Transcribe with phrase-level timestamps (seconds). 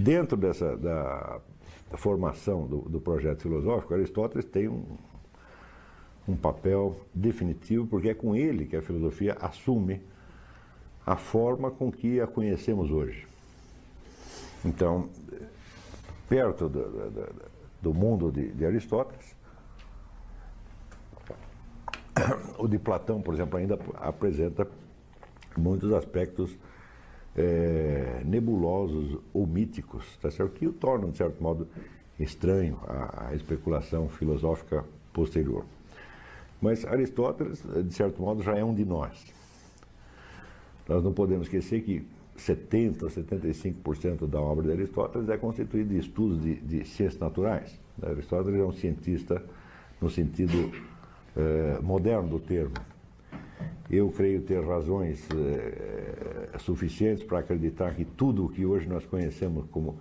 [0.00, 1.40] dentro dessa da,
[1.90, 4.84] da formação do, do, projeto filosófico, Aristóteles tem um,
[6.26, 10.02] um papel definitivo, porque é com ele que a filosofia assume
[11.06, 13.26] a forma com que a conhecemos hoje.
[14.64, 15.08] Então,
[16.28, 17.50] perto do, do,
[17.82, 19.34] do mundo de, de Aristóteles,
[22.58, 24.66] o de Platão, por exemplo, ainda apresenta
[25.56, 26.56] muitos aspectos
[27.36, 30.52] é, nebulosos ou míticos, tá certo?
[30.52, 31.68] que o tornam, de certo modo,
[32.18, 35.64] estranho à, especulação filosófica posterior.
[36.60, 39.24] Mas Aristóteles, de certo modo, já é um de nós.
[40.88, 42.04] Nós não podemos esquecer que
[42.36, 47.78] 70%, 75% da obra de Aristóteles é constituída de estudos de, de ciências naturais.
[48.02, 49.42] Aristóteles é um cientista
[50.00, 50.70] no sentido
[51.36, 52.74] eh, moderno do termo.
[53.90, 59.66] Eu creio ter razões eh, suficientes para acreditar que tudo o que hoje nós conhecemos
[59.70, 59.98] como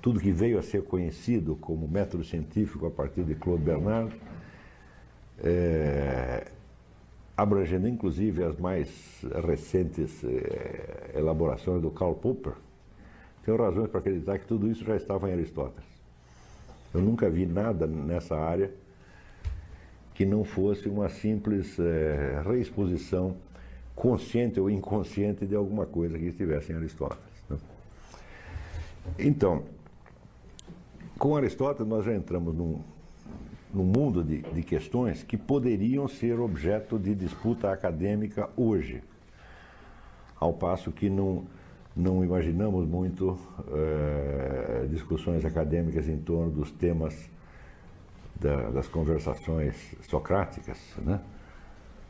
[0.00, 4.12] tudo que veio a ser conhecido como método científico a partir de Claude Bernard,
[5.42, 6.48] é,
[7.36, 12.54] abrangendo inclusive as mais recentes é, elaborações do Karl Popper,
[13.44, 15.88] tenho razões para acreditar que tudo isso já estava em Aristóteles.
[16.92, 18.70] Eu nunca vi nada nessa área
[20.14, 23.36] que não fosse uma simples é, reexposição
[23.94, 27.22] consciente ou inconsciente de alguma coisa que estivesse em Aristóteles.
[27.48, 27.56] Né?
[29.18, 29.62] Então,
[31.18, 32.80] com Aristóteles nós já entramos num,
[33.72, 39.02] num mundo de, de questões que poderiam ser objeto de disputa acadêmica hoje,
[40.38, 41.44] ao passo que não,
[41.96, 43.38] não imaginamos muito
[43.72, 47.30] é, discussões acadêmicas em torno dos temas
[48.34, 51.20] da, das conversações socráticas, né?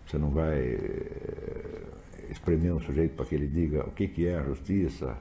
[0.06, 1.82] Você não vai eh,
[2.30, 5.16] espremer um sujeito para que ele diga o que, que é a justiça,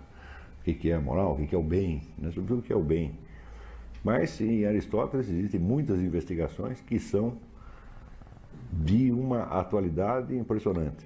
[0.60, 2.32] o que, que é a moral, o que, que é o bem, né?
[2.32, 3.18] sobretudo o que é o bem.
[4.04, 7.38] Mas em Aristóteles existem muitas investigações que são
[8.72, 11.06] de uma atualidade impressionante.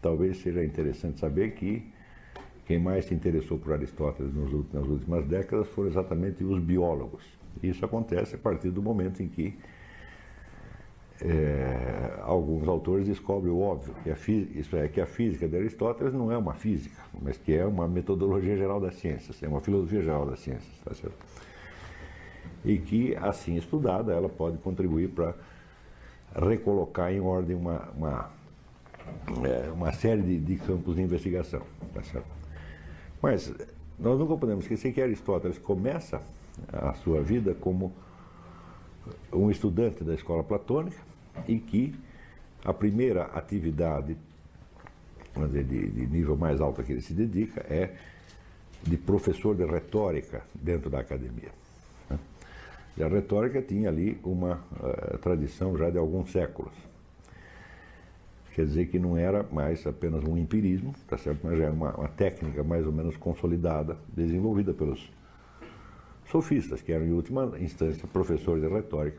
[0.00, 1.92] Talvez seja interessante saber que
[2.66, 4.34] quem mais se interessou por Aristóteles
[4.72, 7.22] nas últimas décadas foram exatamente os biólogos.
[7.62, 9.56] Isso acontece a partir do momento em que
[11.20, 14.16] é, alguns autores descobrem o óbvio, que a,
[14.58, 17.86] isso é, que a física de Aristóteles não é uma física, mas que é uma
[17.86, 20.72] metodologia geral das ciências, é uma filosofia geral das ciências.
[20.84, 21.16] Tá certo?
[22.64, 25.34] E que, assim estudada, ela pode contribuir para
[26.34, 28.30] recolocar em ordem uma, uma,
[29.46, 31.62] é, uma série de, de, campos de investigação.
[31.92, 32.26] Tá certo?
[33.22, 33.54] Mas
[33.98, 36.20] nós nunca podemos esquecer que Aristóteles começa
[36.72, 37.92] a sua vida como
[39.32, 40.96] um estudante da escola platônica
[41.48, 41.94] e que
[42.64, 44.16] a primeira atividade
[45.42, 47.94] dizer, de, de nível mais alto a que ele se dedica é
[48.82, 51.50] de professor de retórica dentro da academia.
[52.08, 52.18] Né?
[52.96, 56.72] E a retórica tinha ali uma uh, tradição já de alguns séculos.
[58.54, 61.40] Quer dizer que não era mais apenas um empirismo, tá certo?
[61.42, 65.10] mas já era uma, uma técnica mais ou menos consolidada, desenvolvida pelos
[66.30, 69.18] sofistas, que eram, em última instância, professores de retórica,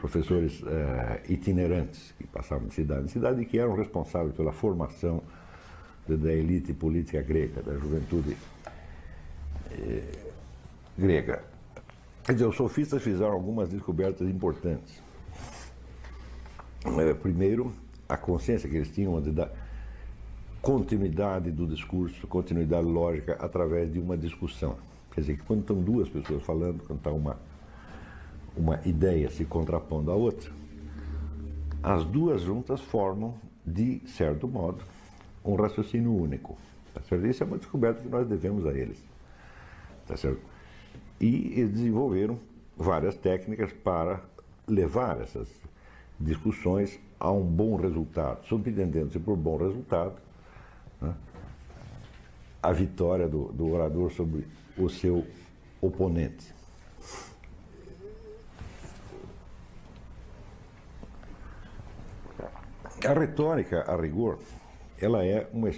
[0.00, 5.22] professores eh, itinerantes, que passavam de cidade em cidade e que eram responsáveis pela formação
[6.06, 8.36] de, da elite política grega, da juventude
[9.72, 10.02] eh,
[10.96, 11.42] grega.
[12.24, 15.00] Quer dizer, os sofistas fizeram algumas descobertas importantes.
[16.84, 17.72] Eh, primeiro,
[18.08, 19.50] a consciência que eles tinham de dar
[20.60, 24.76] continuidade do discurso, continuidade lógica através de uma discussão.
[25.18, 27.36] Quer dizer, quando estão duas pessoas falando, quando está uma,
[28.56, 30.48] uma ideia se contrapondo à outra,
[31.82, 33.34] as duas juntas formam,
[33.66, 34.84] de certo modo,
[35.44, 36.56] um raciocínio único.
[36.94, 37.26] Tá certo?
[37.26, 39.02] Isso é uma descoberta que nós devemos a eles.
[40.06, 40.40] Tá certo?
[41.20, 42.38] E eles desenvolveram
[42.76, 44.22] várias técnicas para
[44.68, 45.48] levar essas
[46.20, 50.14] discussões a um bom resultado, subentendendo-se por bom resultado
[51.02, 51.12] né,
[52.62, 54.46] a vitória do, do orador sobre
[54.78, 55.26] o seu
[55.80, 56.54] oponente.
[63.06, 64.38] A retórica, a rigor,
[65.00, 65.70] ela é uma,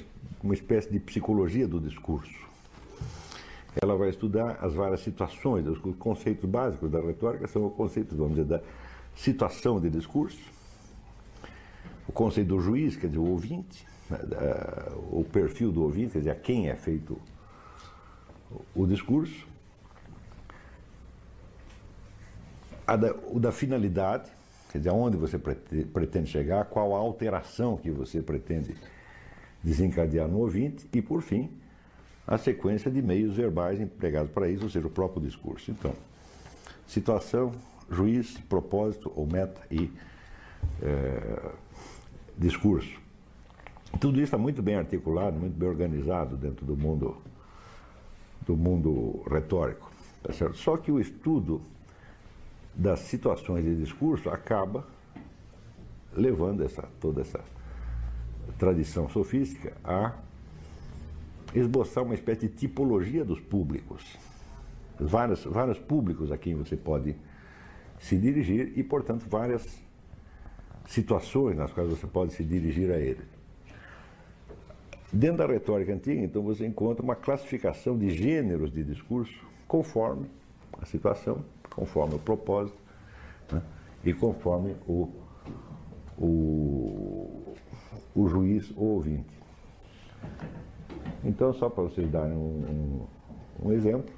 [0.43, 2.49] uma espécie de psicologia do discurso.
[3.81, 8.35] Ela vai estudar as várias situações, os conceitos básicos da retórica são os conceitos, vamos
[8.35, 8.61] dizer, da
[9.15, 10.41] situação de discurso,
[12.09, 14.19] o conceito do juiz, quer dizer, o ouvinte, né,
[15.13, 17.21] o perfil do ouvinte, quer dizer, a quem é feito o
[18.87, 19.47] discurso,
[22.97, 24.31] da, o da finalidade,
[24.71, 28.77] quer dizer, aonde você pretende chegar, qual a alteração que você pretende
[29.63, 31.51] desencadear no ouvinte, e por fim,
[32.27, 35.71] a sequência de meios verbais empregados para isso, ou seja, o próprio discurso.
[35.71, 35.93] Então,
[36.87, 37.53] situação,
[37.91, 39.91] juiz, propósito ou meta e
[40.83, 41.51] é,
[42.39, 42.99] discurso.
[43.99, 47.17] Tudo isso está muito bem articulado, muito bem organizado dentro do mundo
[48.51, 49.91] do mundo retórico.
[50.23, 50.57] Tá certo?
[50.57, 51.63] Só que o estudo
[52.75, 54.87] das situações de discurso acaba
[56.13, 57.41] levando essa, toda essa
[58.59, 60.15] tradição sofística a
[61.55, 64.05] esboçar uma espécie de tipologia dos públicos.
[64.99, 67.17] Vários, vários públicos a quem você pode
[68.01, 69.81] se dirigir e, portanto, várias
[70.87, 73.23] situações nas quais você pode se dirigir a ele.
[75.13, 79.35] Dentro da retórica antiga, então, você encontra uma classificação de gêneros de discurso
[79.67, 80.27] conforme
[80.81, 82.79] a situação, conforme o propósito
[83.51, 83.61] né,
[84.05, 85.09] e conforme o,
[86.17, 87.55] o,
[88.15, 89.41] o juiz ou ouvinte.
[91.25, 93.07] Então, só para vocês darem um,
[93.63, 94.15] um, um exemplo,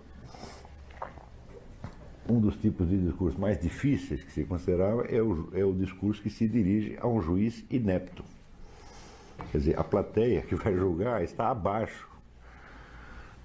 [2.28, 6.22] um dos tipos de discurso mais difíceis que se considerava é o, é o discurso
[6.22, 8.22] que se dirige a um juiz inepto.
[9.50, 12.08] Quer dizer, a plateia que vai julgar está abaixo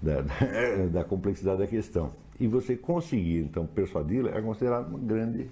[0.00, 2.12] da, da, da complexidade da questão.
[2.40, 5.50] E você conseguir, então, persuadi-la é considerado uma grande,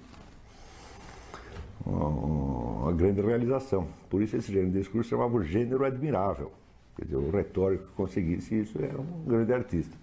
[1.85, 3.89] uma, grande realização.
[4.09, 6.53] Por isso esse gênero de discurso chamava o gênero admirável.
[6.97, 9.97] Quer dizer, o retórico que conseguisse isso era um grande artista.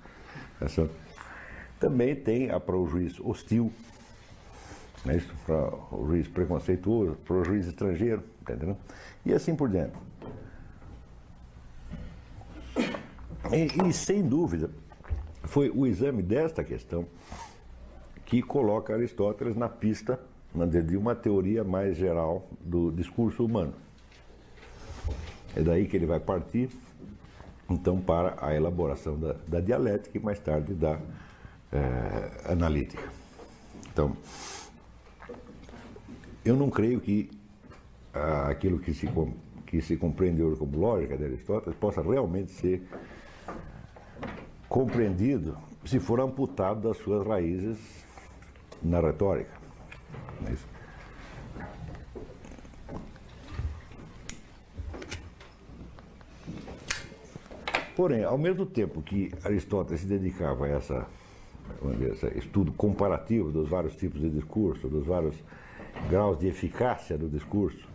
[1.80, 3.72] Também tem para o juiz hostil,
[5.06, 8.78] né, para o juiz preconceituoso, para o juiz estrangeiro, entendeu?
[9.26, 9.98] E assim por diante.
[13.52, 14.70] E, e, sem dúvida,
[15.44, 17.06] foi o exame desta questão
[18.26, 20.20] que coloca Aristóteles na pista
[20.86, 23.74] de uma teoria mais geral do discurso humano.
[25.56, 26.70] É daí que ele vai partir,
[27.70, 31.00] então, para a elaboração da, da dialética e mais tarde da
[31.72, 33.04] é, analítica.
[33.92, 34.16] Então,
[36.44, 37.30] eu não creio que
[38.14, 39.10] aquilo que se,
[39.66, 42.84] que se compreende hoje como lógica de Aristóteles possa realmente ser
[44.70, 48.06] compreendido se for amputado das suas raízes
[48.82, 49.52] na retórica.
[50.48, 50.74] É
[57.96, 61.08] Porém, ao mesmo tempo que Aristóteles se dedicava a essa,
[62.12, 65.36] esse estudo comparativo dos vários tipos de discurso, dos vários
[66.10, 67.93] graus de eficácia do discurso,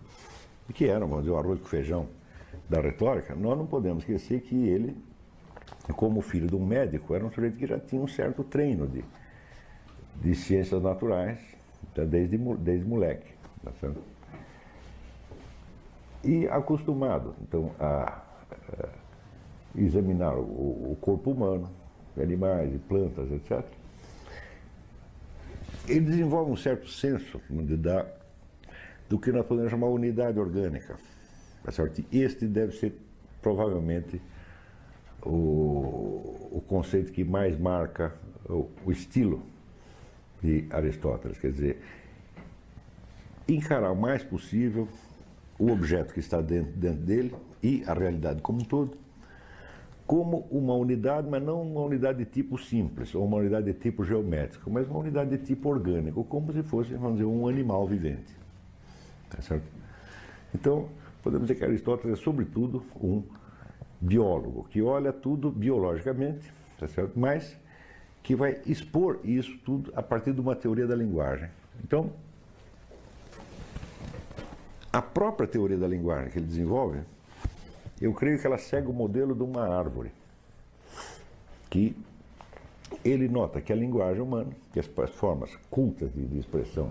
[0.72, 2.08] que eram, vamos dizer, o arroz com feijão
[2.68, 4.96] da retórica, nós não podemos esquecer que ele
[5.94, 9.04] como filho de um médico, era um sujeito que já tinha um certo treino de,
[10.16, 11.38] de ciências naturais,
[11.90, 13.32] então, desde, desde moleque.
[13.64, 13.72] Tá
[16.24, 18.22] e acostumado, então, a,
[18.78, 18.88] a
[19.76, 21.70] examinar o, o, corpo humano,
[22.20, 23.64] animais e plantas, etc.
[25.86, 27.40] Ele desenvolve um certo senso
[27.76, 28.06] dar,
[29.08, 30.96] do que nós podemos chamar unidade orgânica.
[31.62, 32.04] Tá certo?
[32.12, 32.94] Este deve ser,
[33.40, 34.20] provavelmente,
[35.22, 38.14] o, o conceito que mais marca
[38.48, 39.42] o, o estilo
[40.42, 41.80] de Aristóteles, quer dizer,
[43.48, 44.88] encarar o mais possível
[45.58, 48.96] o objeto que está dentro, dentro dele e a realidade como um todo,
[50.06, 54.04] como uma unidade, mas não uma unidade de tipo simples, ou uma unidade de tipo
[54.04, 58.37] geométrico, mas uma unidade de tipo orgânico, como se fosse, vamos dizer, um animal vivente.
[59.30, 59.64] Tá certo?
[60.54, 60.88] Então,
[61.22, 63.22] podemos dizer que Aristóteles é, sobretudo, um
[64.00, 67.18] biólogo, que olha tudo biologicamente, tá certo?
[67.18, 67.56] mas
[68.22, 71.48] que vai expor isso tudo a partir de uma teoria da linguagem.
[71.82, 72.12] Então,
[74.92, 77.00] a própria teoria da linguagem que ele desenvolve,
[78.00, 80.12] eu creio que ela segue o modelo de uma árvore,
[81.68, 81.96] que
[83.04, 86.90] ele nota que a linguagem humana, que as formas cultas de, de expressão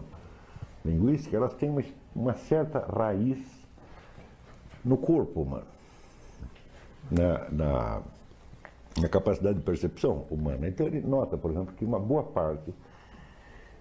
[0.87, 1.83] linguística, elas têm uma,
[2.15, 3.39] uma certa raiz
[4.83, 5.67] no corpo humano
[7.11, 8.01] na, na,
[9.01, 10.67] na capacidade de percepção humana.
[10.67, 12.73] Então ele nota, por exemplo, que uma boa parte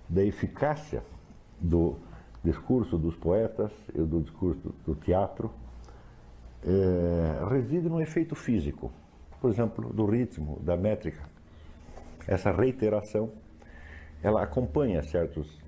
[0.08, 1.02] da eficácia
[1.60, 1.96] do
[2.44, 5.50] discurso dos poetas e do discurso do teatro
[6.64, 8.92] é, reside no efeito físico,
[9.40, 11.22] por exemplo, do ritmo, da métrica.
[12.26, 13.30] Essa reiteração,
[14.22, 15.60] ela acompanha certos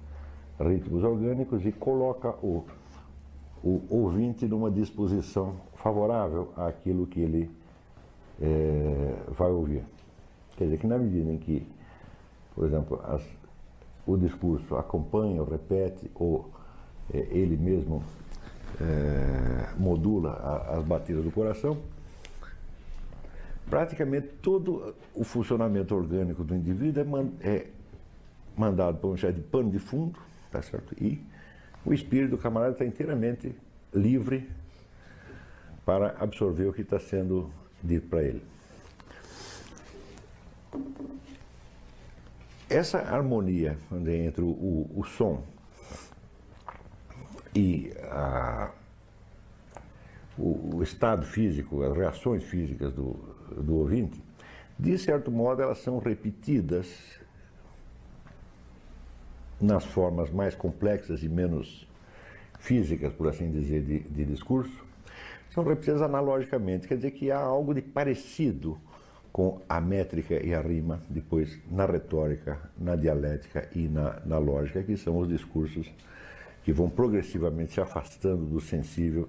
[0.59, 2.65] ritmos orgânicos e coloca o,
[3.62, 7.50] o ouvinte numa disposição favorável àquilo que ele
[8.41, 9.85] é, vai ouvir.
[10.57, 11.67] Quer dizer, que na medida em que,
[12.55, 13.23] por exemplo, as,
[14.07, 16.50] o discurso acompanha, ou repete, ou
[17.12, 18.03] é, ele mesmo
[18.81, 21.79] é, modula a, as batidas do coração,
[23.69, 27.67] praticamente todo o funcionamento orgânico do indivíduo é, man, é
[28.57, 30.19] mandado para um de pano de fundo,
[30.50, 30.95] tá certo?
[31.02, 31.23] E
[31.85, 33.55] o espírito do camarada está inteiramente
[33.95, 34.49] livre
[35.85, 37.50] para absorver o que está sendo
[37.83, 38.43] dito para ele.
[42.69, 45.43] Essa harmonia entre o, o, som
[47.55, 48.71] e a,
[50.37, 53.12] o, o, estado físico, as reações físicas do,
[53.57, 54.23] do ouvinte,
[54.78, 57.17] de certo modo elas são repetidas
[59.61, 61.87] nas formas mais complexas e menos
[62.59, 64.87] físicas, por assim dizer, de, de discurso,
[65.50, 68.79] são repetidas analogicamente, quer dizer que há algo de parecido
[69.33, 74.83] com a métrica e a rima, depois na retórica, na dialética e na, na lógica,
[74.83, 75.91] que são os discursos
[76.65, 79.29] que vão progressivamente se afastando do sensível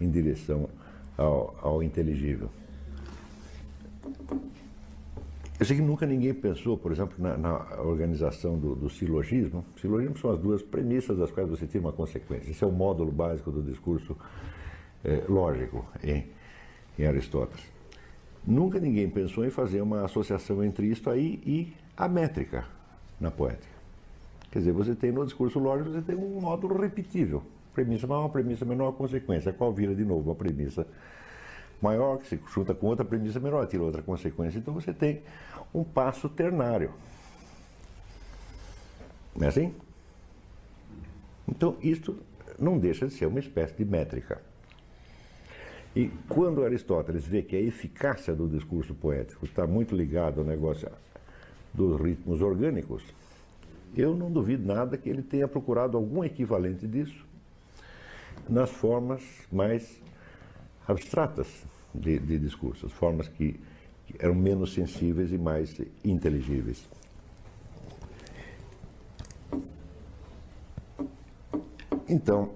[0.00, 0.68] em direção
[1.16, 2.50] ao, ao inteligível.
[5.60, 9.64] Eu sei que nunca ninguém pensou, por exemplo, na, na organização do, do, silogismo.
[9.80, 12.50] Silogismo são as duas premissas das quais você tira uma consequência.
[12.50, 14.16] Esse é o módulo básico do discurso
[15.04, 16.26] é, lógico em,
[16.98, 17.64] em Aristóteles.
[18.44, 22.64] Nunca ninguém pensou em fazer uma associação entre isto aí e a métrica
[23.20, 23.72] na poética.
[24.50, 27.42] Quer dizer, você tem no discurso lógico, você tem um módulo repetível.
[27.72, 29.52] Premissa maior, premissa menor, consequência.
[29.52, 30.86] Qual vira de novo uma premissa
[31.82, 34.58] maior, que se junta com outra premissa menor, tira outra consequência.
[34.58, 35.22] Então você tem
[35.74, 36.92] um passo ternário.
[39.34, 39.74] Não é assim?
[41.48, 42.18] Então, isto
[42.58, 44.40] não deixa de ser uma espécie de métrica.
[45.94, 50.90] E quando Aristóteles vê que a eficácia do discurso poético está muito ligado ao negócio
[51.74, 53.02] dos ritmos orgânicos,
[53.94, 57.26] eu não duvido nada que ele tenha procurado algum equivalente disso
[58.48, 60.00] nas formas mais
[60.88, 63.58] abstratas de, de discursos, formas que,
[64.06, 66.88] que eram menos sensíveis e mais inteligíveis.
[72.08, 72.50] Então,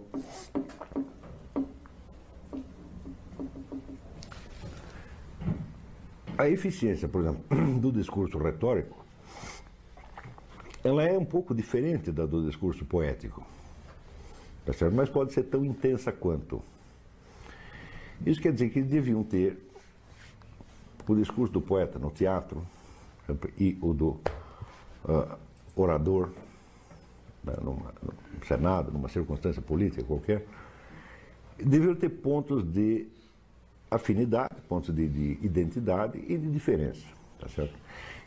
[6.38, 7.42] A eficiência, por exemplo,
[7.80, 9.02] do discurso retórico,
[10.84, 13.42] ela é um pouco diferente da do discurso poético,
[14.66, 16.62] tá mas pode ser tão intensa quanto.
[18.24, 19.58] Isso quer dizer que deviam ter
[21.06, 22.62] o discurso do poeta no teatro
[23.58, 24.20] e o do
[25.04, 25.36] uh,
[25.74, 26.30] orador
[27.44, 30.44] né, numa, no Senado, numa circunstância política qualquer,
[31.58, 33.06] deviam ter pontos de
[33.90, 37.06] afinidade, pontos de, de, identidade e de diferença,
[37.38, 37.74] tá certo?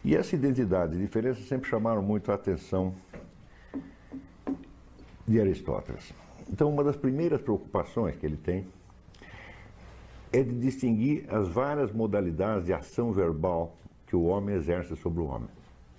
[0.04, 2.94] E essa identidade e diferença sempre chamaram muito a atenção
[5.28, 6.14] de Aristóteles.
[6.50, 8.66] Então, uma das primeiras preocupações que ele tem
[10.32, 13.76] é de distinguir as várias modalidades de ação verbal
[14.08, 15.50] que o homem exerce sobre o homem.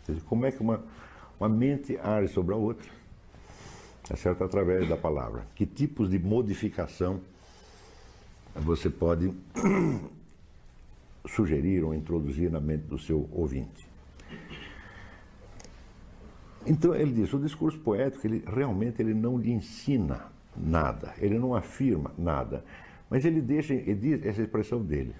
[0.04, 0.82] Seja, como é que uma,
[1.38, 2.88] uma mente age sobre a outra,
[4.08, 4.44] tá certo?
[4.44, 5.46] através da palavra.
[5.54, 7.20] Que tipos de modificação
[8.54, 9.32] você pode
[11.26, 13.88] sugerir ou introduzir na mente do seu ouvinte.
[16.66, 21.54] Então ele diz, o discurso poético, ele realmente ele não lhe ensina nada, ele não
[21.54, 22.64] afirma nada,
[23.10, 25.14] mas ele deixa, ele diz essa expressão dele,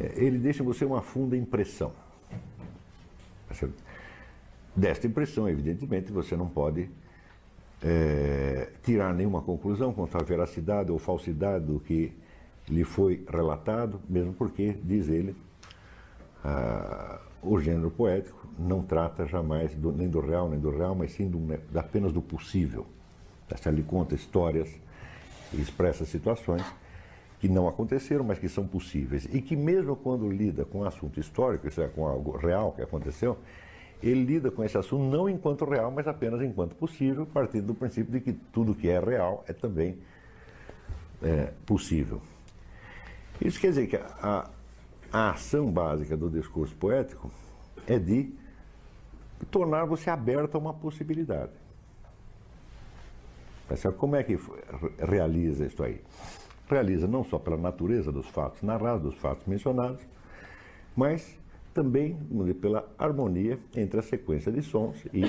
[0.00, 1.92] é, ele deixa você uma funda impressão.
[3.48, 3.68] Tá
[4.74, 6.88] Desta impressão, evidentemente, você não pode
[7.82, 12.12] é, tirar nenhuma conclusão quanto à veracidade ou falsidade do que
[12.68, 15.34] lhe foi relatado, mesmo porque, diz ele,
[16.44, 21.12] ah, o gênero poético não trata jamais do, nem do real nem do real, mas
[21.12, 21.38] sim do,
[21.78, 22.86] apenas do possível.
[23.48, 24.68] Tá ele conta histórias
[25.52, 26.62] expressa situações
[27.38, 29.28] que não aconteceram, mas que são possíveis.
[29.32, 32.82] E que mesmo quando lida com um assunto histórico, isso é, com algo real que
[32.82, 33.36] aconteceu,
[34.02, 38.12] ele lida com esse assunto não enquanto real, mas apenas enquanto possível, partindo do princípio
[38.12, 39.98] de que tudo que é real é também
[41.22, 42.20] é, possível.
[43.40, 44.50] Isso quer dizer que a,
[45.12, 47.30] a ação básica do discurso poético
[47.86, 48.32] é de
[49.50, 51.52] tornar você aberto a uma possibilidade.
[53.96, 54.38] Como é que
[54.98, 56.00] realiza isso aí?
[56.68, 60.00] Realiza não só pela natureza dos fatos narrados, dos fatos mencionados,
[60.94, 61.38] mas
[61.74, 62.16] também
[62.60, 65.22] pela harmonia entre a sequência de sons e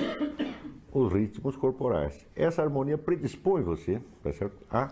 [0.92, 2.26] os ritmos corporais.
[2.34, 4.56] Essa harmonia predispõe você tá certo?
[4.70, 4.90] a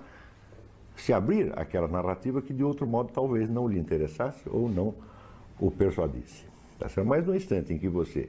[0.96, 4.94] se abrir àquela narrativa que de outro modo talvez não lhe interessasse ou não
[5.58, 6.44] o persuadisse.
[6.78, 6.88] Tá?
[7.04, 8.28] Mas no instante em que você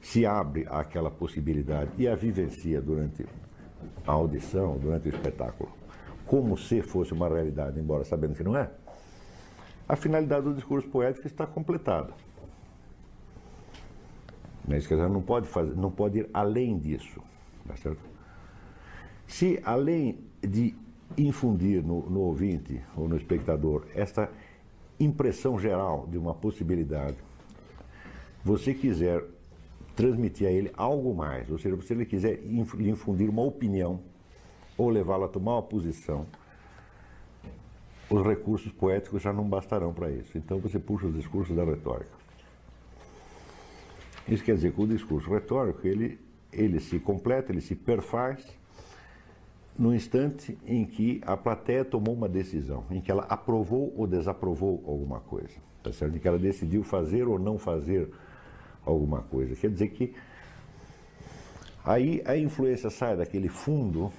[0.00, 3.26] se abre àquela possibilidade e a vivencia durante
[4.06, 5.70] a audição, durante o espetáculo,
[6.26, 8.70] como se fosse uma realidade, embora sabendo que não é,
[9.88, 12.12] a finalidade do discurso poético está completada.
[14.66, 17.20] Mas, quer dizer, não pode, fazer, não pode ir além disso.
[17.66, 18.00] Tá certo?
[19.26, 20.74] Se, além de
[21.16, 24.30] infundir no, no ouvinte ou no espectador esta
[24.98, 27.16] impressão geral de uma possibilidade,
[28.42, 29.24] você quiser
[29.94, 34.00] transmitir a ele algo mais, ou seja, se ele quiser lhe infundir uma opinião
[34.76, 36.26] ou levá-lo a tomar uma posição,
[38.10, 40.36] os recursos poéticos já não bastarão para isso.
[40.36, 42.24] Então você puxa os discursos da retórica.
[44.28, 46.18] Isso quer dizer que o discurso retórico ele,
[46.52, 48.44] ele se completa, ele se perfaz
[49.78, 54.82] no instante em que a plateia tomou uma decisão, em que ela aprovou ou desaprovou
[54.86, 56.16] alguma coisa, tá certo?
[56.16, 58.08] em que ela decidiu fazer ou não fazer
[58.84, 59.54] alguma coisa.
[59.54, 60.14] Quer dizer que
[61.84, 64.12] aí a influência sai daquele fundo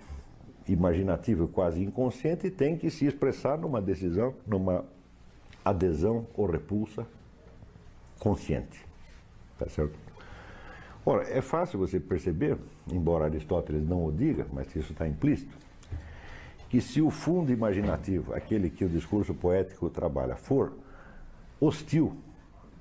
[0.68, 4.84] imaginativo quase inconsciente e tem que se expressar numa decisão, numa
[5.64, 7.08] adesão ou repulsa
[8.20, 8.84] consciente.
[9.58, 9.98] Tá certo?
[11.06, 12.58] Ora, é fácil você perceber,
[12.92, 15.56] embora Aristóteles não o diga, mas isso está implícito,
[16.68, 20.74] que se o fundo imaginativo, aquele que o discurso poético trabalha, for
[21.60, 22.18] hostil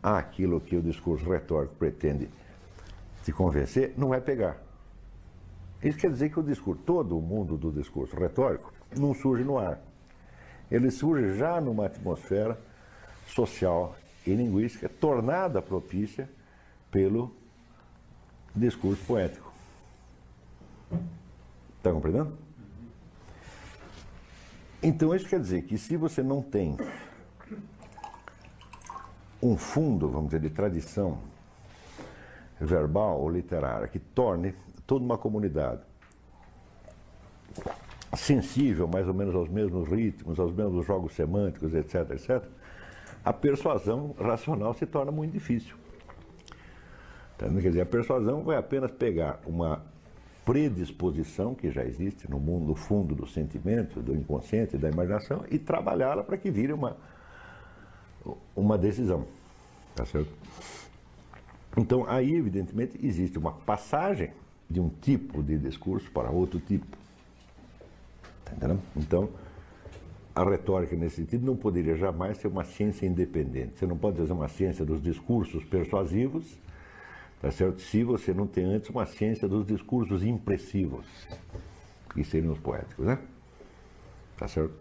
[0.05, 2.29] àquilo que o discurso retórico pretende
[3.25, 4.63] te convencer, não vai pegar.
[5.83, 9.59] Isso quer dizer que o discurso, todo o mundo do discurso retórico, não surge no
[9.59, 9.81] ar.
[10.71, 12.59] Ele surge já numa atmosfera
[13.27, 13.97] social
[14.27, 16.29] e linguística tornada propícia
[16.91, 17.35] pelo
[18.55, 19.51] discurso poético.
[21.79, 22.37] Está compreendendo?
[24.83, 26.77] Então, isso quer dizer que se você não tem
[29.45, 31.19] um fundo, vamos dizer, de tradição
[32.59, 34.55] verbal ou literária que torne
[34.87, 35.83] toda uma comunidade
[38.17, 42.45] sensível mais ou menos aos mesmos ritmos, aos mesmos jogos semânticos, etc, etc,
[43.25, 45.77] a persuasão racional se torna muito difícil.
[47.37, 47.49] Tá?
[47.49, 49.83] Quer dizer, a persuasão vai apenas pegar uma
[50.45, 56.23] predisposição que já existe no mundo, fundo do sentimento, do inconsciente, da imaginação e trabalhá-la
[56.23, 56.97] para que vire uma,
[58.55, 59.27] uma decisão.
[59.95, 60.31] Tá certo?
[61.77, 64.31] Então, aí, evidentemente, existe uma passagem
[64.69, 66.87] de um tipo de discurso para outro tipo.
[68.45, 68.81] Tá entendendo?
[68.97, 69.29] Então,
[70.35, 73.79] a retórica, nesse sentido, não poderia jamais ser uma ciência independente.
[73.79, 76.45] Você não pode fazer uma ciência dos discursos persuasivos,
[77.41, 77.81] tá certo?
[77.81, 81.07] se você não tem antes uma ciência dos discursos impressivos,
[82.13, 83.19] que seriam os poéticos, né?
[84.37, 84.75] Tá certo?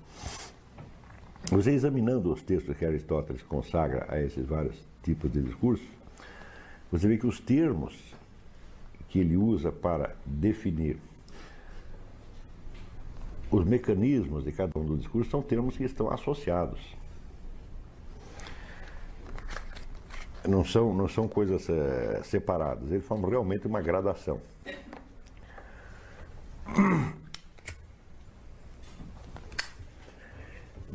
[1.51, 5.86] Você examinando os textos que Aristóteles consagra a esses vários tipos de discursos,
[6.91, 8.13] você vê que os termos
[9.10, 10.97] que ele usa para definir
[13.51, 16.79] os mecanismos de cada um dos discursos são termos que estão associados.
[20.47, 24.41] Não são, não são coisas é, separadas, eles formam realmente uma gradação.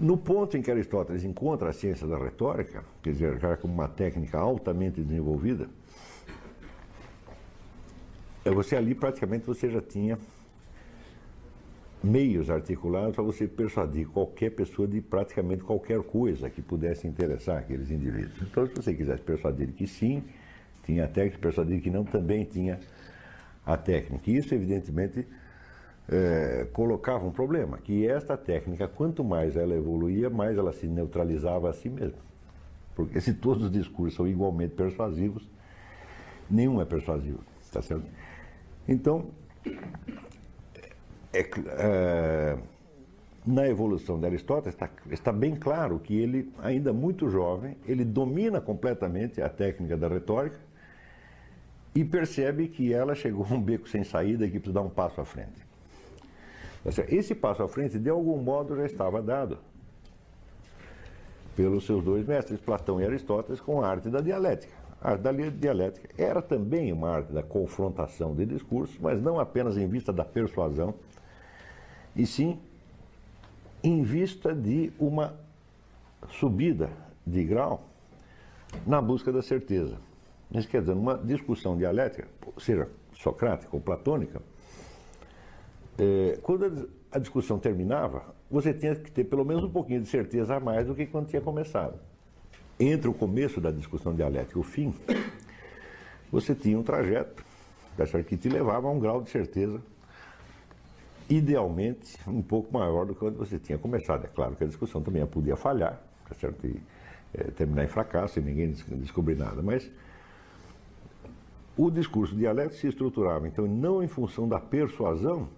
[0.08, 3.88] No ponto em que Aristóteles encontra a ciência da retórica, quer dizer, já como uma
[3.88, 5.68] técnica altamente desenvolvida,
[8.42, 10.18] é você ali praticamente você já tinha
[12.02, 17.90] meios articulados para você persuadir qualquer pessoa de praticamente qualquer coisa que pudesse interessar aqueles
[17.90, 18.40] indivíduos.
[18.40, 20.24] Então, se você quisesse persuadir que sim,
[20.86, 22.80] tinha a técnica, persuadir que não, também tinha
[23.66, 24.30] a técnica.
[24.30, 25.26] E isso, evidentemente,
[26.08, 31.68] é, colocava um problema, que esta técnica, quanto mais ela evoluía, mais ela se neutralizava
[31.68, 32.18] a si mesma.
[32.94, 35.48] Porque se todos os discursos são igualmente persuasivos,
[36.50, 37.40] nenhum é persuasivo,
[37.70, 38.06] tá certo?
[38.88, 39.26] Então,
[41.32, 41.40] é,
[41.78, 42.58] é,
[43.46, 48.60] na evolução de Aristóteles está, está bem claro que ele, ainda muito jovem, ele domina
[48.60, 50.58] completamente a técnica da retórica
[51.94, 54.90] e percebe que ela chegou a um beco sem saída e que precisa dar um
[54.90, 55.67] passo à frente.
[56.84, 59.58] Esse passo à frente, de algum modo, já estava dado
[61.56, 64.72] pelos seus dois mestres, Platão e Aristóteles, com a arte da dialética.
[65.00, 69.76] A arte da dialética era também uma arte da confrontação de discursos, mas não apenas
[69.76, 70.94] em vista da persuasão,
[72.14, 72.58] e sim
[73.82, 75.34] em vista de uma
[76.30, 76.90] subida
[77.26, 77.82] de grau
[78.86, 79.96] na busca da certeza.
[80.50, 82.26] Isso quer dizer, numa discussão dialética,
[82.58, 84.40] seja socrática ou platônica,
[85.98, 90.56] é, quando a discussão terminava, você tinha que ter pelo menos um pouquinho de certeza
[90.56, 91.98] a mais do que quando tinha começado.
[92.78, 94.94] Entre o começo da discussão dialética e o fim,
[96.30, 97.44] você tinha um trajeto
[98.26, 99.82] que te levava a um grau de certeza
[101.28, 104.24] idealmente um pouco maior do que quando você tinha começado.
[104.24, 106.64] É claro que a discussão também podia falhar, tá certo?
[106.64, 106.80] E,
[107.34, 109.61] é, terminar em fracasso e ninguém descobrir nada.
[109.61, 109.90] Mas
[111.76, 115.48] o discurso dialético se estruturava, então, não em função da persuasão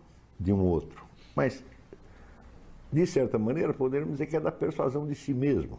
[0.40, 1.04] de um outro,
[1.36, 1.62] mas,
[2.90, 5.78] de certa maneira, poderíamos dizer que é da persuasão de si mesmo.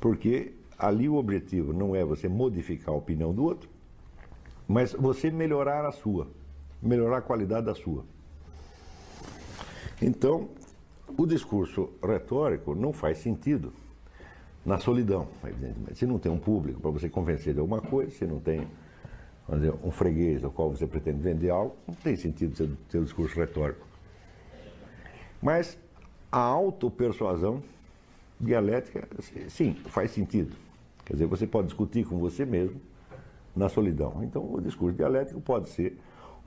[0.00, 3.68] Porque ali o objetivo não é você modificar a opinião do outro,
[4.68, 6.28] mas você melhorar a sua,
[6.80, 8.04] melhorar a qualidade da sua.
[10.00, 10.48] Então,
[11.16, 13.72] o discurso retórico não faz sentido
[14.64, 15.98] na solidão, evidentemente.
[15.98, 18.66] Se não tem um público para você convencer de alguma coisa, se não tem
[19.54, 23.38] dizer, um freguês ao qual você pretende vender algo, não tem sentido seu, seu discurso
[23.38, 23.86] retórico.
[25.40, 25.78] Mas
[26.32, 27.62] a autopersuasão
[28.40, 29.06] dialética,
[29.48, 30.54] sim, faz sentido.
[31.04, 32.80] Quer dizer, você pode discutir com você mesmo
[33.54, 34.22] na solidão.
[34.22, 35.96] Então, o discurso dialético pode ser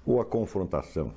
[0.06, 1.12] ou a confrontação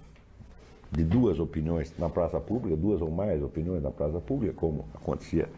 [0.90, 5.48] de duas opiniões na praça pública, duas ou mais opiniões na praça pública, como acontecia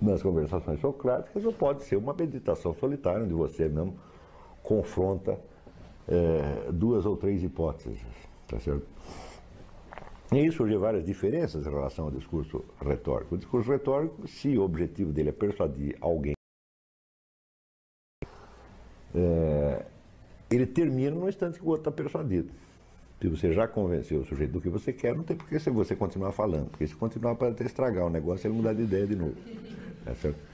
[0.00, 3.94] nas conversações socráticas, ou pode ser uma meditação solitária, onde você mesmo
[4.64, 5.38] confronta
[6.08, 8.00] é, duas ou três hipóteses.
[8.48, 8.86] Tá certo?
[10.32, 13.36] E aí surgem várias diferenças em relação ao discurso retórico.
[13.36, 16.34] O discurso retórico, se o objetivo dele é persuadir alguém,
[19.14, 19.86] é,
[20.50, 22.50] ele termina no instante que o outro está persuadido.
[23.20, 25.94] Se você já convenceu o sujeito do que você quer, não tem por que você
[25.94, 26.70] continuar falando.
[26.70, 29.36] Porque se continuar pode até estragar o negócio e ele mudar de ideia de novo.
[30.04, 30.53] É certo?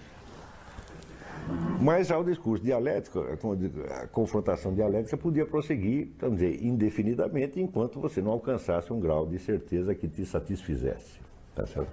[1.80, 8.20] Mas já o discurso dialético, a confrontação dialética podia prosseguir, vamos dizer, indefinidamente, enquanto você
[8.20, 11.18] não alcançasse um grau de certeza que te satisfizesse.
[11.54, 11.90] Tá certo?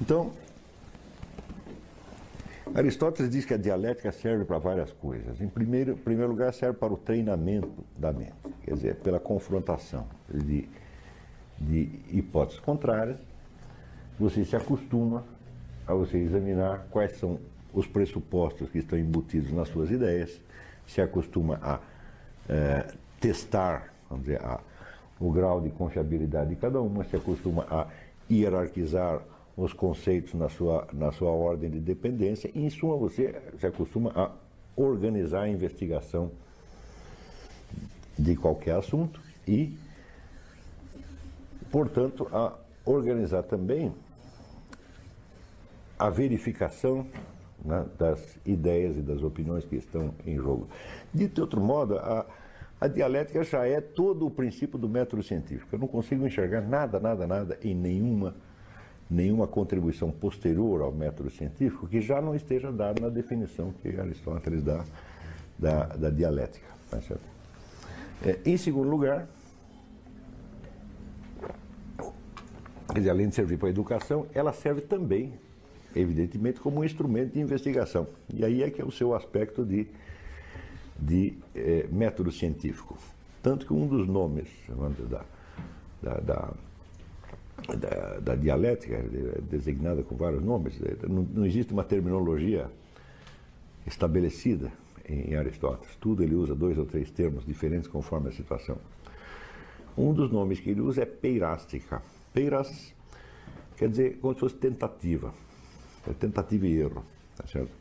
[0.00, 0.30] Então,
[2.74, 5.40] Aristóteles diz que a dialética serve para várias coisas.
[5.40, 10.68] Em primeiro, primeiro lugar, serve para o treinamento da mente, quer dizer, pela confrontação de,
[11.58, 13.18] de hipóteses contrárias,
[14.18, 15.24] você se acostuma
[15.86, 17.38] a você examinar quais são
[17.72, 20.40] os pressupostos que estão embutidos nas suas ideias,
[20.86, 21.80] se acostuma a
[22.48, 24.60] é, testar, vamos dizer, a,
[25.20, 27.86] o grau de confiabilidade de cada uma, se acostuma a
[28.30, 29.20] hierarquizar
[29.56, 34.12] os conceitos na sua, na sua ordem de dependência, e em suma você se acostuma
[34.14, 34.30] a
[34.76, 36.30] organizar a investigação
[38.16, 39.76] de qualquer assunto e,
[41.70, 42.54] portanto, a
[42.84, 43.92] organizar também
[45.98, 47.06] a verificação
[47.64, 50.68] né, das ideias e das opiniões que estão em jogo.
[51.12, 52.26] Dito de outro modo, a,
[52.80, 55.68] a dialética já é todo o princípio do método científico.
[55.74, 58.34] Eu não consigo enxergar nada, nada, nada em nenhuma,
[59.10, 64.62] nenhuma contribuição posterior ao método científico que já não esteja dado na definição que Aristóteles
[64.62, 64.84] dá
[65.58, 66.66] da, da dialética.
[66.90, 67.00] Tá
[68.24, 69.28] é, em segundo lugar,
[72.94, 75.34] dizer, além de servir para a educação, ela serve também
[76.00, 78.06] evidentemente, como um instrumento de investigação.
[78.32, 79.86] E aí é que é o seu aspecto de,
[80.98, 82.98] de é, método científico.
[83.42, 84.48] Tanto que um dos nomes
[85.08, 85.24] da,
[86.02, 86.52] da,
[87.76, 89.02] da, da, dialética,
[89.50, 92.70] designada com vários nomes, não, não existe uma terminologia
[93.86, 94.72] estabelecida
[95.08, 95.96] em Aristóteles.
[95.96, 98.76] Tudo ele usa dois ou três termos diferentes conforme a situação.
[99.96, 102.02] Um dos nomes que ele usa é peirástica.
[102.32, 102.94] Peiras
[103.76, 105.32] quer dizer como se fosse tentativa.
[106.08, 107.04] É tentativa e erro,
[107.36, 107.72] tá certo?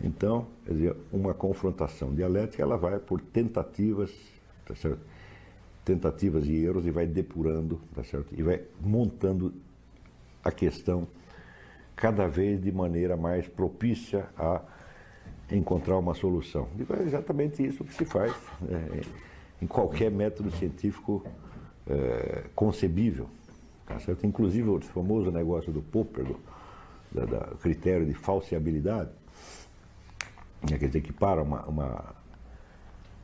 [0.00, 4.10] Então, quer dizer, uma confrontação dialética, ela vai por tentativas,
[4.64, 5.00] tá certo?
[5.84, 8.34] Tentativas e erros e vai depurando, tá certo?
[8.36, 9.54] E vai montando
[10.42, 11.06] a questão
[11.94, 14.60] cada vez de maneira mais propícia a
[15.50, 16.68] encontrar uma solução.
[16.78, 18.32] E é exatamente isso que se faz
[18.68, 19.00] é,
[19.62, 21.24] em qualquer método científico
[21.88, 23.28] é, concebível.
[23.86, 24.26] Tá certo?
[24.26, 26.40] Inclusive o famoso negócio do Popper, do,
[27.16, 29.10] da, da critério de falseabilidade,
[30.70, 32.14] né, quer dizer, que para uma, uma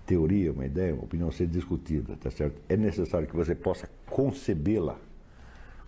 [0.07, 2.61] teoria, uma ideia, uma opinião ser discutida, tá certo?
[2.69, 4.97] É necessário que você possa concebê-la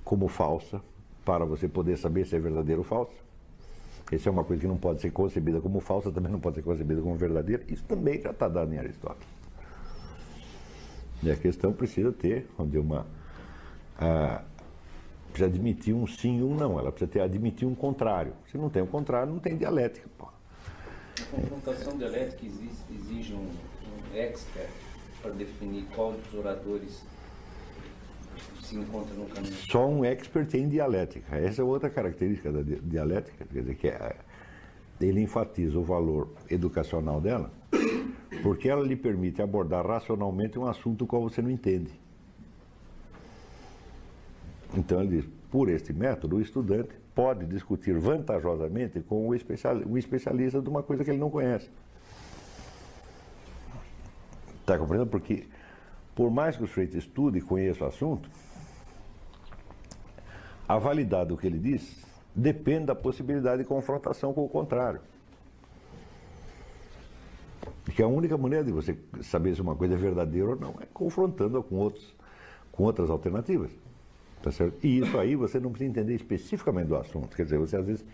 [0.05, 0.81] como falsa
[1.25, 3.25] para você poder saber se é verdadeira ou falsa.
[4.13, 6.63] Essa é uma coisa que não pode ser concebida como falsa, também não pode ser
[6.63, 7.65] concebida como verdadeira.
[7.67, 9.27] Isso também já está dado em Aristóteles.
[11.23, 13.07] E a questão precisa ter, onde uma
[15.35, 16.79] precisa admitir um sim e um não.
[16.79, 18.33] Ela precisa ter, admitir um contrário.
[18.51, 20.09] Se não tem o um contrário, não tem dialética.
[20.17, 20.27] Pô.
[20.27, 24.71] A confrontação dialética exige, exige um, um expert
[25.21, 27.03] para definir qual dos oradores
[28.63, 29.53] se encontra no caminho.
[29.53, 31.37] Só um expert em dialética.
[31.37, 34.17] Essa é outra característica da dialética, quer dizer, que é,
[35.01, 37.51] ele enfatiza o valor educacional dela,
[38.43, 42.04] porque ela lhe permite abordar racionalmente um assunto qual você não entende.
[44.77, 50.69] Então ele diz, por este método, o estudante pode discutir vantajosamente com o especialista de
[50.69, 51.71] uma coisa que ele não conhece.
[54.61, 55.11] Está compreendendo?
[55.11, 55.47] Porque,
[56.15, 58.29] por mais que o sujeito estude e conheça o assunto,
[60.67, 65.01] a validade do que ele diz depende da possibilidade de confrontação com o contrário.
[67.85, 70.87] Porque a única maneira de você saber se uma coisa é verdadeira ou não é
[70.93, 72.15] confrontando-a com, outros,
[72.73, 73.71] com outras alternativas.
[74.45, 74.77] Tá certo?
[74.85, 77.35] E isso aí você não precisa entender especificamente do assunto.
[77.35, 78.05] Quer dizer, você às vezes,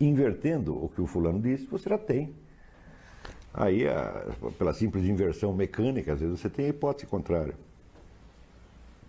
[0.00, 2.32] invertendo o que o fulano disse, você já tem.
[3.52, 4.24] Aí, a,
[4.56, 7.56] pela simples inversão mecânica, às vezes você tem a hipótese contrária.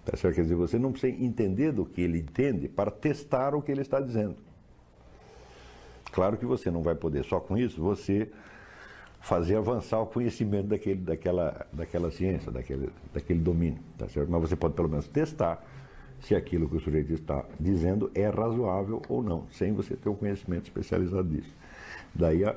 [0.03, 0.33] Tá certo?
[0.33, 3.81] Quer dizer, você não precisa entender do que ele entende para testar o que ele
[3.81, 4.37] está dizendo.
[6.11, 8.27] Claro que você não vai poder, só com isso, você
[9.21, 14.31] fazer avançar o conhecimento daquele, daquela, daquela ciência, daquele, daquele domínio, tá certo?
[14.31, 15.63] Mas você pode pelo menos testar
[16.23, 20.15] se aquilo que o sujeito está dizendo é razoável ou não, sem você ter um
[20.15, 21.53] conhecimento especializado disso.
[22.15, 22.55] Daí a,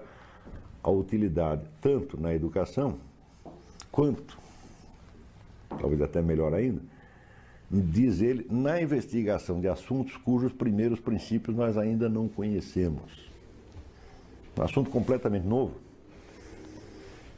[0.82, 2.96] a utilidade, tanto na educação,
[3.90, 4.38] quanto,
[5.68, 6.80] talvez até melhor ainda,
[7.68, 13.26] diz ele, na investigação de assuntos cujos primeiros princípios nós ainda não conhecemos.
[14.56, 15.74] Um assunto completamente novo.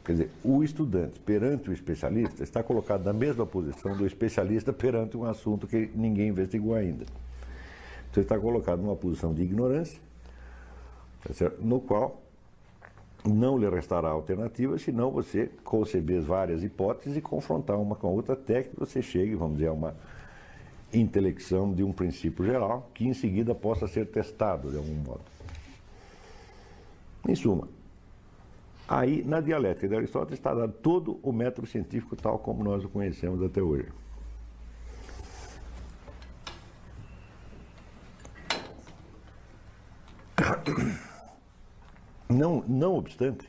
[0.09, 5.15] Quer dizer, o estudante perante o especialista está colocado na mesma posição do especialista perante
[5.15, 7.05] um assunto que ninguém investigou ainda.
[8.11, 10.01] Você está colocado numa posição de ignorância,
[11.21, 12.23] tá no qual
[13.23, 18.33] não lhe restará alternativa senão você conceber várias hipóteses e confrontar uma com a outra
[18.33, 19.95] até que você chegue, vamos dizer, a uma
[20.91, 25.21] intelecção de um princípio geral que em seguida possa ser testado de algum modo.
[27.27, 27.67] Em suma,
[28.89, 32.89] aí na dialética de Aristóteles está dado todo o método científico tal como nós o
[32.89, 33.87] conhecemos até hoje.
[42.27, 43.47] Não, não obstante,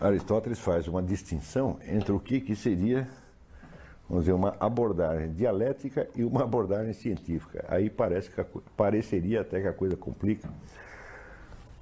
[0.00, 3.08] Aristóteles faz uma distinção entre o que, que seria
[4.08, 7.64] vamos dizer, uma abordagem dialética e uma abordagem científica.
[7.68, 8.46] Aí parece que a,
[8.76, 10.48] pareceria até que a coisa complica,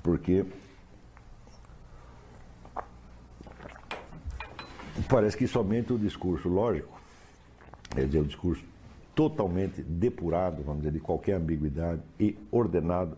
[0.02, 0.44] porque
[5.08, 7.00] parece que somente o discurso lógico,
[7.94, 8.62] quer dizer, o discurso
[9.14, 13.16] totalmente depurado, vamos dizer, de qualquer ambiguidade e ordenado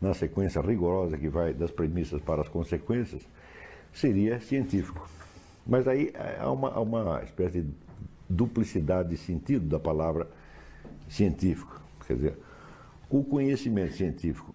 [0.00, 3.22] na sequência rigorosa que vai das premissas para as consequências,
[3.92, 5.08] seria científico.
[5.66, 7.72] Mas aí há uma, há uma espécie de
[8.28, 10.28] duplicidade de sentido da palavra
[11.08, 11.80] científico.
[12.06, 12.38] Quer dizer,
[13.08, 14.54] o conhecimento científico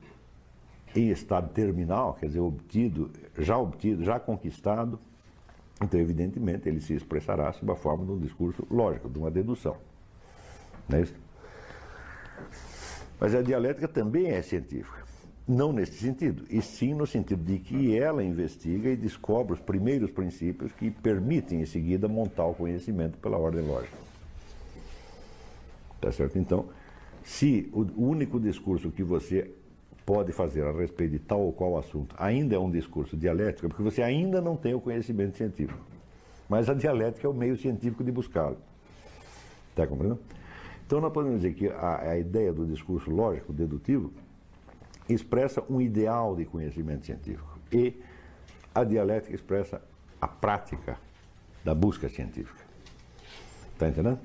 [0.96, 5.00] em estado terminal, quer dizer, obtido, já obtido, já conquistado,
[5.82, 9.78] então, evidentemente, ele se expressará sob a forma de um discurso lógico, de uma dedução.
[10.88, 11.16] Não é isso?
[13.20, 15.08] Mas a dialética também é científica.
[15.48, 20.12] Não nesse sentido, e sim no sentido de que ela investiga e descobre os primeiros
[20.12, 23.98] princípios que permitem, em seguida, montar o conhecimento pela ordem lógica.
[26.00, 26.38] Tá certo?
[26.38, 26.70] Então,
[27.24, 29.52] se o único discurso que você
[30.10, 33.70] pode fazer a respeito de tal ou qual assunto ainda é um discurso dialético, é
[33.70, 35.86] porque você ainda não tem o conhecimento científico.
[36.50, 38.58] Mas a dialética é o meio científico de buscá-lo.
[39.70, 40.20] Está compreendendo?
[40.84, 44.12] Então, nós podemos dizer que a, a ideia do discurso lógico, dedutivo,
[45.08, 47.94] expressa um ideal de conhecimento científico e
[48.74, 49.80] a dialética expressa
[50.20, 50.98] a prática
[51.64, 52.66] da busca científica.
[53.74, 54.18] Está entendendo?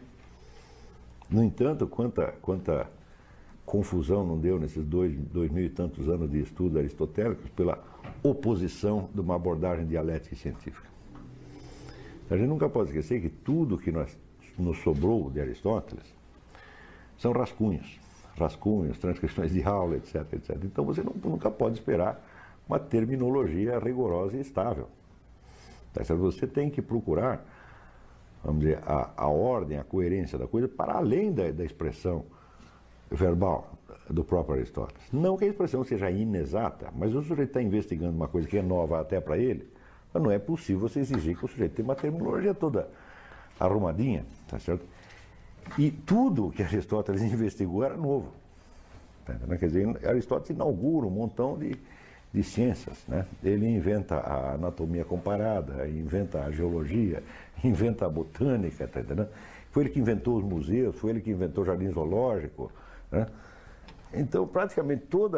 [1.28, 2.88] No entanto, quanta, quanta
[3.64, 7.82] confusão não deu nesses dois, dois mil e tantos anos de estudo aristotélicos pela
[8.22, 10.88] oposição de uma abordagem dialética e científica.
[12.30, 14.16] A gente nunca pode esquecer que tudo que nós,
[14.58, 16.04] nos sobrou de Aristóteles
[17.18, 18.04] são rascunhos
[18.36, 20.58] rascunhos, transcrições de aula, etc, etc.
[20.64, 22.22] Então você não, nunca pode esperar
[22.68, 24.88] uma terminologia rigorosa e estável.
[25.92, 27.44] Tá você tem que procurar,
[28.42, 32.24] vamos dizer, a, a ordem, a coerência da coisa para além da, da expressão
[33.14, 33.74] verbal
[34.08, 35.02] do próprio Aristóteles.
[35.12, 38.62] Não que a expressão seja inexata, mas o sujeito está investigando uma coisa que é
[38.62, 39.68] nova até para ele,
[40.12, 42.88] não é possível você exigir que o sujeito tenha uma terminologia toda
[43.58, 44.84] arrumadinha, tá certo?
[45.78, 48.32] E tudo que Aristóteles investigou era novo.
[49.24, 51.76] Tá Quer dizer, Aristóteles inaugura um montão de,
[52.32, 52.98] de ciências.
[53.08, 53.24] Né?
[53.42, 57.22] Ele inventa a anatomia comparada, inventa a geologia,
[57.64, 58.86] inventa a botânica.
[58.86, 59.28] Tá entendendo?
[59.70, 62.70] Foi ele que inventou os museus, foi ele que inventou o jardim zoológico.
[63.14, 63.26] Né?
[64.12, 65.36] Então, praticamente todo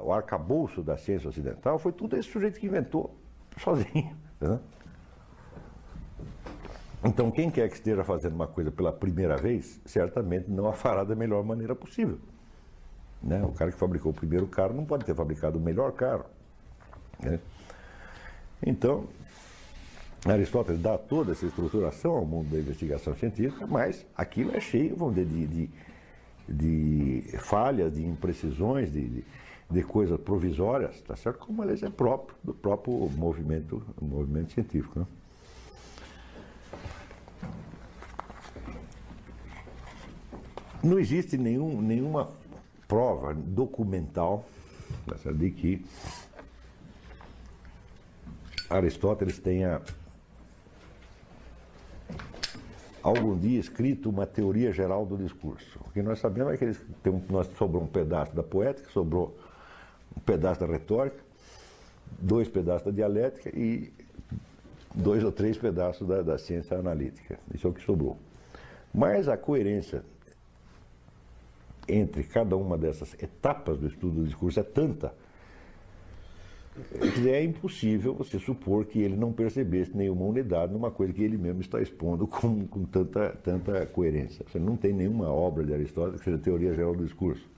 [0.00, 3.14] o arcabouço da ciência ocidental foi tudo esse sujeito que inventou
[3.58, 4.16] sozinho.
[4.38, 4.58] Tá
[7.04, 11.04] Então, quem quer que esteja fazendo uma coisa pela primeira vez, certamente não a fará
[11.04, 12.18] da melhor maneira possível.
[13.22, 13.42] Né?
[13.42, 16.24] O cara que fabricou o primeiro carro não pode ter fabricado o melhor carro.
[17.20, 17.40] Né?
[18.64, 19.08] Então,
[20.26, 25.14] Aristóteles dá toda essa estruturação ao mundo da investigação científica, mas aquilo é cheio, vamos
[25.14, 25.70] dizer, de, de,
[26.48, 29.24] de falhas, de imprecisões, de, de,
[29.70, 31.40] de, coisas provisórias, tá certo?
[31.40, 35.00] Como aliás é próprio do próprio movimento, movimento científico.
[35.00, 35.06] Né?
[40.82, 42.30] Não existe nenhum, nenhuma
[42.86, 44.48] prova documental
[45.06, 45.84] tá de que
[48.70, 49.82] Aristóteles tenha
[53.02, 55.78] algum dia escrito uma teoria geral do discurso.
[55.86, 59.36] O que nós sabemos é que eles tem nós sobrou um pedaço da poética, sobrou
[60.16, 61.18] um pedaço da retórica,
[62.18, 63.92] dois pedaços da dialética e
[64.94, 67.38] dois ou três pedaços da, da ciência analítica.
[67.54, 68.18] Isso é o que sobrou.
[68.92, 70.02] Mas a coerência
[71.86, 75.14] entre cada uma dessas etapas do estudo do discurso é tanta
[77.28, 81.60] é impossível você supor que ele não percebesse nenhuma unidade numa coisa que ele mesmo
[81.60, 84.44] está expondo com, com tanta, tanta coerência.
[84.48, 87.48] Você não tem nenhuma obra de Aristóteles que seja teoria geral do discurso.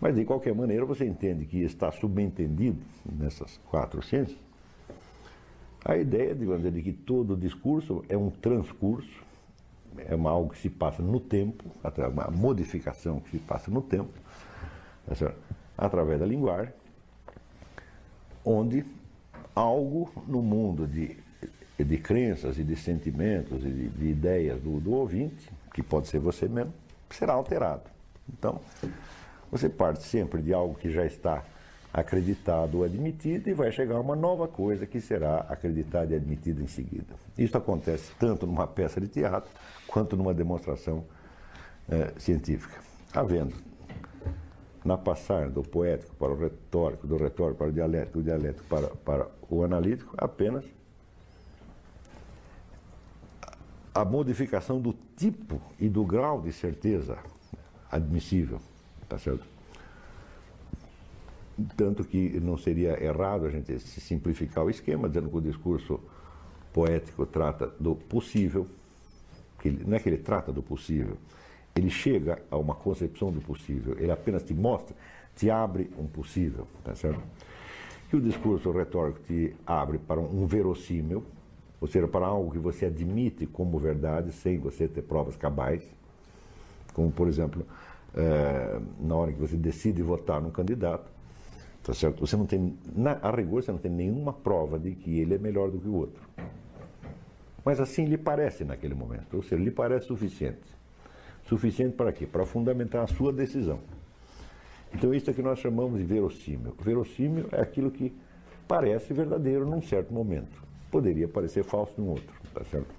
[0.00, 4.38] Mas, de qualquer maneira, você entende que está subentendido nessas quatro ciências
[5.84, 9.22] a ideia, digamos, de que todo discurso é um transcurso
[9.98, 11.64] é uma, algo que se passa no tempo,
[12.12, 14.12] uma modificação que se passa no tempo,
[15.06, 15.34] tá
[15.76, 16.72] através da linguagem,
[18.44, 18.84] onde
[19.54, 21.16] algo no mundo de,
[21.78, 26.18] de crenças e de sentimentos e de, de ideias do, do ouvinte, que pode ser
[26.18, 26.72] você mesmo,
[27.10, 27.84] será alterado.
[28.28, 28.60] Então,
[29.50, 31.44] você parte sempre de algo que já está
[31.92, 36.66] acreditado ou admitido e vai chegar uma nova coisa que será acreditada e admitida em
[36.66, 37.14] seguida.
[37.38, 39.48] Isso acontece tanto numa peça de teatro
[39.86, 41.04] quanto numa demonstração
[41.88, 42.80] é, científica.
[43.12, 43.54] Havendo
[44.84, 48.88] na passagem do poético para o retórico, do retórico para o dialético, do dialético para,
[48.88, 50.64] para o analítico, apenas
[53.94, 57.16] a modificação do tipo e do grau de certeza
[57.90, 58.60] admissível,
[59.08, 59.44] tá certo?
[61.76, 66.00] Tanto que não seria errado a gente simplificar o esquema, dizendo que o discurso
[66.72, 68.66] poético trata do possível,
[69.60, 71.16] que ele, não é que ele trata do possível,
[71.74, 74.94] ele chega a uma concepção do possível, ele apenas te mostra,
[75.34, 77.20] te abre um possível, tá certo?
[78.08, 81.24] Que o discurso retórico te abre para um verossímil,
[81.80, 85.82] ou seja, para algo que você admite como verdade sem você ter provas cabais,
[86.92, 87.66] como por exemplo,
[88.14, 91.14] é, na hora que você decide votar num candidato,
[91.84, 92.26] Tá certo?
[92.26, 95.38] Você não tem, na, a rigor, você não tem nenhuma prova de que ele é
[95.38, 96.22] melhor do que o outro.
[97.62, 100.62] Mas assim lhe parece naquele momento, ou seja, lhe parece suficiente.
[101.46, 102.26] Suficiente para quê?
[102.26, 103.80] Para fundamentar a sua decisão.
[104.94, 106.74] Então isso é que nós chamamos de verossímil.
[106.80, 108.14] Verossímil é aquilo que
[108.66, 110.62] parece verdadeiro num certo momento.
[110.90, 112.94] Poderia parecer falso num outro, tá certo?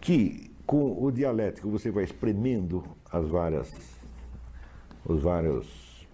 [0.00, 3.72] Que com o dialético você vai espremendo as várias
[5.04, 6.06] os vários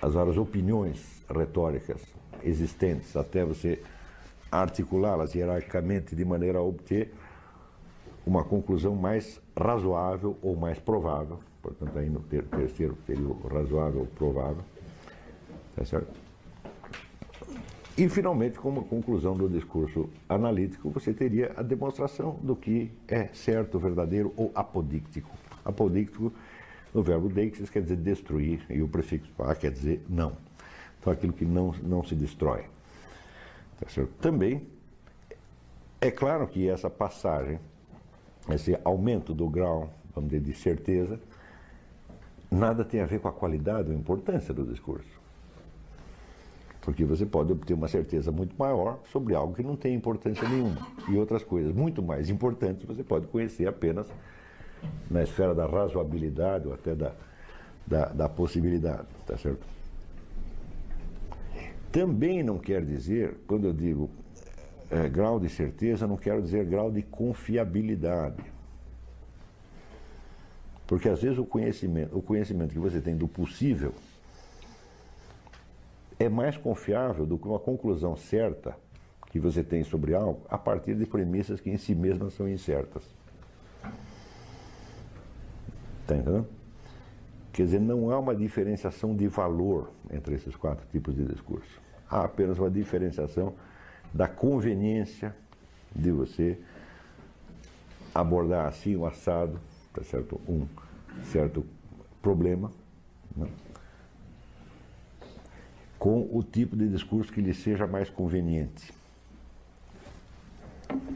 [0.00, 2.00] as várias opiniões retóricas
[2.44, 3.82] existentes até você
[4.50, 7.12] articulá-las hierarquicamente de maneira a obter
[8.26, 14.62] uma conclusão mais razoável ou mais provável, portanto aí no terceiro período razoável ou provável,
[15.74, 16.22] tá certo?
[17.96, 23.78] E finalmente, como conclusão do discurso analítico, você teria a demonstração do que é certo,
[23.78, 25.30] verdadeiro ou apodíctico.
[25.62, 26.32] Apodíctico
[26.94, 30.36] no verbo deixes quer dizer destruir e o prefixo a quer dizer não.
[30.98, 32.64] Então aquilo que não, não se destrói.
[33.78, 33.86] Tá
[34.20, 34.66] Também
[36.00, 37.60] é claro que essa passagem,
[38.50, 41.18] esse aumento do grau, vamos dizer, de certeza,
[42.50, 45.20] nada tem a ver com a qualidade ou importância do discurso.
[46.82, 50.86] Porque você pode obter uma certeza muito maior sobre algo que não tem importância nenhuma.
[51.08, 54.06] E outras coisas muito mais importantes você pode conhecer apenas
[55.08, 57.12] na esfera da razoabilidade ou até da,
[57.86, 59.64] da, da possibilidade, tá certo?
[61.92, 64.10] Também não quer dizer, quando eu digo
[64.92, 68.44] é, grau de certeza, não quero dizer grau de confiabilidade.
[70.86, 73.94] Porque às vezes o conhecimento, o conhecimento que você tem do possível
[76.18, 78.76] é mais confiável do que uma conclusão certa
[79.30, 83.02] que você tem sobre algo a partir de premissas que em si mesmas são incertas.
[86.02, 86.46] Está entendendo?
[87.50, 91.80] Quer dizer, não há uma diferenciação de valor entre esses quatro tipos de discurso.
[92.10, 93.54] Há apenas uma diferenciação
[94.12, 95.34] da conveniência
[95.94, 96.58] de você
[98.14, 99.58] abordar assim o assado,
[99.92, 100.40] tá certo?
[100.48, 100.66] um
[101.24, 101.64] certo
[102.20, 102.70] problema,
[103.36, 103.48] né?
[105.98, 108.92] com o tipo de discurso que lhe seja mais conveniente.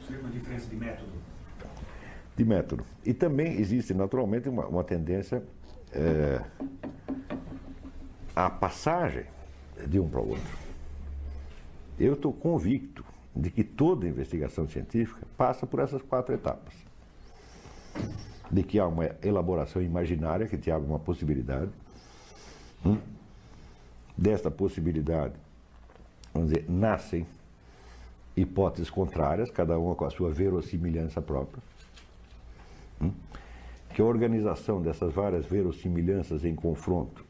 [0.07, 1.13] Seria uma diferença de método?
[2.37, 2.85] De método.
[3.05, 5.43] E também existe, naturalmente, uma, uma tendência
[5.93, 6.41] é,
[8.35, 9.25] à passagem
[9.89, 10.66] de um para o outro.
[11.99, 16.75] Eu estou convicto de que toda investigação científica passa por essas quatro etapas.
[18.51, 21.71] De que há uma elaboração imaginária que te abre uma possibilidade.
[22.85, 22.99] Hum?
[24.17, 25.35] Desta possibilidade,
[26.33, 27.27] vamos dizer, nascem
[28.37, 31.63] hipóteses contrárias, cada uma com a sua verossimilhança própria.
[33.01, 33.13] Hum?
[33.95, 37.27] Que a organização dessas várias verossimilhanças em confronto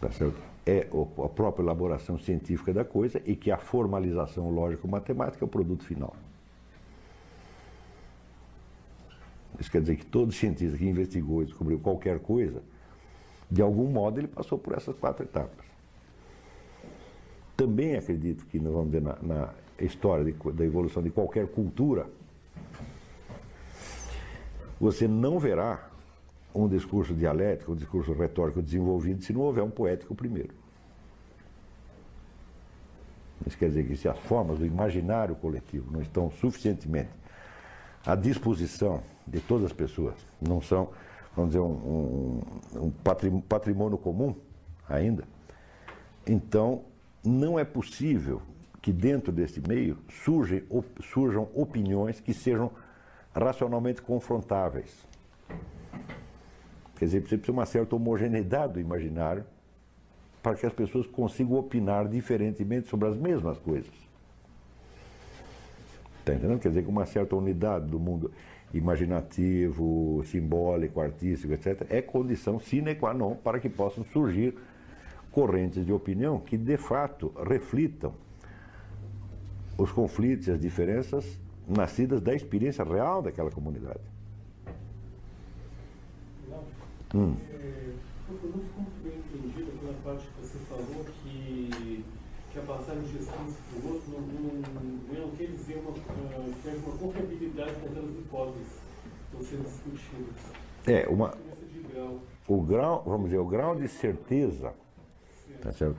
[0.00, 0.55] tá certo?
[0.66, 0.88] É
[1.24, 6.14] a própria elaboração científica da coisa e que a formalização lógico-matemática é o produto final.
[9.60, 12.60] Isso quer dizer que todo cientista que investigou e descobriu qualquer coisa,
[13.48, 15.64] de algum modo ele passou por essas quatro etapas.
[17.56, 22.08] Também acredito que nós vamos ver na, na história de, da evolução de qualquer cultura,
[24.80, 25.85] você não verá
[26.56, 30.54] um discurso dialético, um discurso retórico desenvolvido se não houver um poético primeiro.
[33.46, 37.10] Isso quer dizer que se as formas do imaginário coletivo não estão suficientemente
[38.04, 40.90] à disposição de todas as pessoas, não são,
[41.34, 42.40] vamos dizer, um,
[42.74, 42.90] um,
[43.26, 44.34] um patrimônio comum
[44.88, 45.24] ainda,
[46.26, 46.84] então
[47.22, 48.40] não é possível
[48.80, 50.62] que dentro desse meio surgem,
[51.12, 52.70] surjam opiniões que sejam
[53.34, 55.06] racionalmente confrontáveis.
[56.96, 59.44] Quer dizer, precisa de uma certa homogeneidade do imaginário
[60.42, 63.92] para que as pessoas consigam opinar diferentemente sobre as mesmas coisas.
[66.20, 66.58] Está entendendo?
[66.58, 68.32] Quer dizer, que uma certa unidade do mundo
[68.72, 74.54] imaginativo, simbólico, artístico, etc., é condição sine qua non para que possam surgir
[75.30, 78.14] correntes de opinião que, de fato, reflitam
[79.76, 81.38] os conflitos e as diferenças
[81.68, 84.15] nascidas da experiência real daquela comunidade.
[87.14, 87.36] Hum.
[88.28, 92.04] Eu não ficou muito bem entendido pela parte que você falou que,
[92.52, 96.86] que a passagem de gestão para o outro não, não, não quer dizer uma, uh,
[96.86, 98.68] uma confiabilidade naquelas hipóteses
[99.30, 100.34] que estão sendo discutidas.
[100.86, 101.36] É, uma,
[102.48, 104.74] o grau, vamos dizer, o grau de certeza,
[105.62, 105.98] tá certo?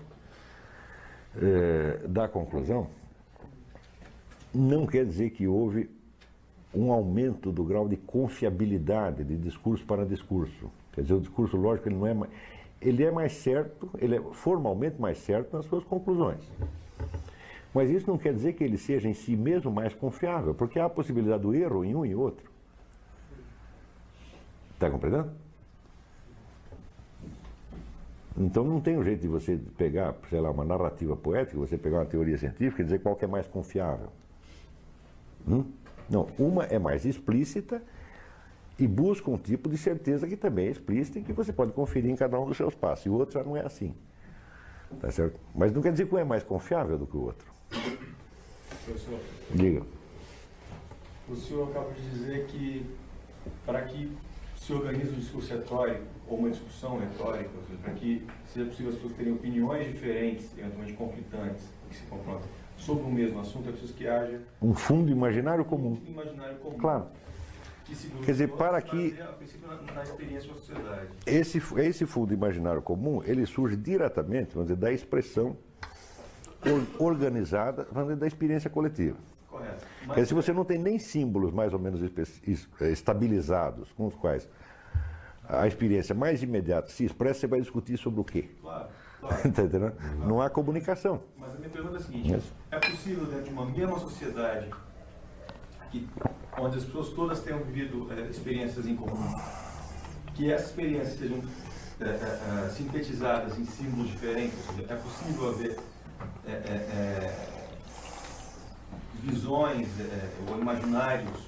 [1.39, 2.89] É, da conclusão
[4.53, 5.89] não quer dizer que houve
[6.73, 10.69] um aumento do grau de confiabilidade de discurso para discurso.
[10.97, 12.31] Quer dizer, o discurso lógico ele não é mais,
[12.81, 16.41] ele é mais certo, ele é formalmente mais certo nas suas conclusões.
[17.71, 20.85] Mas isso não quer dizer que ele seja em si mesmo mais confiável, porque há
[20.85, 22.49] a possibilidade do erro em um e outro.
[24.73, 25.29] Está compreendendo?
[28.35, 31.97] Então não tem um jeito de você pegar, sei lá, uma narrativa poética, você pegar
[31.97, 34.09] uma teoria científica e dizer qual que é mais confiável.
[35.47, 35.63] Hum?
[36.09, 37.83] Não, uma é mais explícita
[38.79, 42.11] e busca um tipo de certeza que também é explícita e que você pode conferir
[42.11, 43.05] em cada um dos seus passos.
[43.05, 43.93] E o outro já não é assim.
[44.99, 45.39] Tá certo?
[45.53, 47.47] Mas não quer dizer que um é mais confiável do que o outro.
[48.85, 49.19] Professor,
[49.53, 49.81] Diga.
[51.27, 52.85] O senhor acaba de dizer que
[53.65, 54.15] para que
[54.55, 57.49] se organize um discurso retórico ou uma discussão retórica,
[57.81, 62.47] para que seja possível as pessoas terem opiniões diferentes, eventualmente conflitantes, que se confrontam
[62.77, 65.97] sobre o mesmo assunto, é preciso que haja um fundo imaginário comum.
[66.05, 66.77] Um imaginário comum.
[66.77, 67.07] Claro.
[67.87, 69.17] Que, Quer dizer, para que.
[71.25, 75.55] Esse, esse fundo imaginário comum, ele surge diretamente, vamos dizer, da expressão
[76.99, 79.17] organizada, vamos dizer, da experiência coletiva.
[79.49, 79.85] Correto.
[80.05, 84.07] Mas, Quer dizer, se você não tem nem símbolos mais ou menos eh, estabilizados com
[84.07, 84.47] os quais
[85.47, 88.49] a experiência mais imediata se expressa, você vai discutir sobre o quê?
[88.61, 88.87] Claro.
[89.17, 89.41] Claro.
[89.41, 89.93] Tá entendendo?
[90.27, 91.23] Não há comunicação.
[91.35, 92.53] Mas a minha pergunta é a seguinte: Isso.
[92.69, 94.69] é possível, dentro de uma mesma sociedade,
[95.91, 96.07] que,
[96.59, 99.35] onde as pessoas todas tenham vivido é, experiências em comum,
[100.35, 101.41] que essas experiências sejam
[101.99, 104.59] é, sintetizadas em símbolos diferentes?
[104.87, 105.77] É possível haver
[109.23, 109.87] visões
[110.49, 111.47] ou imaginários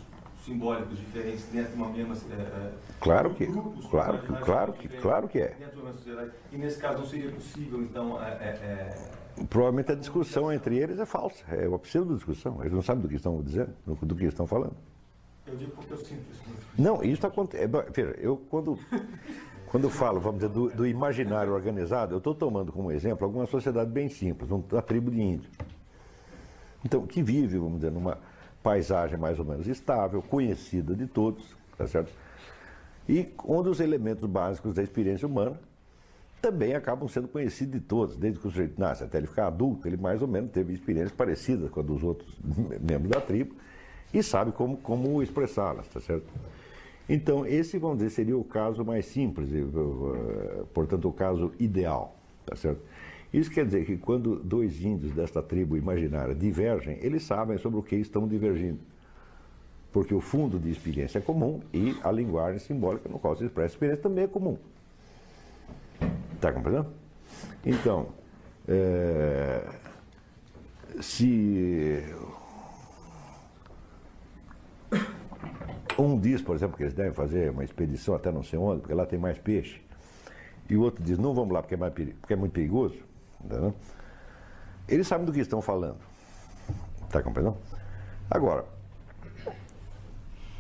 [0.50, 5.28] simbólicos diferentes dentro de uma mesma é, claro que grupos, claro que claro que claro
[5.28, 5.56] que é
[6.52, 9.12] e nesse caso não seria possível então é, é,
[9.50, 13.10] provavelmente a discussão entre eles é falsa é uma pseudo discussão eles não sabem do
[13.10, 14.76] que estão dizendo do que estão falando.
[15.48, 16.44] Eu digo porque eu sinto isso
[16.78, 18.78] não isso acontece veja eu quando
[19.72, 23.90] quando falo vamos dizer do, do imaginário organizado eu estou tomando como exemplo alguma sociedade
[23.90, 25.52] bem simples uma tribo de índios.
[26.84, 28.18] Então, que vive, vamos dizer, numa
[28.64, 32.12] paisagem mais ou menos estável, conhecida de todos, tá certo?
[33.08, 35.60] E onde os elementos básicos da experiência humana
[36.42, 39.88] também acabam sendo conhecidos de todos, desde que o sujeito nasce até ele ficar adulto,
[39.88, 42.38] ele mais ou menos teve experiências parecidas com a dos outros
[42.82, 43.56] membros da tribo
[44.14, 46.28] e sabe como, como expressá-las, tá certo?
[47.08, 49.50] Então, esse, vamos dizer, seria o caso mais simples,
[50.74, 52.16] portanto, o caso ideal,
[52.46, 52.82] tá certo?
[53.34, 57.84] Isso quer dizer que quando dois índios desta tribo imaginária divergem, eles sabem sobre o
[57.84, 58.80] que estão divergindo.
[59.92, 63.74] Porque o fundo de experiência é comum e a linguagem simbólica no qual se expressa
[63.74, 64.58] a experiência também é comum.
[66.40, 66.94] Está compreendendo?
[67.66, 68.08] Então,
[68.66, 69.62] é,
[71.02, 72.02] se
[75.98, 78.94] um diz, por exemplo, que eles devem fazer uma expedição até não sei onde, porque
[78.94, 79.82] lá tem mais peixe,
[80.70, 82.96] e o outro diz, não vamos lá porque é, mais, porque é muito perigoso,
[83.44, 83.76] entendeu?
[84.88, 85.98] eles sabem do que estão falando.
[87.04, 87.58] Está compreendendo?
[88.32, 88.64] Agora,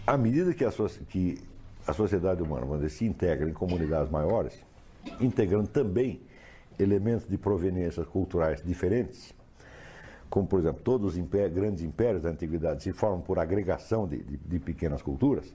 [0.05, 0.71] à medida que a,
[1.07, 1.41] que
[1.87, 4.61] a sociedade humana se integra em comunidades maiores,
[5.19, 6.21] integrando também
[6.77, 9.33] elementos de proveniências culturais diferentes,
[10.29, 14.21] como, por exemplo, todos os impérios, grandes impérios da antiguidade se formam por agregação de,
[14.21, 15.53] de, de pequenas culturas,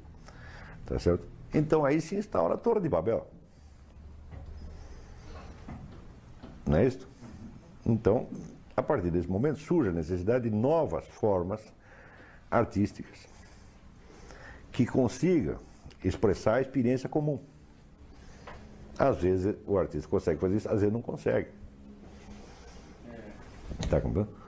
[0.84, 1.26] tá certo?
[1.53, 3.26] Então aí se instaura a Torre de Babel.
[6.66, 7.07] Não é isso?
[7.86, 8.26] Então,
[8.76, 11.61] a partir desse momento surge a necessidade de novas formas
[12.51, 13.28] artísticas
[14.72, 15.59] que consigam
[16.03, 17.38] expressar a experiência comum.
[18.99, 21.49] Às vezes o artista consegue fazer isso, às vezes não consegue.
[23.80, 24.45] Está compreendendo?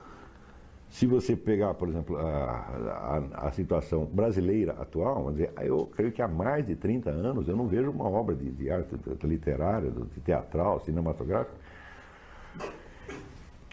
[0.88, 6.10] Se você pegar, por exemplo, a, a, a, situação brasileira atual, vamos dizer, eu creio
[6.10, 8.94] que há mais de 30 anos eu não vejo uma obra de, de arte
[9.24, 11.54] literária, de teatral, cinematográfica,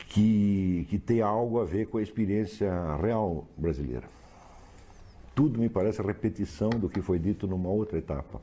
[0.09, 4.03] que, que tenha algo a ver com a experiência real brasileira.
[5.33, 8.41] Tudo me parece repetição do que foi dito numa outra etapa.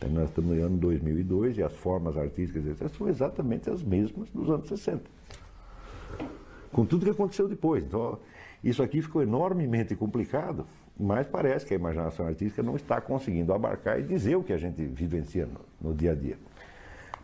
[0.00, 4.48] Então, nós estamos no ano 2002 e as formas artísticas são exatamente as mesmas dos
[4.48, 5.02] anos 60.
[6.72, 7.84] Com tudo que aconteceu depois.
[7.84, 8.18] Então,
[8.64, 10.66] isso aqui ficou enormemente complicado,
[10.98, 14.58] mas parece que a imaginação artística não está conseguindo abarcar e dizer o que a
[14.58, 16.38] gente vivencia no, no dia a dia.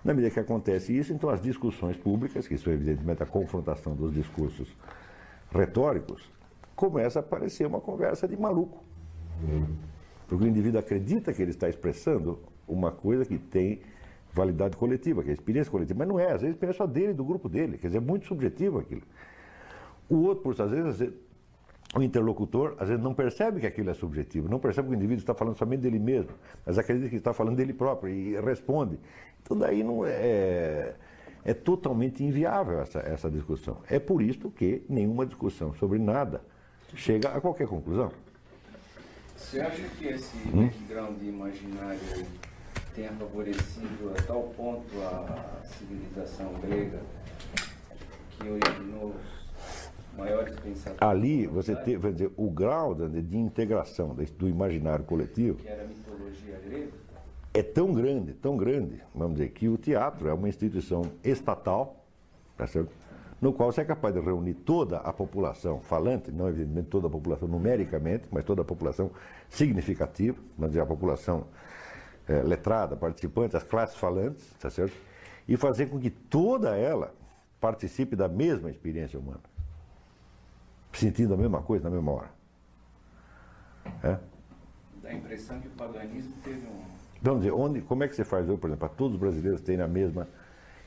[0.05, 4.13] Na medida que acontece isso, então as discussões públicas, que são evidentemente a confrontação dos
[4.13, 4.69] discursos
[5.51, 6.31] retóricos,
[6.75, 8.85] começa a parecer uma conversa de maluco.
[10.29, 13.81] Porque o indivíduo acredita que ele está expressando uma coisa que tem
[14.33, 16.87] validade coletiva, que é a experiência coletiva, mas não é, às vezes a experiência só
[16.87, 19.03] dele, do grupo dele, quer dizer, é muito subjetivo aquilo.
[20.09, 21.11] O outro, por às vezes,
[21.95, 25.21] o interlocutor, às vezes, não percebe que aquilo é subjetivo, não percebe que o indivíduo
[25.21, 26.33] está falando somente dele mesmo,
[26.65, 28.99] mas acredita que está falando dele próprio e responde.
[29.43, 30.95] Então, daí não é,
[31.45, 33.79] é totalmente inviável essa, essa discussão.
[33.89, 36.43] É por isso que nenhuma discussão sobre nada
[36.95, 38.13] chega a qualquer conclusão.
[39.37, 40.67] Você acha que esse hum?
[40.67, 42.01] background imaginário
[42.97, 46.99] tenha favorecido a tal ponto a civilização grega
[48.31, 51.03] que originou os maiores pensadores?
[51.03, 55.59] Ali você tem, vai dizer, o grau de, de integração do imaginário coletivo.
[55.59, 56.93] Que era a mitologia grega?
[57.53, 62.03] É tão grande, tão grande, vamos dizer, que o teatro é uma instituição estatal,
[62.57, 62.91] tá certo?
[63.41, 67.11] no qual você é capaz de reunir toda a população falante, não evidentemente toda a
[67.11, 69.11] população numericamente, mas toda a população
[69.49, 71.47] significativa, vamos dizer, a população
[72.29, 74.95] é, letrada, participante, as classes falantes, tá certo?
[75.47, 77.15] E fazer com que toda ela
[77.61, 79.41] participe da mesma experiência humana,
[80.93, 82.31] sentindo a mesma coisa na mesma hora.
[84.03, 84.19] É?
[85.03, 86.85] Dá a impressão que o paganismo teve um.
[87.23, 89.85] Vamos dizer, onde, como é que você faz, por exemplo, para todos os brasileiros terem
[89.85, 90.29] a mesma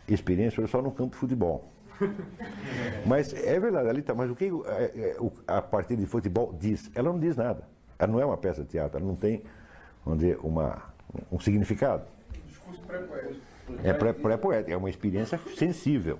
[0.07, 1.69] experiência, só no campo de futebol?
[3.05, 4.13] Mas é verdade, ali está.
[4.13, 5.17] Mas o que é, é,
[5.47, 6.91] a partir de futebol diz?
[6.95, 7.67] Ela não diz nada.
[7.97, 9.43] Ela não é uma peça de teatro, ela não tem,
[10.05, 10.88] vamos dizer, uma,
[11.31, 12.03] um significado.
[13.83, 16.19] É pré-poético, é uma experiência sensível.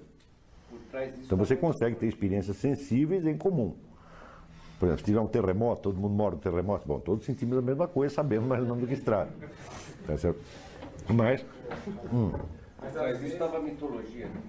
[1.24, 3.76] Então você consegue ter experiências sensíveis em comum.
[4.80, 7.62] Por exemplo, se tiver um terremoto, todo mundo mora no terremoto, bom, todos sentimos a
[7.62, 9.32] mesma coisa, sabemos mais ou menos do que se trata.
[10.08, 10.40] Tá certo?
[11.10, 11.46] Mas.
[12.14, 12.32] Hum.
[12.82, 14.42] Mas isso estava mitologia, né?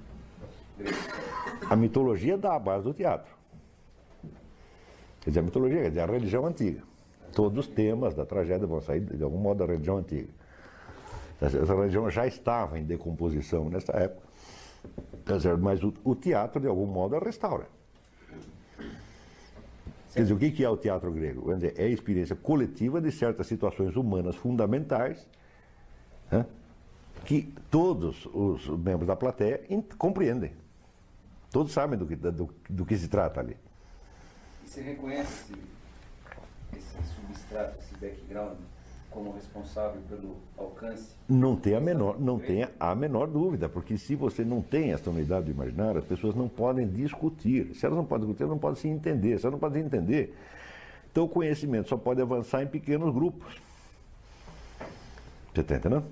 [1.69, 3.31] A mitologia dá a base do teatro.
[5.21, 6.83] Quer dizer, a mitologia, quer dizer, a religião antiga.
[7.33, 10.29] Todos os temas da tragédia vão sair, de algum modo, da religião antiga.
[11.41, 14.29] Essa religião já estava em decomposição nessa época,
[15.59, 17.67] mas o, teatro, de algum modo, a restaura.
[20.13, 21.51] Quer dizer, o que é o teatro grego?
[21.77, 25.27] É a experiência coletiva de certas situações humanas fundamentais
[26.31, 26.45] né,
[27.25, 29.61] que todos os membros da plateia
[29.97, 30.53] compreendem.
[31.51, 33.57] Todos sabem do que, do, do que se trata ali.
[34.65, 35.53] você reconhece
[36.73, 37.20] esse, esse
[37.51, 38.57] substrato, esse background
[39.11, 41.17] como responsável pelo alcance?
[41.29, 45.11] Não tem a menor, não tem a menor dúvida, porque se você não tem essa
[45.11, 47.75] unidade do imaginário, as pessoas não podem discutir.
[47.75, 49.39] Se elas não podem discutir, elas não podem se entender.
[49.39, 50.37] Se elas não podem se entender,
[51.11, 53.61] então o conhecimento só pode avançar em pequenos grupos.
[55.53, 56.05] Você está entendendo?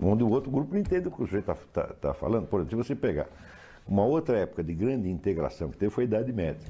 [0.00, 2.46] Onde o outro grupo não entende o que o sujeito está tá, tá falando.
[2.46, 3.26] Por exemplo, se você pegar
[3.86, 6.66] uma outra época de grande integração que teve foi a Idade Média.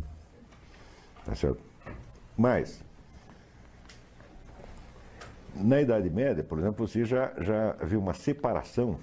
[1.25, 1.61] Tá certo?
[2.37, 2.85] Mas,
[5.61, 8.99] na Idade Média, por exemplo, você já, já viu uma separação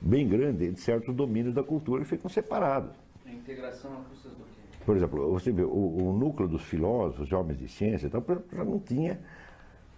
[0.00, 2.90] bem grande entre certos domínios da cultura que ficam separados.
[3.26, 4.78] A integração a custas do quê?
[4.84, 8.64] Por exemplo, você vê, o, o núcleo dos filósofos, de homens de ciência, então, já
[8.64, 9.20] não tinha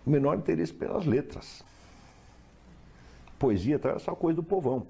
[0.04, 1.64] o menor interesse pelas letras.
[3.38, 4.86] Poesia era só coisa do povão.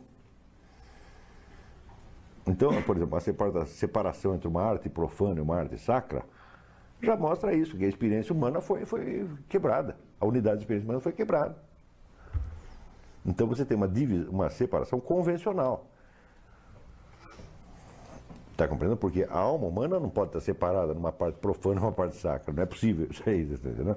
[2.46, 6.24] Então, por exemplo, a separação entre uma arte profana e uma arte sacra
[7.00, 9.96] já mostra isso, que a experiência humana foi, foi quebrada.
[10.22, 11.56] A unidade de experiência humana foi quebrada.
[13.26, 13.90] Então você tem uma,
[14.30, 15.84] uma separação convencional.
[18.52, 19.00] Está compreendendo?
[19.00, 22.52] Porque a alma humana não pode estar separada numa parte profana e uma parte sacra.
[22.52, 23.96] Não é possível isso aí, entendeu?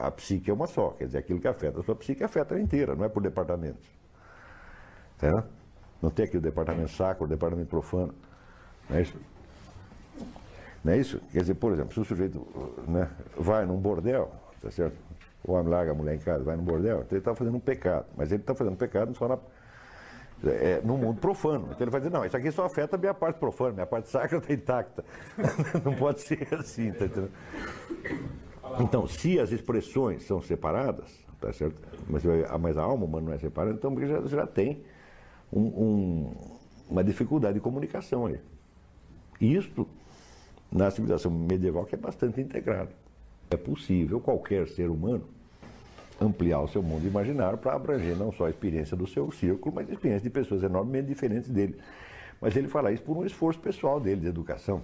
[0.00, 2.62] a psique é uma só, quer dizer, aquilo que afeta a sua psique afeta ela
[2.62, 3.86] inteira, não é por departamentos.
[5.16, 5.42] Entendeu?
[6.00, 8.14] Não tem aqui o departamento sacro, o departamento profano.
[8.88, 9.16] Não é isso?
[10.82, 11.20] Não é isso?
[11.32, 12.46] Quer dizer, por exemplo, se o sujeito
[12.88, 14.32] né, vai num bordel,
[14.62, 14.96] tá certo?
[15.44, 17.60] O homem larga a mulher em casa, vai num bordel, então ele está fazendo um
[17.60, 18.06] pecado.
[18.16, 19.38] Mas ele está fazendo um pecado só na,
[20.50, 21.66] é, no mundo profano.
[21.70, 24.08] Então ele vai dizer, não, isso aqui só afeta a minha parte profana, minha parte
[24.08, 25.04] sacra está intacta.
[25.84, 27.32] não pode ser assim, tá entendendo?
[28.80, 31.10] Então, se as expressões são separadas,
[31.40, 31.80] tá certo?
[32.08, 32.22] Mas,
[32.60, 34.82] mas a alma humana não é separada, então já, já tem
[35.52, 36.34] um, um,
[36.88, 38.40] uma dificuldade de comunicação aí.
[39.40, 39.88] Isto
[40.70, 43.01] na civilização medieval que é bastante integrada.
[43.52, 45.24] É possível qualquer ser humano
[46.18, 49.90] ampliar o seu mundo imaginário para abranger não só a experiência do seu círculo, mas
[49.90, 51.76] a experiência de pessoas enormemente diferentes dele.
[52.40, 54.80] Mas ele fala isso por um esforço pessoal dele de educação.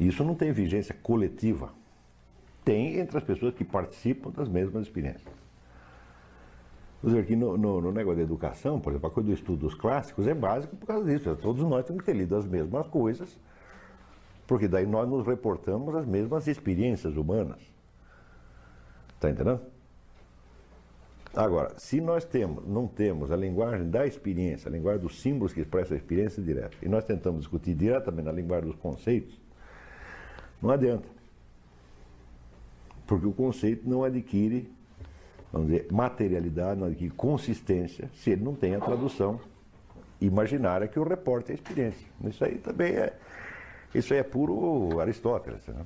[0.00, 1.70] Isso não tem vigência coletiva.
[2.64, 5.34] Tem entre as pessoas que participam das mesmas experiências.
[7.02, 9.58] Vamos dizer, aqui no, no, no, negócio da educação, por exemplo, a coisa do estudo
[9.58, 11.36] dos clássicos é básico por causa disso.
[11.36, 13.36] Todos nós temos que ter lido as mesmas coisas,
[14.52, 17.58] porque daí nós nos reportamos as mesmas experiências humanas.
[19.14, 19.62] Está entendendo?
[21.34, 25.62] Agora, se nós temos, não temos a linguagem da experiência, a linguagem dos símbolos que
[25.62, 29.40] expressa a experiência direta, e nós tentamos discutir diretamente na linguagem dos conceitos,
[30.60, 31.08] não adianta.
[33.06, 34.70] Porque o conceito não adquire
[35.50, 39.40] vamos dizer, materialidade, não adquire consistência, se ele não tem a tradução
[40.20, 42.06] imaginária que o reporte a experiência.
[42.26, 43.16] Isso aí também é,
[43.94, 45.66] isso aí é puro Aristóteles.
[45.66, 45.84] Né?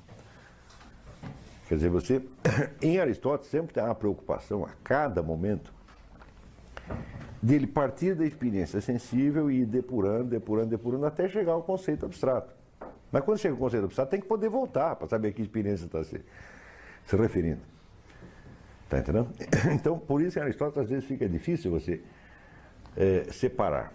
[1.69, 2.23] Quer dizer, você,
[2.81, 5.75] em Aristóteles, sempre tem uma preocupação a cada momento
[7.43, 12.55] dele partir da experiência sensível e ir depurando, depurando, depurando, até chegar ao conceito abstrato.
[13.11, 15.87] Mas quando chega o conceito abstrato, tem que poder voltar para saber a que experiência
[15.87, 16.21] está se,
[17.05, 17.61] se referindo.
[18.85, 19.29] Está entendendo?
[19.75, 22.01] Então, por isso em Aristóteles às vezes fica difícil você
[22.97, 23.93] é, separar.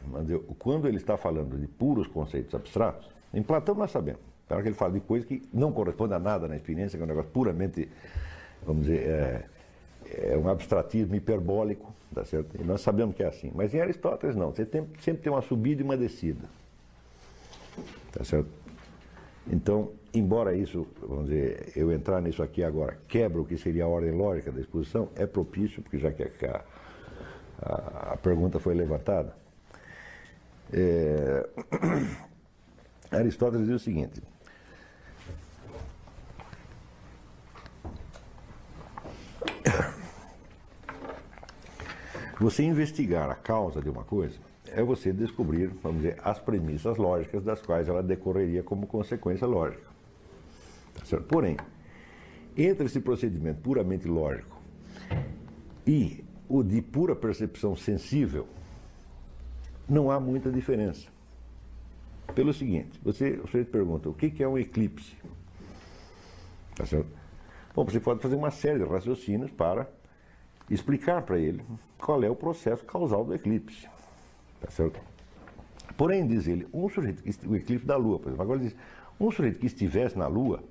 [0.59, 4.21] Quando ele está falando de puros conceitos abstratos, em Platão nós sabemos.
[4.49, 7.01] Na hora que ele fala de coisas que não correspondem a nada na experiência, que
[7.01, 7.87] é um negócio puramente,
[8.65, 9.45] vamos dizer, é,
[10.33, 12.59] é um abstratismo hiperbólico, tá certo?
[12.59, 13.51] E nós sabemos que é assim.
[13.55, 16.49] Mas em Aristóteles não, você tem, sempre tem uma subida e uma descida.
[18.11, 18.49] Tá certo?
[19.47, 23.87] Então, embora isso, vamos dizer, eu entrar nisso aqui agora, quebra o que seria a
[23.87, 26.61] ordem lógica da exposição, é propício, porque já que a,
[27.61, 29.33] a, a pergunta foi levantada.
[30.73, 31.49] É,
[33.11, 34.21] Aristóteles diz o seguinte:
[42.39, 47.43] Você investigar a causa de uma coisa é você descobrir, vamos dizer, as premissas lógicas
[47.43, 49.85] das quais ela decorreria como consequência lógica.
[51.07, 51.57] Tá Porém,
[52.57, 54.59] entre esse procedimento puramente lógico
[55.85, 58.47] e o de pura percepção sensível,
[59.87, 61.07] não há muita diferença.
[62.35, 65.15] Pelo seguinte, você, você pergunta, o que é um eclipse?
[66.75, 67.09] Tá certo?
[67.75, 69.89] Bom, você pode fazer uma série de raciocínios para
[70.69, 71.63] explicar para ele
[71.97, 73.87] qual é o processo causal do eclipse.
[74.59, 74.99] Tá certo?
[75.97, 78.75] Porém, diz ele, um sujeito que o eclipse da Lua, por exemplo, agora diz,
[79.19, 80.63] um sujeito que estivesse na Lua,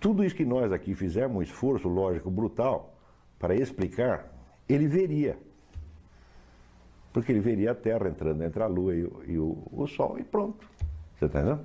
[0.00, 2.94] tudo isso que nós aqui fizemos um esforço lógico brutal
[3.38, 4.30] para explicar,
[4.68, 5.38] ele veria.
[7.14, 10.18] Porque ele veria a Terra entrando entre a Lua e o, e o, o Sol
[10.18, 10.68] e pronto.
[11.16, 11.64] Você está entendendo?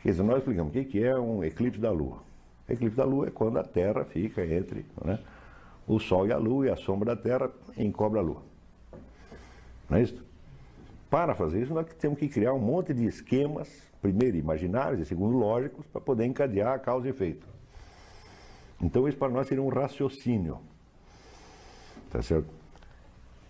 [0.00, 2.22] Quer dizer, nós explicamos o que é um eclipse da Lua.
[2.68, 5.18] Eclipse da Lua é quando a Terra fica entre né,
[5.88, 8.42] o Sol e a Lua e a sombra da Terra encobre a Lua.
[9.90, 10.24] Não é isso?
[11.10, 13.68] Para fazer isso, nós temos que criar um monte de esquemas,
[14.00, 17.44] primeiro imaginários e segundo lógicos, para poder encadear a causa e efeito.
[18.80, 20.60] Então, isso para nós seria um raciocínio.
[22.08, 22.57] Tá certo?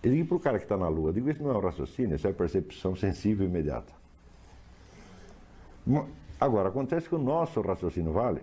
[0.01, 2.15] Eu digo para o cara que está na Lua, digo, isso não é um raciocínio,
[2.15, 3.93] isso é percepção sensível imediata.
[6.39, 8.41] Agora, acontece que o nosso raciocínio vale.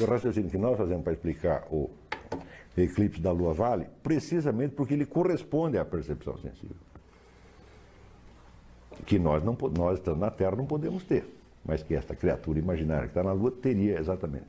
[0.00, 1.90] O raciocínio que nós fazemos para explicar o
[2.76, 6.76] eclipse da Lua vale precisamente porque ele corresponde à percepção sensível.
[9.04, 11.26] Que nós, não, nós estando na Terra, não podemos ter,
[11.64, 14.46] mas que esta criatura imaginária que está na Lua teria exatamente.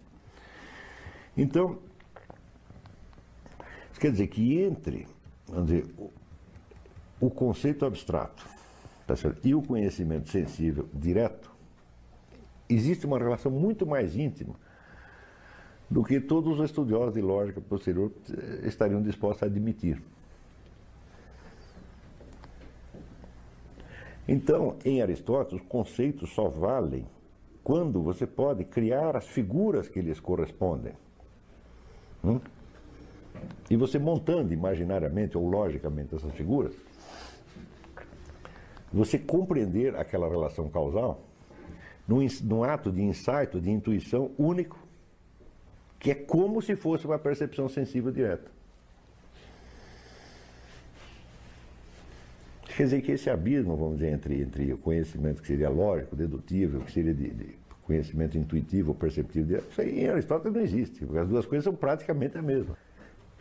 [1.36, 1.80] Então,
[4.04, 5.08] quer dizer que entre
[5.48, 5.86] vamos dizer,
[7.22, 8.46] o, conceito abstrato
[9.08, 11.50] tá e o conhecimento sensível direto,
[12.68, 14.56] existe uma relação muito mais íntima
[15.90, 20.02] do que todos os estudiosos de lógica posterior eh, estariam dispostos a admitir.
[24.28, 27.06] Então, em Aristóteles, os conceitos só valem
[27.64, 30.94] quando você pode criar as figuras que lhes correspondem.
[32.22, 32.42] Hum?
[33.70, 36.74] E você montando imaginariamente ou logicamente essas figuras,
[38.92, 41.22] você compreender aquela relação causal
[42.08, 44.78] num, num ato de insight, de intuição único,
[46.00, 48.52] que é como se fosse uma percepção sensível direta.
[52.76, 56.82] Quer dizer que esse abismo, vamos dizer, entre, entre o conhecimento que seria lógico, dedutivo,
[56.82, 61.28] que seria de, de conhecimento intuitivo, perceptivo, isso aí em Aristóteles não existe, porque as
[61.28, 62.76] duas coisas são praticamente a mesma.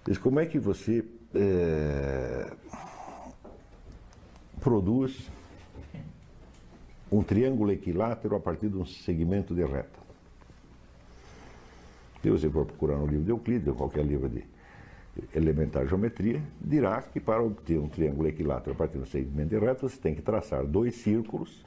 [0.06, 2.52] Mas como é que você é,
[4.60, 5.30] produz
[7.10, 10.00] um triângulo equilátero a partir de um segmento de reta?
[12.20, 14.44] Se você for procurar no livro de Euclides, ou qualquer livro de
[15.34, 19.58] elementar geometria, dirá que para obter um triângulo equilátero a partir de um segmento de
[19.58, 21.64] reta, você tem que traçar dois círculos,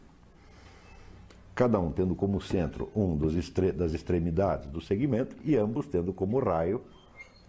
[1.54, 6.82] cada um tendo como centro um das extremidades do segmento e ambos tendo como raio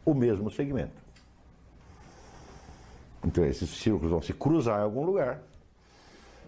[0.07, 1.05] o mesmo segmento.
[3.25, 5.43] Então esses círculos vão se cruzar em algum lugar,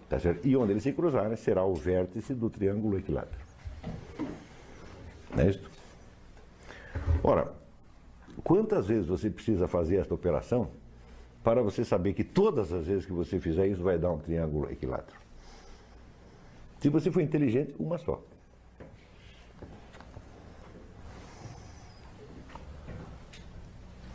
[0.09, 3.41] tá e onde eles se cruzarem será o vértice do triângulo equilátero.
[5.35, 5.69] Não é isso?
[7.21, 7.53] Ora,
[8.43, 10.69] quantas vezes você precisa fazer esta operação
[11.43, 14.71] para você saber que todas as vezes que você fizer isso vai dar um triângulo
[14.71, 15.19] equilátero?
[16.79, 18.21] Se você for inteligente, uma só.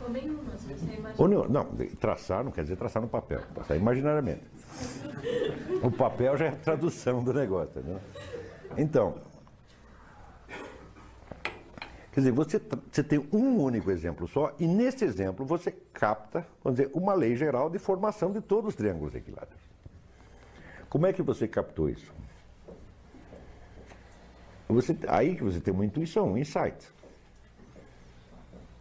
[0.05, 1.49] Ou nenhuma, se você imaginar.
[1.49, 1.65] Não,
[1.99, 4.43] traçar não quer dizer traçar no papel, traçar imaginariamente.
[5.81, 7.99] O papel já é a tradução do negócio, né?
[8.77, 9.15] Então,
[12.11, 16.77] quer dizer, você, você tem um único exemplo só, e nesse exemplo você capta, vamos
[16.77, 19.63] dizer, uma lei geral de formação de todos os triângulos equiláteros.
[20.87, 22.13] Como é que você captou isso?
[24.67, 26.93] Você, aí que você tem uma intuição, um insight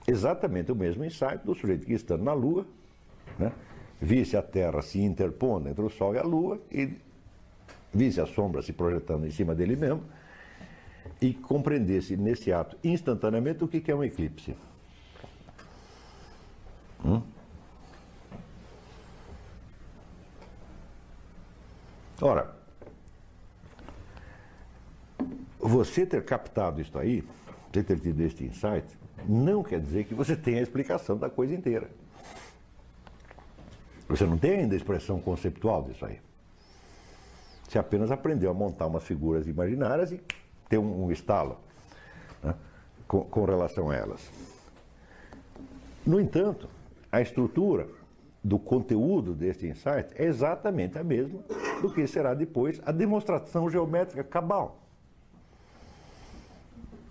[0.07, 2.67] exatamente o mesmo insight do sujeito que estando na Lua,
[3.39, 3.53] né,
[4.01, 6.97] visse a Terra se interpondo entre o Sol e a Lua e
[7.93, 10.03] visse a sombra se projetando em cima dele mesmo
[11.21, 14.57] e compreendesse nesse ato instantaneamente o que é um eclipse.
[17.05, 17.23] Hum?
[22.21, 22.55] Ora,
[25.59, 27.25] você ter captado isso aí,
[27.73, 28.87] você ter tido este insight,
[29.29, 31.89] não quer dizer que você tenha a explicação da coisa inteira.
[34.09, 36.21] Você não tem ainda a expressão conceptual disso aí.
[37.69, 40.21] Você apenas aprendeu a montar umas figuras imaginárias e
[40.69, 41.59] ter um, um estalo
[42.43, 42.55] né,
[43.09, 44.31] com, com relação a elas.
[46.07, 46.69] No entanto,
[47.11, 47.89] a estrutura
[48.43, 51.41] do conteúdo deste insight é exatamente a mesma
[51.81, 54.84] do que será depois a demonstração geométrica cabal.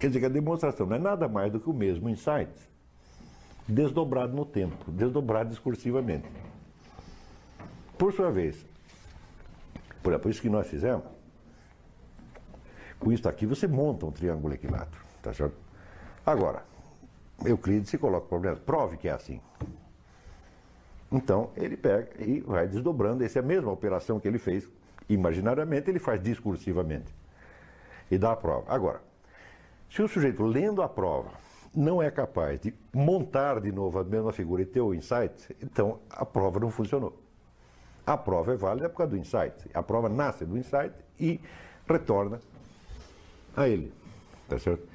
[0.03, 2.51] Quer dizer que a demonstração não é nada mais do que o mesmo insight,
[3.65, 6.27] desdobrado no tempo, desdobrado discursivamente.
[7.97, 8.65] Por sua vez,
[10.01, 11.05] por, isso que nós fizemos,
[12.99, 15.55] com isso aqui você monta um triângulo equilátero, tá certo?
[16.25, 16.65] Agora,
[17.45, 19.39] Euclides se coloca o problema, prove que é assim.
[21.09, 24.67] Então, ele pega e vai desdobrando, essa é a mesma operação que ele fez
[25.07, 27.15] imaginariamente, ele faz discursivamente.
[28.11, 28.65] E dá a prova.
[28.67, 29.12] Agora,
[29.93, 31.29] se o sujeito, lendo a prova,
[31.71, 35.99] não é capaz de montar de novo a mesma figura e ter o insight, então
[36.09, 37.21] a prova não funcionou.
[38.03, 39.69] A prova é válida por causa do insight.
[39.71, 41.39] A prova nasce do insight e
[41.87, 42.39] retorna
[43.55, 43.93] a ele.
[44.49, 44.87] Tá certo?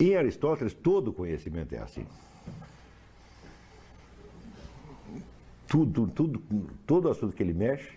[0.00, 2.04] Em Aristóteles, todo conhecimento é assim.
[5.68, 6.42] Tudo, tudo,
[6.84, 7.96] todo assunto que ele mexe,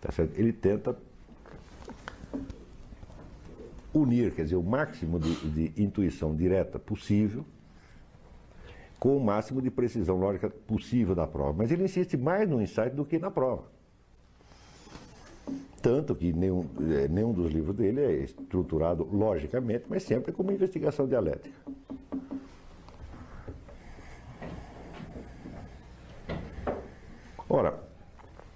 [0.00, 0.36] tá certo?
[0.36, 0.98] ele tenta
[4.00, 7.44] unir, quer dizer, o máximo de, de intuição direta possível
[8.98, 11.54] com o máximo de precisão lógica possível da prova.
[11.56, 13.64] Mas ele insiste mais no insight do que na prova.
[15.80, 21.06] Tanto que nenhum, eh, nenhum dos livros dele é estruturado logicamente, mas sempre como investigação
[21.06, 21.56] dialética.
[27.48, 27.80] Ora,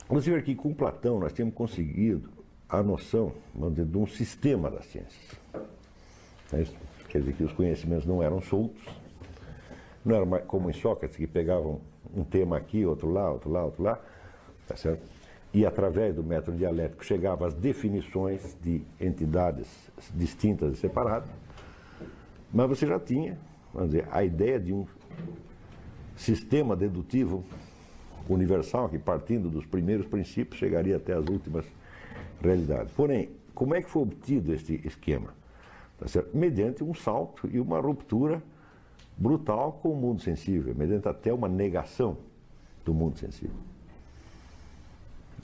[0.09, 2.29] você vê que com Platão nós temos conseguido
[2.73, 5.37] a noção vamos dizer, de um sistema das ciências.
[6.53, 6.65] É
[7.09, 8.83] Quer dizer que os conhecimentos não eram soltos,
[10.03, 11.83] não era como em Sócrates, que pegavam
[12.15, 14.01] um tema aqui, outro lá, outro lá, outro lá,
[14.67, 15.03] tá certo?
[15.53, 19.69] E através do método dialético chegava às definições de entidades
[20.15, 21.29] distintas e separadas,
[22.51, 23.39] mas você já tinha,
[23.75, 24.87] vamos dizer, a ideia de um
[26.17, 27.45] sistema dedutivo
[28.27, 31.67] universal que partindo dos primeiros princípios chegaria até as últimas
[32.49, 32.93] realidades.
[32.93, 35.35] Porém, como é que foi obtido este esquema?
[35.99, 38.43] Tá mediante um salto e uma ruptura
[39.17, 42.17] brutal com o mundo sensível, mediante até uma negação
[42.85, 43.57] do mundo sensível.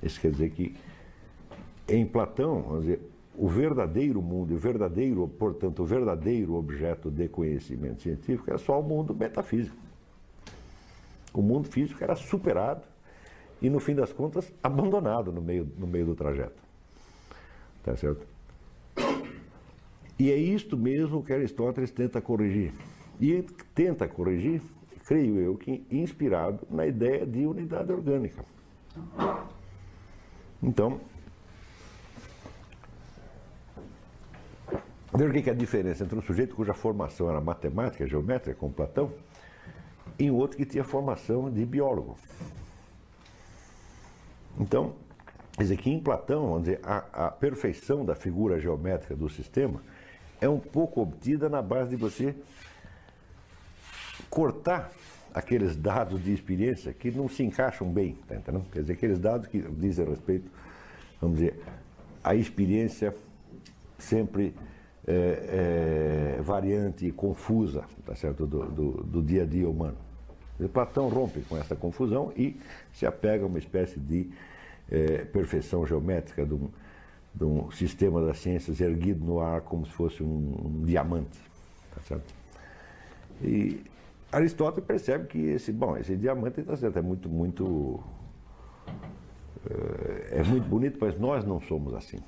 [0.03, 0.77] Isso quer dizer que
[1.89, 3.01] em Platão, vamos dizer,
[3.37, 8.83] o verdadeiro mundo, o verdadeiro, portanto, o verdadeiro objeto de conhecimento científico era só o
[8.83, 9.77] mundo metafísico.
[11.33, 12.83] O mundo físico era superado
[13.63, 16.68] e, no fim das contas, abandonado no meio, no meio do trajeto.
[17.89, 18.27] Tá certo?
[20.19, 22.71] E é isto mesmo que Aristóteles tenta corrigir.
[23.19, 23.41] E
[23.75, 24.61] tenta corrigir,
[25.07, 28.45] creio eu, que inspirado na ideia de unidade orgânica.
[30.63, 31.01] Então,
[35.15, 38.71] veja o que é a diferença entre um sujeito cuja formação era matemática, geométrica, como
[38.71, 39.15] Platão,
[40.19, 42.19] e um outro que tinha formação de biólogo.
[44.61, 44.95] Então,
[45.59, 49.83] quer dizer que em Platão, vamos dizer, a, a perfeição da figura geométrica do sistema
[50.41, 52.33] é um pouco obtida na base de você
[54.31, 54.93] cortar
[55.35, 58.67] aqueles dados de experiência que não se encaixam bem, tá entendendo?
[58.71, 60.49] Quer dizer, aqueles dados que dizem respeito,
[61.21, 61.61] vamos dizer,
[62.23, 63.13] à experiência
[63.99, 64.55] sempre
[65.07, 69.97] é, é, variante e confusa, tá certo, do, do, do, dia a dia humano.
[70.73, 72.57] Platão rompe com essa confusão e
[72.93, 74.31] se apega a uma espécie de
[74.91, 76.69] é, perfeição geométrica de um,
[77.35, 81.39] de um, sistema das ciências erguido no ar como se fosse um, um diamante,
[81.95, 82.35] tá certo?
[83.43, 83.81] E
[84.31, 88.01] Aristóteles percebe que esse, bom, esse diamante está certo, é muito, muito.
[89.71, 92.19] É, é muito bonito, mas nós não somos assim.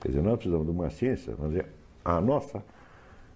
[0.00, 1.34] Quer dizer, nós precisamos de uma ciência,
[2.04, 2.64] a nossa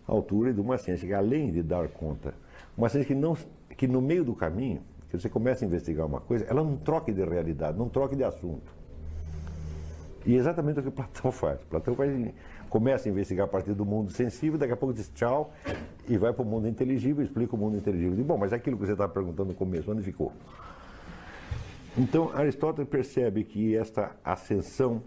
[0.07, 2.35] altura e de uma ciência que, além de dar conta,
[2.77, 3.37] uma ciência que, não,
[3.77, 4.81] que no meio do caminho,
[5.17, 8.25] que você começa a investigar uma coisa, ela não troque de realidade, não troque de
[8.25, 8.73] assunto.
[10.27, 11.61] E é exatamente o que Platão faz.
[11.65, 12.11] Platão faz,
[12.69, 15.53] começa a investigar a partir do mundo sensível, daqui a pouco diz tchau
[16.09, 18.17] e vai para o mundo inteligível, explica o mundo inteligível.
[18.17, 20.33] Diz, bom, mas aquilo que você estava perguntando no começo, onde ficou?
[21.97, 25.03] Então, Aristóteles percebe que esta ascensão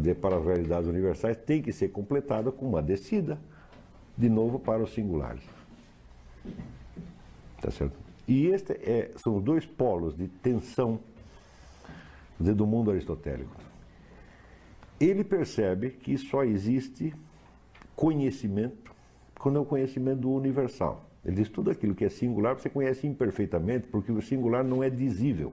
[0.00, 3.38] dizer, para as realidades universais tem que ser completada com uma descida,
[4.16, 5.42] de novo, para os singulares.
[7.60, 8.05] Tá certo?
[8.26, 10.98] E este é, são dois polos de tensão
[12.38, 13.66] do mundo aristotélico
[14.98, 17.14] ele percebe que só existe
[17.94, 18.94] conhecimento
[19.38, 21.08] quando é o conhecimento do universal.
[21.24, 24.88] Ele diz tudo aquilo que é singular você conhece imperfeitamente, porque o singular não é
[24.88, 25.52] dizível.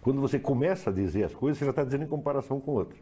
[0.00, 2.98] Quando você começa a dizer as coisas, você já está dizendo em comparação com outro.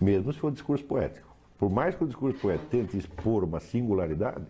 [0.00, 1.34] Mesmo se for discurso poético.
[1.58, 4.44] Por mais que o discurso poético tente expor uma singularidade,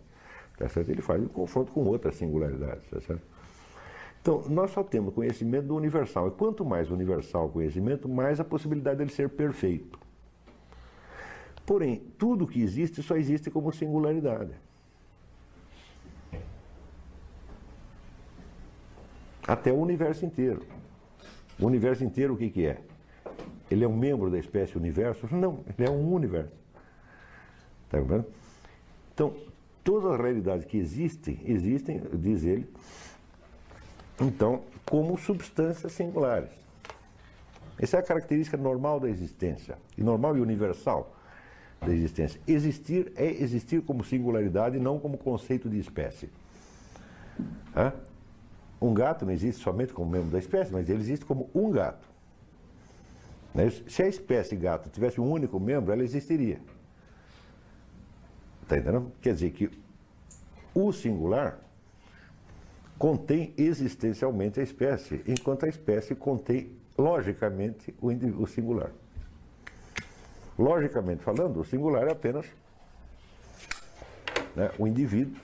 [0.56, 0.90] tá certo?
[0.90, 2.88] ele faz um confronto com outras singularidades.
[2.90, 3.22] Tá certo?
[4.20, 6.28] Então, nós só temos conhecimento do universal.
[6.28, 9.98] E quanto mais universal o conhecimento, mais a possibilidade dele ser perfeito.
[11.64, 14.52] Porém, tudo que existe só existe como singularidade.
[19.46, 20.62] Até o universo inteiro.
[21.58, 22.80] O universo inteiro o que, que é?
[23.70, 25.28] Ele é um membro da espécie universo?
[25.34, 26.52] Não, ele é um universo.
[27.84, 28.26] Está vendo?
[29.14, 29.34] Então,
[29.86, 32.68] todas as realidades que existem, existem, diz ele,
[34.20, 36.50] então, como substâncias singulares.
[37.78, 41.14] Essa é a característica normal da existência, e normal e universal
[41.80, 42.40] da existência.
[42.48, 46.30] Existir é existir como singularidade, não como conceito de espécie.
[47.76, 47.92] Hã?
[48.82, 52.08] Um gato não existe somente como membro da espécie, mas ele existe como um gato.
[53.54, 53.70] Né?
[53.86, 56.58] Se a espécie gato tivesse um único membro, ela existiria.
[58.66, 59.12] Está entendendo?
[59.22, 59.70] Quer dizer que
[60.74, 61.60] o singular
[62.98, 68.08] contém existencialmente a espécie, enquanto a espécie contém logicamente o,
[68.42, 68.90] o singular.
[70.58, 72.44] Logicamente falando, o singular é apenas
[74.56, 75.36] né, o indivíduo,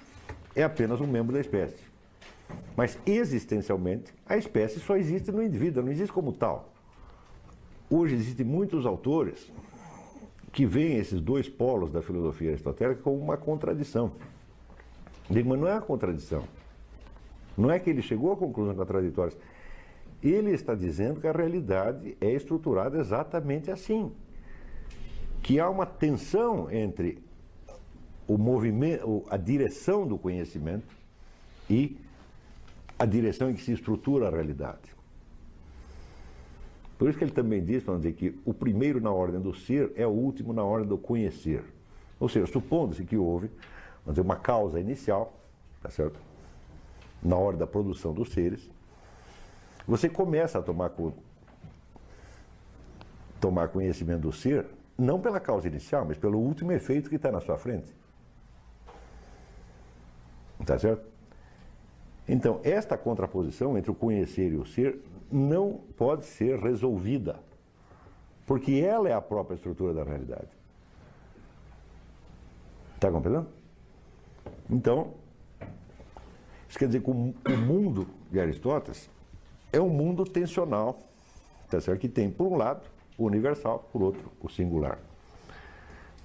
[0.57, 1.85] é apenas um membro da espécie.
[2.77, 6.73] Mas existencialmente, a espécie só existe no indivíduo, não existe como tal.
[7.89, 9.53] Hoje existem muitos autores
[10.53, 14.13] que veem esses dois polos da filosofia aristotélica como uma contradição.
[15.29, 16.45] Digo, mas não é uma contradição.
[17.57, 19.37] Não é que ele chegou a conclusões contraditórias.
[20.23, 24.13] Ele está dizendo que a realidade é estruturada exatamente assim.
[25.43, 27.19] Que há uma tensão entre
[28.29, 30.95] o movimento, a direção do conhecimento
[31.69, 31.97] e
[32.99, 34.95] a direção em que se estrutura a realidade.
[37.03, 39.91] Por isso que ele também diz, vamos dizer, que o primeiro na ordem do ser
[39.97, 41.65] é o último na ordem do conhecer.
[42.21, 43.49] Ou seja, supondo-se que houve,
[44.05, 45.37] vamos dizer, uma causa inicial,
[45.83, 46.17] tá certo?
[47.21, 48.71] Na hora da produção dos seres,
[49.85, 50.93] você começa a tomar,
[53.41, 54.65] tomar conhecimento do ser,
[54.97, 57.93] não pela causa inicial, mas pelo último efeito que está na sua frente.
[60.65, 61.05] Tá certo?
[62.29, 65.01] Então, esta contraposição entre o conhecer e o ser
[65.33, 67.41] não pode ser resolvida,
[68.47, 70.49] porque ela é a própria estrutura da realidade.
[72.95, 73.49] Está compreendendo?
[74.71, 75.15] Então,
[76.69, 79.11] isso quer dizer que o mundo de Aristóteles
[79.73, 80.99] é um mundo tensional,
[81.69, 82.01] tá certo?
[82.01, 82.83] que tem, por um lado,
[83.17, 84.99] o universal, por outro, o singular.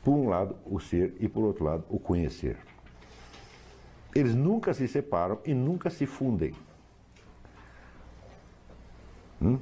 [0.03, 2.57] Por um lado, o ser e, por outro lado, o conhecer.
[4.15, 6.53] Eles nunca se separam e nunca se fundem.
[9.41, 9.59] Hum?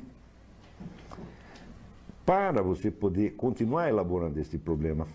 [2.26, 5.08] Para você poder continuar elaborando esse problema,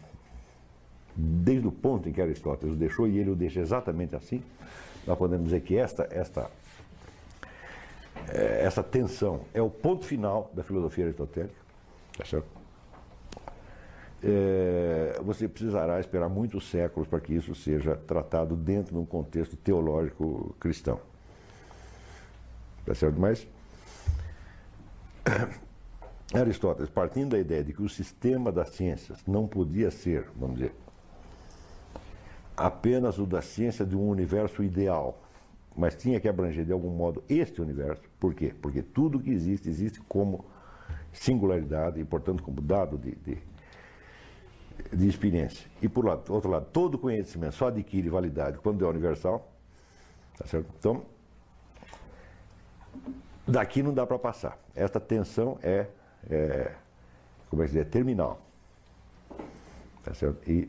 [1.16, 4.42] desde o ponto em que Aristóteles o deixou, e ele o deixa exatamente assim,
[5.06, 6.50] nós podemos dizer que esta, esta,
[8.28, 11.54] eh, essa tensão é o ponto final da filosofia aristotélica.
[12.16, 12.60] Tá certo?
[14.22, 19.56] É, você precisará esperar muitos séculos para que isso seja tratado dentro de um contexto
[19.56, 21.00] teológico cristão.
[22.84, 23.18] Tá certo?
[23.18, 23.46] Mas
[26.34, 30.74] Aristóteles, partindo da ideia de que o sistema das ciências não podia ser, vamos dizer,
[32.56, 35.20] apenas o da ciência de um universo ideal,
[35.76, 38.02] mas tinha que abranger de algum modo este universo.
[38.18, 38.54] Por quê?
[38.60, 40.44] Porque tudo que existe, existe como
[41.12, 43.38] singularidade e, portanto, como dado de, de,
[44.92, 45.66] de experiência.
[45.80, 49.50] E, por outro lado, todo conhecimento só adquire validade quando é universal.
[50.36, 50.68] Tá certo?
[50.78, 51.02] Então,
[53.50, 54.58] Daqui não dá para passar.
[54.74, 55.86] Esta tensão é,
[56.30, 56.72] é
[57.48, 58.40] como é que dizer, terminal.
[60.02, 60.12] Tá?
[60.46, 60.68] E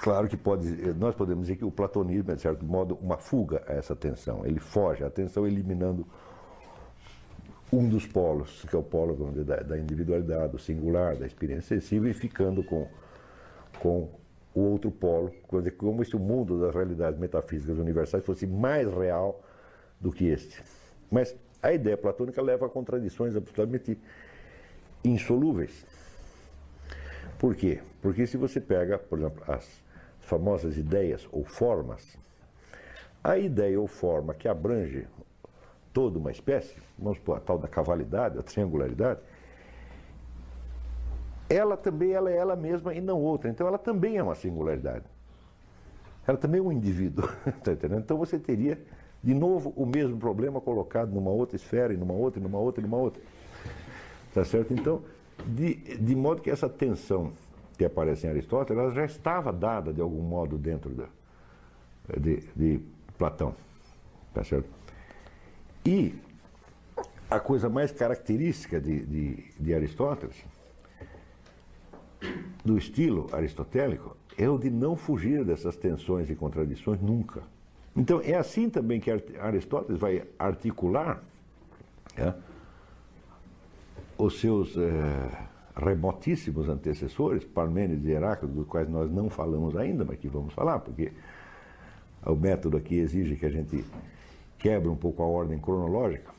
[0.00, 3.62] claro que pode, nós podemos dizer que o platonismo é, de certo modo, uma fuga
[3.66, 4.44] a essa tensão.
[4.44, 6.06] Ele foge à tensão eliminando
[7.72, 11.80] um dos polos, que é o polo dizer, da, da, individualidade, do singular, da experiência
[11.80, 12.88] sensível, e ficando com,
[13.80, 14.08] com
[14.54, 15.32] o outro polo,
[15.76, 19.42] como se o mundo das realidades metafísicas universais fosse mais real
[20.00, 20.62] do que este.
[21.10, 23.98] Mas a ideia platônica leva a contradições absolutamente
[25.04, 25.84] insolúveis.
[27.38, 27.80] Por quê?
[28.00, 29.82] Porque se você pega, por exemplo, as
[30.20, 32.16] famosas ideias ou formas,
[33.22, 35.06] a ideia ou forma que abrange
[35.92, 39.20] toda uma espécie, vamos supor a tal da cavalidade, a triangularidade,
[41.48, 43.48] ela também ela é ela mesma e não outra.
[43.50, 45.04] Então ela também é uma singularidade.
[46.26, 47.28] Ela também é um indivíduo.
[47.62, 48.00] Tá entendendo?
[48.00, 48.78] Então você teria
[49.26, 52.80] de novo, o mesmo problema colocado numa outra esfera, e numa outra, e numa outra,
[52.80, 53.20] e numa outra.
[54.32, 54.72] Tá certo?
[54.72, 55.02] Então,
[55.44, 57.32] de, de modo que essa tensão
[57.76, 61.06] que aparece em Aristóteles, ela já estava dada de algum modo dentro da,
[62.16, 62.80] de, de
[63.18, 63.52] Platão.
[64.32, 64.68] Tá certo?
[65.84, 66.14] E
[67.28, 70.36] a coisa mais característica de, de, de Aristóteles,
[72.64, 77.42] do estilo aristotélico, é o de não fugir dessas tensões e contradições nunca.
[77.96, 81.22] Então, é assim também que Aristóteles vai articular
[82.16, 82.34] é,
[84.18, 90.18] os seus é, remotíssimos antecessores, Parmênides e Heráclito, dos quais nós não falamos ainda, mas
[90.18, 91.10] que vamos falar, porque
[92.24, 93.82] o método aqui exige que a gente
[94.58, 96.30] quebre um pouco a ordem cronológica,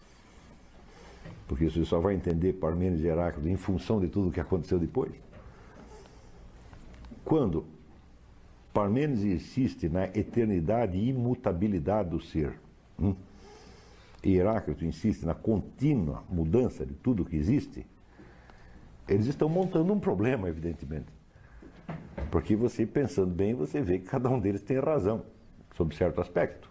[1.47, 4.77] porque você só vai entender Parmênides e Heráclito em função de tudo o que aconteceu
[4.77, 5.11] depois.
[7.25, 7.65] Quando
[8.77, 12.59] Parmênides insiste na eternidade e imutabilidade do ser.
[13.01, 13.15] Hum?
[14.23, 17.87] E Heráclito insiste na contínua mudança de tudo que existe.
[19.09, 21.07] eles estão montando um problema, evidentemente.
[22.29, 25.23] Porque você, pensando bem, você vê que cada um deles tem razão,
[25.75, 26.69] sob certo aspecto.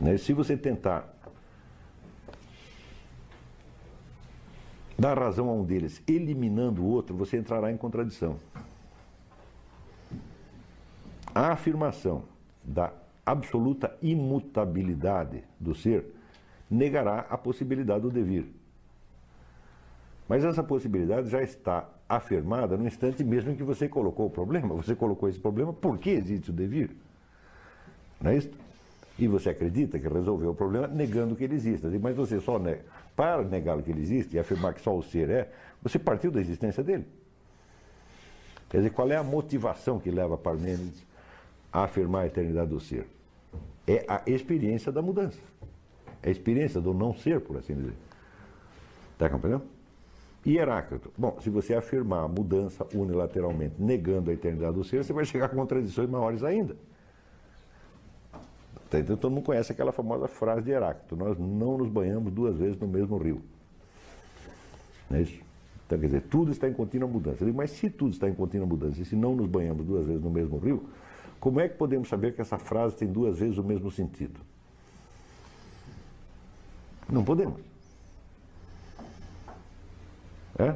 [0.00, 0.16] Né?
[0.18, 1.12] Se você tentar
[4.96, 8.38] dar razão a um deles eliminando o outro, você entrará em contradição.
[11.34, 12.24] A afirmação
[12.62, 12.92] da
[13.26, 16.04] absoluta imutabilidade do ser
[16.70, 18.46] negará a possibilidade do devir.
[20.28, 24.74] Mas essa possibilidade já está afirmada no instante mesmo em que você colocou o problema.
[24.74, 26.90] Você colocou esse problema porque existe o devir.
[28.20, 28.50] Não é isso?
[29.18, 31.88] E você acredita que resolveu o problema negando que ele exista.
[32.00, 32.84] Mas você só nega.
[33.14, 36.40] Para negar que ele existe e afirmar que só o ser é, você partiu da
[36.40, 37.06] existência dele.
[38.68, 41.04] Quer dizer, qual é a motivação que leva Parmênides
[41.74, 43.06] a afirmar a eternidade do ser?
[43.86, 45.40] É a experiência da mudança.
[46.22, 47.94] É a experiência do não ser, por assim dizer.
[49.12, 49.64] Está compreendendo?
[50.46, 51.10] E Heráclito?
[51.18, 55.46] Bom, se você afirmar a mudança unilateralmente, negando a eternidade do ser, você vai chegar
[55.46, 56.76] a contradições maiores ainda.
[58.92, 62.78] Então todo mundo conhece aquela famosa frase de Heráclito: Nós não nos banhamos duas vezes
[62.78, 63.42] no mesmo rio.
[65.10, 65.42] Não é isso?
[65.86, 67.44] Então, quer dizer, tudo está em contínua mudança.
[67.52, 70.30] Mas se tudo está em contínua mudança e se não nos banhamos duas vezes no
[70.30, 70.84] mesmo rio,
[71.40, 74.40] como é que podemos saber que essa frase tem duas vezes o mesmo sentido?
[77.08, 77.60] Não podemos.
[80.58, 80.74] É?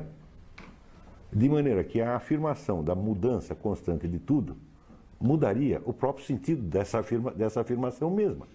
[1.33, 4.57] De maneira que a afirmação da mudança constante de tudo
[5.21, 8.47] mudaria o próprio sentido dessa, afirma, dessa afirmação mesma.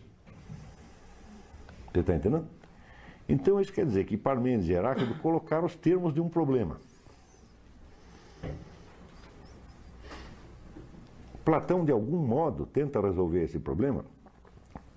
[1.91, 2.47] Você está entendendo?
[3.27, 6.79] Então isso quer dizer que Parmênides e Heráclito colocaram os termos de um problema.
[11.43, 14.05] Platão, de algum modo, tenta resolver esse problema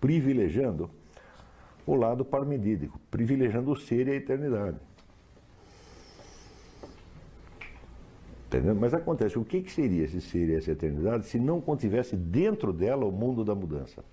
[0.01, 0.91] privilegiando
[1.87, 4.79] o lado parmedídico, privilegiando o ser e a eternidade.
[8.47, 8.75] Entendeu?
[8.75, 12.73] Mas acontece, o que, que seria esse ser e essa eternidade se não contivesse dentro
[12.73, 14.05] dela o mundo da mudança?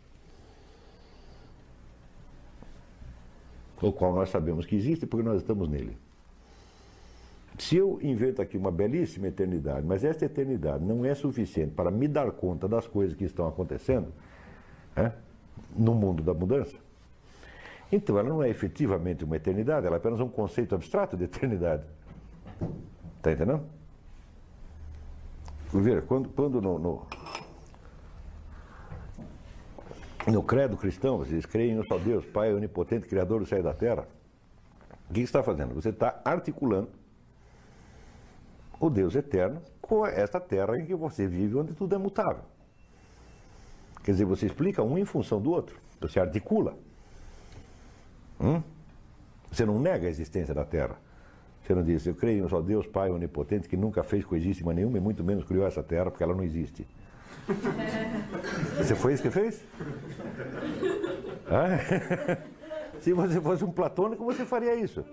[3.82, 5.98] O qual nós sabemos que existe porque nós estamos nele.
[7.58, 12.08] Se eu invento aqui uma belíssima eternidade, mas esta eternidade não é suficiente para me
[12.08, 14.12] dar conta das coisas que estão acontecendo
[14.96, 15.12] é,
[15.76, 16.76] no mundo da mudança,
[17.92, 21.84] então ela não é efetivamente uma eternidade, ela é apenas um conceito abstrato de eternidade.
[23.18, 23.64] Está entendendo?
[25.72, 27.08] Ver, quando, quando no, no,
[30.28, 33.74] no, credo cristão vocês creem no só Deus, Pai onipotente, Criador do céu e da
[33.74, 34.08] terra,
[35.10, 35.74] o que você está fazendo?
[35.76, 36.90] Você está articulando
[38.86, 42.44] o Deus eterno com esta terra em que você vive, onde tudo é mutável.
[44.04, 46.78] Quer dizer, você explica um em função do outro, você articula.
[48.40, 48.62] Hum?
[49.52, 50.98] Você não nega a existência da terra.
[51.62, 54.74] Você não diz, eu creio em um só Deus, Pai onipotente, que nunca fez coisíssima
[54.74, 56.86] nenhuma e muito menos criou essa terra, porque ela não existe.
[58.78, 59.64] Você foi isso que fez?
[61.48, 62.42] Ah?
[63.00, 65.06] Se você fosse um platônico, você faria isso.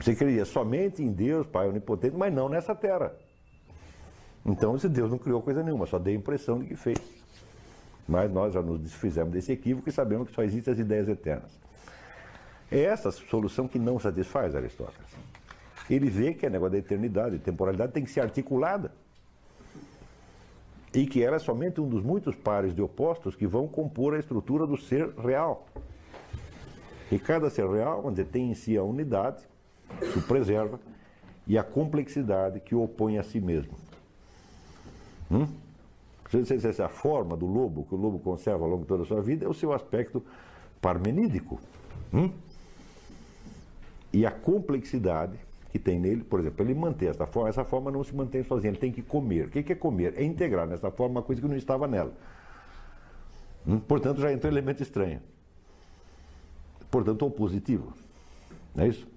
[0.00, 3.12] Você cria somente em Deus, Pai onipotente, mas não nessa terra.
[4.44, 6.98] Então, se Deus não criou coisa nenhuma, só deu a impressão de que fez.
[8.08, 11.50] Mas nós já nos desfizemos desse equívoco e sabemos que só existem as ideias eternas.
[12.70, 15.06] É essa solução que não satisfaz Aristóteles.
[15.88, 18.90] Ele vê que a negócio da eternidade temporalidade tem que ser articulada.
[20.94, 24.18] E que ela é somente um dos muitos pares de opostos que vão compor a
[24.18, 25.66] estrutura do ser real.
[27.12, 29.42] E cada ser real, onde tem em si a unidade,
[30.00, 30.80] que o preserva,
[31.46, 33.74] e a complexidade que o opõe a si mesmo.
[35.30, 35.46] Hum?
[36.30, 39.20] Se a forma do lobo, que o lobo conserva ao longo de toda a sua
[39.20, 40.24] vida, é o seu aspecto
[40.80, 41.60] parmenídico.
[42.14, 42.30] Hum?
[44.10, 45.38] E a complexidade
[45.70, 48.70] que tem nele, por exemplo, ele manter essa forma, essa forma não se mantém sozinha,
[48.70, 49.48] ele tem que comer.
[49.48, 50.14] O que é comer?
[50.16, 52.12] É integrar nessa forma uma coisa que não estava nela.
[53.66, 53.78] Hum?
[53.80, 55.20] Portanto, já entra um elemento estranho.
[56.92, 57.94] Portanto, opositivo.
[58.74, 59.08] Não é isso?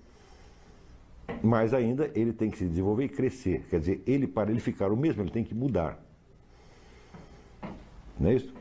[1.43, 3.65] Mas ainda ele tem que se desenvolver e crescer.
[3.69, 5.99] Quer dizer, ele, para ele ficar o mesmo, ele tem que mudar.
[8.17, 8.53] Não é isso?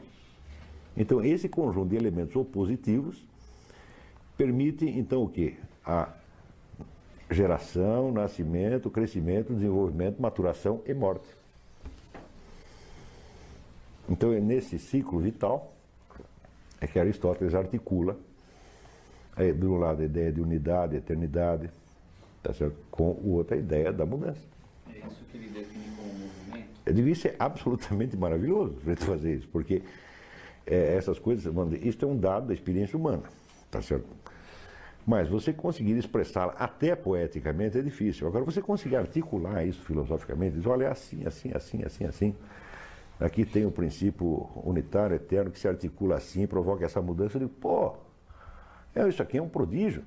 [0.97, 3.25] Então, esse conjunto de elementos opositivos
[4.37, 5.55] permite, então, o quê?
[5.87, 6.13] A
[7.31, 11.29] geração, nascimento, crescimento, desenvolvimento, maturação e morte.
[14.09, 15.73] Então é nesse ciclo vital
[16.79, 18.19] é que Aristóteles articula,
[19.37, 21.71] é, de um lado a ideia de unidade, eternidade,
[22.43, 22.77] tá certo?
[22.91, 24.41] com o outro a ideia da mudança.
[24.89, 26.69] É isso que ele define como movimento?
[26.87, 29.83] É, devia ser absolutamente maravilhoso fazer isso, porque
[30.67, 31.53] é, essas coisas,
[31.83, 33.23] isso é um dado da experiência humana,
[33.71, 34.07] tá certo?
[35.07, 38.27] Mas você conseguir expressá-la até poeticamente é difícil.
[38.27, 42.35] Agora, você conseguir articular isso filosoficamente, dizer, olha, é assim, assim, assim, assim, assim.
[43.21, 47.37] Aqui tem o princípio unitário, eterno, que se articula assim, provoca essa mudança.
[47.37, 47.95] Eu digo, pô,
[48.95, 50.05] é, isso aqui é um prodígio.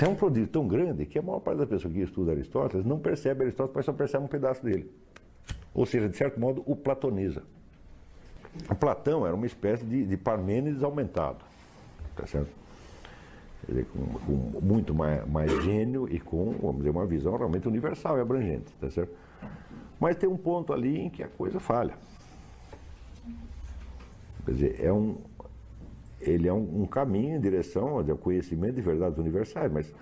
[0.00, 2.98] É um prodígio tão grande que a maior parte das pessoas que estuda Aristóteles não
[2.98, 4.90] percebe Aristóteles, mas só percebe um pedaço dele.
[5.72, 7.42] Ou seja, de certo modo, o platoniza.
[8.70, 11.44] O Platão era uma espécie de, de Parmênides aumentado.
[12.16, 12.50] Tá certo?
[13.68, 18.18] Dizer, com, com, muito mais, mais gênio e com, vamos dizer, uma visão realmente universal
[18.18, 18.72] e abrangente.
[18.80, 19.12] Tá certo?
[19.98, 21.94] Mas tem um ponto ali em que a coisa falha.
[24.44, 25.16] Quer dizer, é um,
[26.24, 29.92] ele é um, um caminho em direção ao conhecimento de verdades universais, mas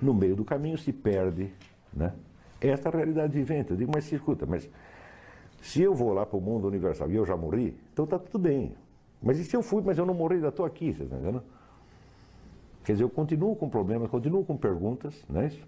[0.00, 1.52] no meio do caminho se perde
[1.92, 2.12] né,
[2.60, 3.70] esta realidade vivente.
[3.70, 4.68] Eu digo, mas escuta, mas
[5.60, 8.38] se eu vou lá para o mundo universal e eu já morri, então está tudo
[8.38, 8.74] bem.
[9.22, 11.42] Mas e se eu fui, mas eu não morri, ainda estou aqui, você está entendendo?
[12.84, 15.62] Quer dizer, eu continuo com problemas, continuo com perguntas, não é isso?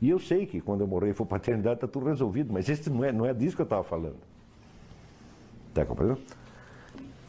[0.00, 2.52] E eu sei que quando eu morrer e for para a eternidade está tudo resolvido,
[2.52, 4.16] mas esse não é, não é disso que eu estava falando.
[5.68, 6.20] Está compreendendo?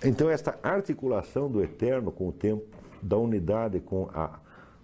[0.04, 2.64] Então, esta articulação do eterno com o tempo,
[3.02, 4.40] da unidade com a,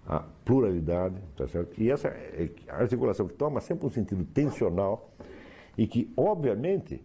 [0.08, 1.82] a pluralidade, tá certo?
[1.82, 5.12] E essa é, articulação que toma sempre um sentido tensional
[5.78, 7.02] e que, obviamente,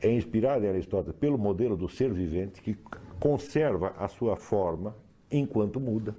[0.00, 2.76] é inspirada em Aristóteles pelo modelo do ser vivente que
[3.18, 4.94] conserva a sua forma
[5.30, 6.14] enquanto muda.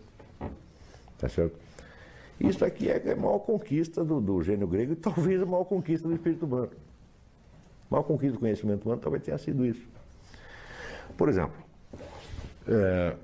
[1.17, 1.57] Tá certo?
[2.39, 6.07] Isso aqui é a maior conquista do, do gênio grego e talvez a maior conquista
[6.07, 6.71] do espírito humano.
[7.89, 9.87] A maior conquista do conhecimento humano talvez tenha sido isso.
[11.17, 11.57] Por exemplo,
[12.67, 13.15] é,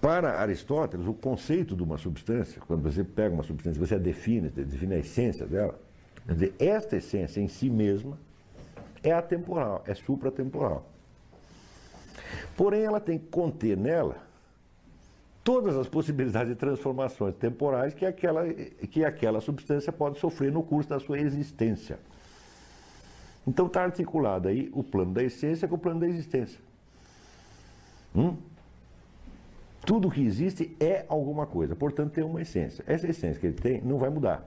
[0.00, 4.48] para Aristóteles, o conceito de uma substância, quando você pega uma substância, você a define,
[4.48, 5.78] define a essência dela,
[6.26, 8.18] quer dizer, esta essência em si mesma
[9.02, 10.88] é atemporal, é supratemporal.
[12.56, 14.16] Porém, ela tem que conter nela
[15.44, 20.88] todas as possibilidades de transformações temporais que aquela, que aquela substância pode sofrer no curso
[20.90, 21.98] da sua existência.
[23.48, 26.60] Então está articulado aí o plano da essência com o plano da existência.
[28.14, 28.36] Hum?
[29.86, 32.84] Tudo que existe é alguma coisa, portanto tem uma essência.
[32.86, 34.46] Essa essência que ele tem não vai mudar.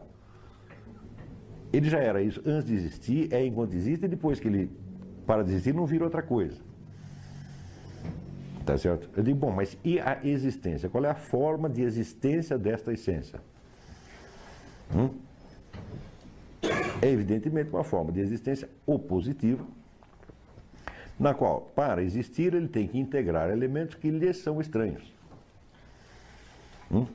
[1.73, 4.69] Ele já era isso antes de existir, é enquanto existe, e depois que ele
[5.25, 6.61] para de existir, não vira outra coisa.
[8.63, 9.09] Tá certo?
[9.17, 10.89] Eu digo, bom, mas e a existência?
[10.89, 13.41] Qual é a forma de existência desta essência?
[14.95, 15.09] Hum?
[17.01, 19.65] É evidentemente uma forma de existência opositiva,
[21.19, 25.03] na qual, para existir, ele tem que integrar elementos que lhe são estranhos.
[26.91, 27.05] Hum?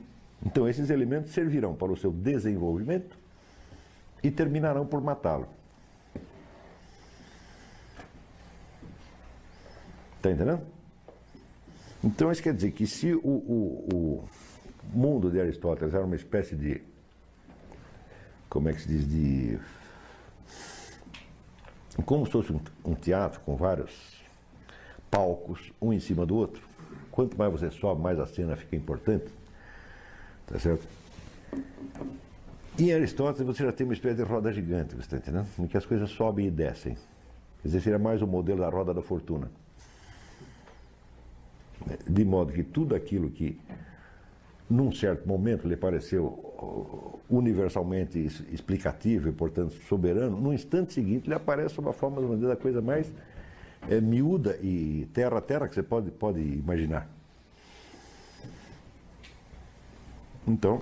[0.45, 3.17] Então, esses elementos servirão para o seu desenvolvimento
[4.23, 5.47] e terminarão por matá-lo.
[10.17, 10.61] Está entendendo?
[12.03, 14.27] Então, isso quer dizer que se o, o, o
[14.93, 16.81] mundo de Aristóteles era uma espécie de.
[18.57, 19.07] Como é que se diz?
[19.07, 19.59] De
[22.03, 22.51] como se fosse
[22.83, 24.19] um, teatro com vários
[25.11, 26.67] palcos, um em cima do outro.
[27.11, 29.27] Quanto mais você sobe, mais a cena fica importante.
[30.47, 30.87] Tá certo?
[32.79, 35.47] Em Aristóteles você já tem uma espécie de roda gigante, você está entendendo?
[35.59, 36.95] Em que as coisas sobem e descem.
[37.61, 39.51] Quer dizer, seria mais o modelo da roda da fortuna.
[42.09, 43.61] De modo que tudo aquilo que
[44.69, 48.19] num certo momento lhe pareceu uh, universalmente
[48.51, 53.11] explicativo e, portanto, soberano, no instante seguinte lhe aparece uma forma de da coisa mais
[53.89, 57.07] é, miúda e terra a terra que você pode, pode imaginar.
[60.45, 60.81] Então,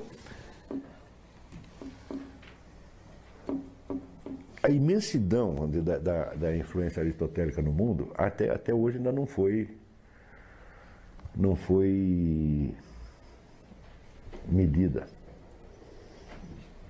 [4.62, 9.70] a imensidão da, da, da, influência aristotélica no mundo até, até hoje ainda não foi
[11.36, 12.74] não foi
[14.48, 15.08] medida.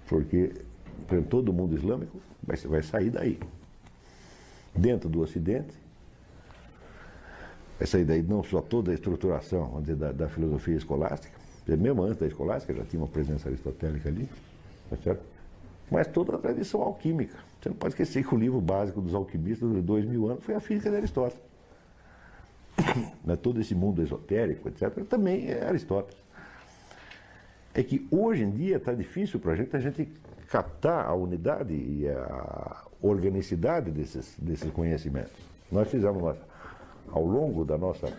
[0.08, 0.52] Porque
[1.30, 3.40] todo mundo islâmico vai, vai sair daí.
[4.76, 5.74] Dentro do Ocidente,
[7.78, 11.34] vai sair daí não só toda a estruturação vamos dizer, da, da filosofia escolástica,
[11.68, 14.30] mesmo antes da escolástica já tinha uma presença aristotélica ali,
[14.90, 15.24] tá certo?
[15.90, 17.38] mas toda a tradição alquímica.
[17.62, 20.56] Você não pode esquecer que o livro básico dos alquimistas de dois mil anos foi
[20.56, 21.44] a física de Aristóteles.
[23.42, 26.25] Todo esse mundo esotérico, etc., também é Aristóteles
[27.76, 30.08] é que hoje em dia está difícil para a gente a gente
[30.50, 35.34] captar a unidade e a organicidade desses, desses conhecimentos.
[35.70, 36.38] Nós fizemos
[37.10, 38.12] ao longo da nossa,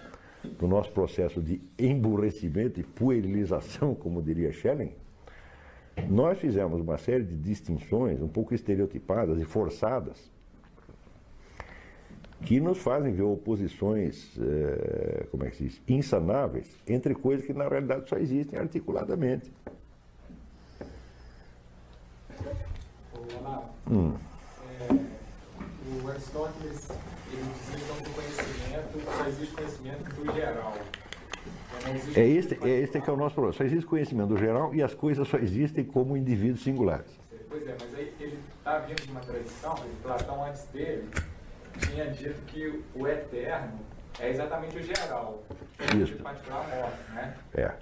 [0.59, 4.93] do nosso processo de emburrecimento e puerilização, como diria Schelling,
[6.11, 10.31] nós fizemos uma série de distinções um pouco estereotipadas e forçadas
[12.47, 17.53] que nos fazem ver oposições, é, como é que se diz, insanáveis entre coisas que
[17.53, 19.53] na realidade só existem articuladamente.
[23.91, 24.15] Hum.
[24.81, 26.89] É, o Aristóteles
[27.33, 30.75] ele dizia então, que o conhecimento só existe conhecimento do geral.
[32.15, 33.57] É este, é este que é o nosso problema.
[33.57, 37.11] Só existe conhecimento do geral e as coisas só existem como indivíduos singulares.
[37.49, 41.09] Pois é, mas aí ele está vindo de uma tradição, Platão antes dele
[41.79, 43.81] tinha dito que o eterno
[44.19, 45.43] é exatamente o geral.
[46.01, 46.15] Isso.
[46.15, 47.37] O particular morto, né?
[47.55, 47.73] É.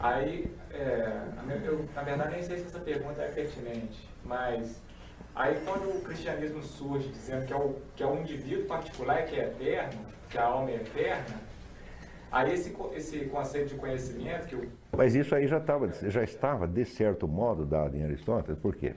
[0.00, 1.22] Aí, é,
[1.64, 4.80] eu, na verdade, nem sei se essa pergunta é pertinente, mas
[5.34, 9.38] aí quando o cristianismo surge dizendo que é o, que é o indivíduo particular que
[9.38, 9.98] é eterno,
[10.30, 11.40] que a alma é eterna,
[12.30, 14.70] aí esse, esse conceito de conhecimento que o...
[14.96, 18.94] Mas isso aí já, tava, já estava, de certo modo, dado em Aristóteles, por quê?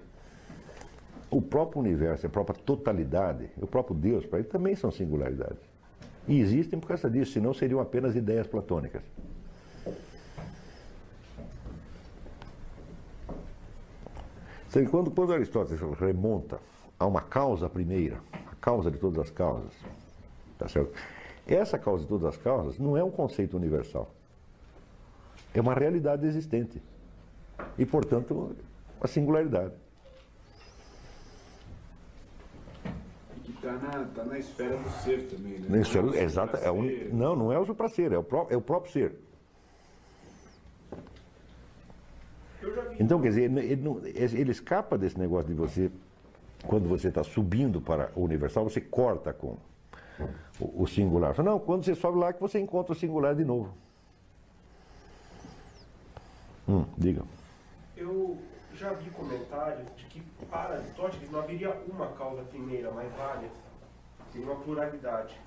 [1.32, 5.64] O próprio universo, a própria totalidade, o próprio Deus, para ele também são singularidades.
[6.28, 9.02] E existem por causa disso, senão seriam apenas ideias platônicas.
[14.90, 16.60] Quando, quando Aristóteles remonta
[17.00, 19.74] a uma causa primeira, a causa de todas as causas,
[20.58, 20.94] tá certo?
[21.48, 24.14] Essa causa de todas as causas não é um conceito universal.
[25.54, 26.82] É uma realidade existente.
[27.78, 28.56] E, portanto,
[29.00, 29.74] uma singularidade.
[33.36, 35.66] E que está na, tá na esfera do ser também, né?
[35.70, 36.84] Na esfera, exata, é um,
[37.14, 39.16] não, não é o supracer, é o, pró, é o próprio ser.
[43.00, 45.92] Então, quer dizer, ele, não, ele escapa desse negócio de você,
[46.68, 49.58] quando você está subindo para o universal, você corta com
[50.60, 51.36] o, o singular.
[51.44, 53.74] Não, quando você sobe lá que você encontra o singular de novo.
[56.68, 57.24] Hum, diga.
[57.98, 58.38] Eu
[58.82, 63.52] já vi comentários de que para Aristóteles não haveria uma causa primeira, mas várias.
[64.34, 65.40] Tem uma pluralidade.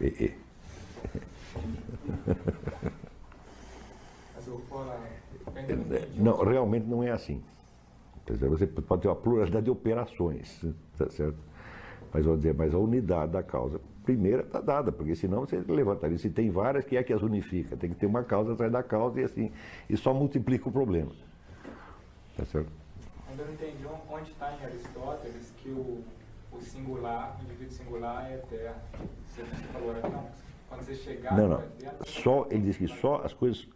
[0.00, 0.44] e, e.
[6.16, 7.40] Não, realmente não é assim.
[8.26, 10.64] Você pode ter uma pluralidade de operações,
[10.98, 11.38] tá certo?
[12.12, 16.18] Mas vou dizer, mas a unidade da causa primeira está dada, porque senão você levantaria.
[16.18, 17.76] Se tem várias, que é que as unifica?
[17.76, 19.50] Tem que ter uma causa atrás da causa e assim,
[19.88, 21.10] e só multiplica o problema.
[22.36, 22.70] Tá certo?
[23.28, 26.04] Ainda não entendi onde está em Aristóteles que o,
[26.52, 28.80] o singular, o indivíduo singular é eterno.
[29.28, 30.28] Você falou, não,
[30.68, 31.36] quando você chegar.
[31.36, 31.62] Não, não.
[32.04, 33.66] Só, ele diz que só as coisas.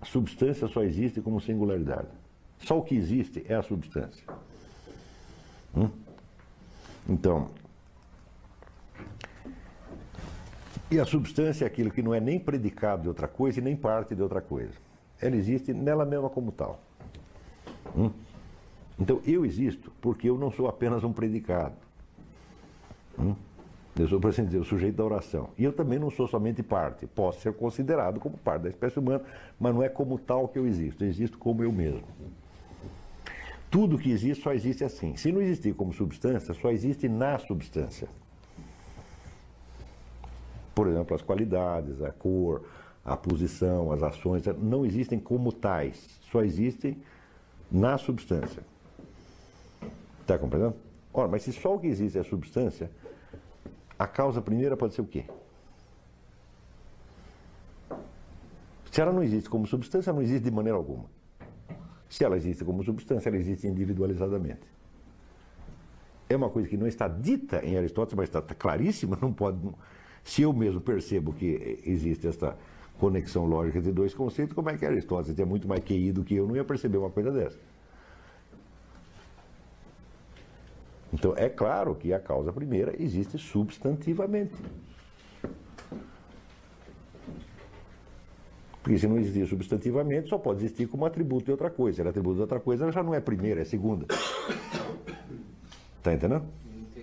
[0.00, 2.08] A substância só existe como singularidade.
[2.58, 4.24] Só o que existe é a substância.
[5.76, 5.90] Hum?
[7.06, 7.50] Então.
[10.90, 13.76] E a substância é aquilo que não é nem predicado de outra coisa e nem
[13.76, 14.72] parte de outra coisa.
[15.20, 16.80] Ela existe nela mesma como tal.
[17.96, 18.10] Hum?
[18.98, 21.76] Então eu existo porque eu não sou apenas um predicado.
[23.18, 23.36] Hum?
[23.98, 25.50] Eu sou, por assim dizer, o sujeito da oração.
[25.58, 27.06] E eu também não sou somente parte.
[27.06, 29.22] Posso ser considerado como parte da espécie humana,
[29.58, 31.04] mas não é como tal que eu existo.
[31.04, 32.02] Eu existo como eu mesmo.
[33.70, 35.16] Tudo que existe só existe assim.
[35.16, 38.08] Se não existir como substância, só existe na substância.
[40.80, 42.64] Por exemplo, as qualidades, a cor,
[43.04, 46.18] a posição, as ações, não existem como tais.
[46.32, 46.96] Só existem
[47.70, 48.62] na substância.
[50.22, 50.74] Está compreendendo?
[51.12, 52.90] Ora, mas se só o que existe é a substância,
[53.98, 55.26] a causa primeira pode ser o quê?
[58.90, 61.04] Se ela não existe como substância, não existe de maneira alguma.
[62.08, 64.66] Se ela existe como substância, ela existe individualizadamente.
[66.26, 69.58] É uma coisa que não está dita em Aristóteles, mas está, está claríssima, não pode.
[70.24, 72.56] Se eu mesmo percebo que existe esta
[72.98, 76.36] conexão lógica entre dois conceitos, como é que Aristóteles é muito mais QI do que
[76.36, 77.58] eu, não ia perceber uma coisa dessa.
[81.12, 84.52] Então, é claro que a causa primeira existe substantivamente.
[88.82, 91.96] Porque se não existir substantivamente, só pode existir como atributo de outra coisa.
[91.96, 94.06] Se é atributo de outra coisa, ela já não é primeira, é segunda.
[95.98, 96.46] Está entendendo?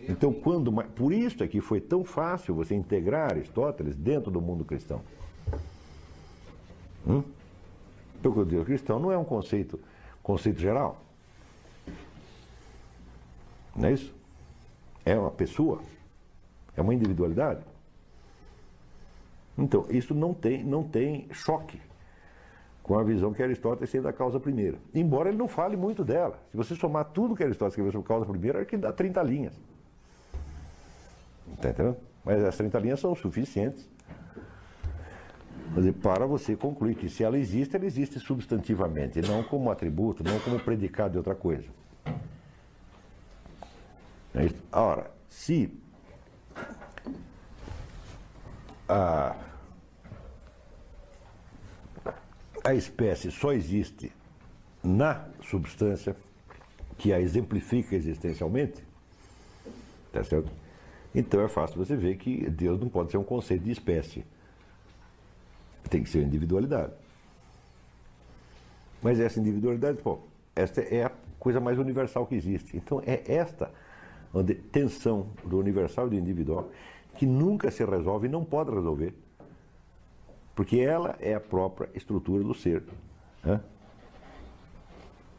[0.07, 0.71] Então, quando.
[0.71, 5.01] Por isso é que foi tão fácil você integrar Aristóteles dentro do mundo cristão.
[7.05, 7.23] Hum?
[8.21, 9.79] Porque o Deus cristão não é um conceito,
[10.23, 11.01] conceito geral.
[13.75, 14.13] Não é isso?
[15.05, 15.81] É uma pessoa,
[16.75, 17.61] é uma individualidade.
[19.57, 21.79] Então, isso não tem, não tem choque
[22.83, 24.77] com a visão que Aristóteles tem da causa primeira.
[24.93, 26.39] Embora ele não fale muito dela.
[26.51, 29.53] Se você somar tudo que Aristóteles escreveu sobre causa primeira, é que dá 30 linhas.
[31.55, 31.97] Está entendendo?
[32.23, 33.87] Mas as 30 linhas são suficientes
[35.75, 40.39] dizer, para você concluir que se ela existe, ela existe substantivamente, não como atributo, não
[40.39, 41.67] como predicado de outra coisa.
[44.33, 44.61] É isso?
[44.71, 45.71] Ora, se
[48.87, 49.35] a,
[52.63, 54.11] a espécie só existe
[54.83, 56.15] na substância
[56.97, 58.83] que a exemplifica existencialmente,
[60.11, 60.51] tá certo?
[61.17, 64.23] Então é fácil você ver que Deus não pode ser um conceito de espécie.
[65.89, 66.93] Tem que ser individualidade.
[69.01, 70.19] Mas essa individualidade, pô,
[70.55, 72.77] esta é a coisa mais universal que existe.
[72.77, 73.71] Então é esta
[74.71, 76.69] tensão do universal e do individual
[77.15, 79.11] que nunca se resolve e não pode resolver.
[80.53, 82.83] Porque ela é a própria estrutura do ser.
[83.43, 83.59] Né?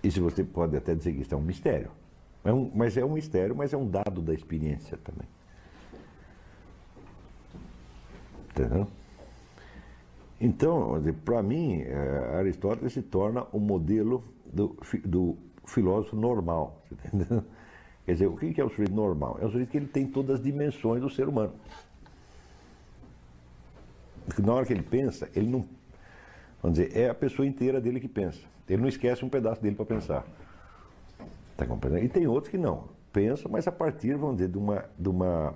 [0.03, 1.93] E se você pode até dizer que isso é um mistério.
[2.45, 5.38] É um, mas é um mistério, mas é um dado da experiência também.
[8.59, 8.89] Entendeu?
[10.41, 14.23] Então, para mim, eh, Aristóteles se torna o modelo
[14.53, 16.83] do, do filósofo normal.
[17.13, 17.45] Entendeu?
[18.05, 19.39] Quer dizer, o que é o sujeito normal?
[19.41, 21.53] É o sujeito que ele tem todas as dimensões do ser humano.
[24.39, 25.65] Na hora que ele pensa, ele não.
[26.63, 28.41] Vamos dizer, é a pessoa inteira dele que pensa.
[28.69, 30.25] Ele não esquece um pedaço dele para pensar.
[31.53, 32.05] Está compreendendo?
[32.07, 32.89] E tem outros que não.
[33.13, 34.85] Pensam, mas a partir, vamos dizer, de uma.
[34.99, 35.55] De uma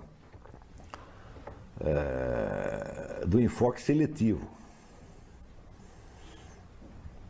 [1.85, 4.47] é, do enfoque seletivo.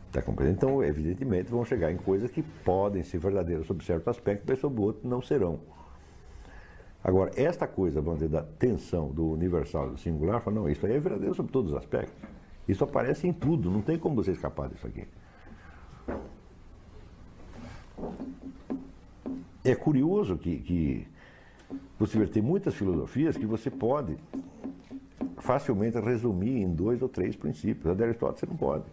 [0.07, 0.57] Está compreendendo?
[0.57, 4.79] Então, evidentemente, vão chegar em coisas que podem ser verdadeiras sob certo aspecto, mas sob
[4.79, 5.59] outro não serão.
[7.03, 10.85] Agora, esta coisa, vamos dizer, da tensão do universal e do singular, fala, não, isso
[10.85, 12.13] aí é verdadeiro sob todos os aspectos.
[12.67, 15.05] Isso aparece em tudo, não tem como você escapar disso aqui.
[19.65, 21.07] É curioso que, que
[21.99, 24.17] você ter muitas filosofias que você pode
[25.37, 27.87] facilmente resumir em dois ou três princípios.
[27.87, 28.85] A de Aristóteles você não pode.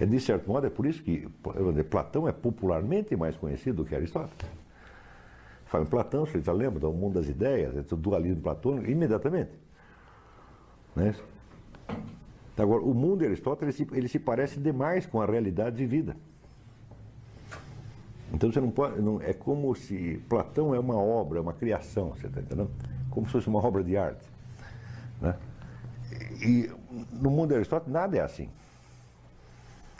[0.00, 1.28] É, de certo modo, é por isso que
[1.90, 4.50] Platão é popularmente mais conhecido do que Aristóteles.
[5.66, 9.50] Fala Platão, você já lembra do mundo das ideias, do dualismo platônico, imediatamente.
[10.96, 11.14] Né?
[12.56, 16.16] Agora, o mundo de Aristóteles ele se, ele se parece demais com a realidade vivida.
[18.32, 19.00] Então você não pode.
[19.00, 22.70] Não, é como se Platão é uma obra, uma criação, você está entendendo?
[23.10, 24.26] Como se fosse uma obra de arte.
[25.20, 25.34] Né?
[26.40, 26.70] E
[27.12, 28.48] no mundo Aristóteles nada é assim.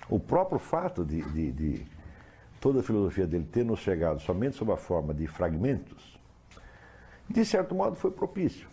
[0.09, 1.87] O próprio fato de, de, de
[2.61, 6.19] toda a filosofia dele ter nos chegado somente sob a forma de fragmentos,
[7.29, 8.69] de certo modo foi propício.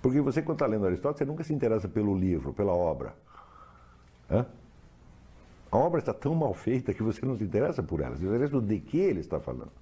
[0.00, 3.14] Porque você, quando está lendo Aristóteles, você nunca se interessa pelo livro, pela obra.
[4.30, 4.46] Hã?
[5.74, 8.28] A obra está tão mal feita que você não se interessa por ela, você se
[8.28, 9.72] interessa de que ele está falando.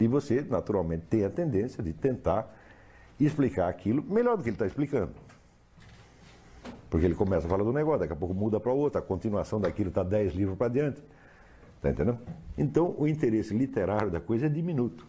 [0.00, 2.50] E você, naturalmente, tem a tendência de tentar
[3.20, 5.12] explicar aquilo melhor do que ele está explicando.
[6.88, 9.60] Porque ele começa a falar do negócio, daqui a pouco muda para outra, a continuação
[9.60, 11.02] daquilo está dez livros para diante.
[11.76, 12.18] Está entendendo?
[12.56, 15.04] Então, o interesse literário da coisa é diminuto.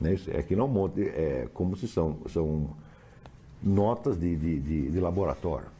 [0.00, 0.16] Né?
[0.34, 2.68] É que não monte, é como se são, são
[3.62, 5.75] notas de, de, de, de laboratório.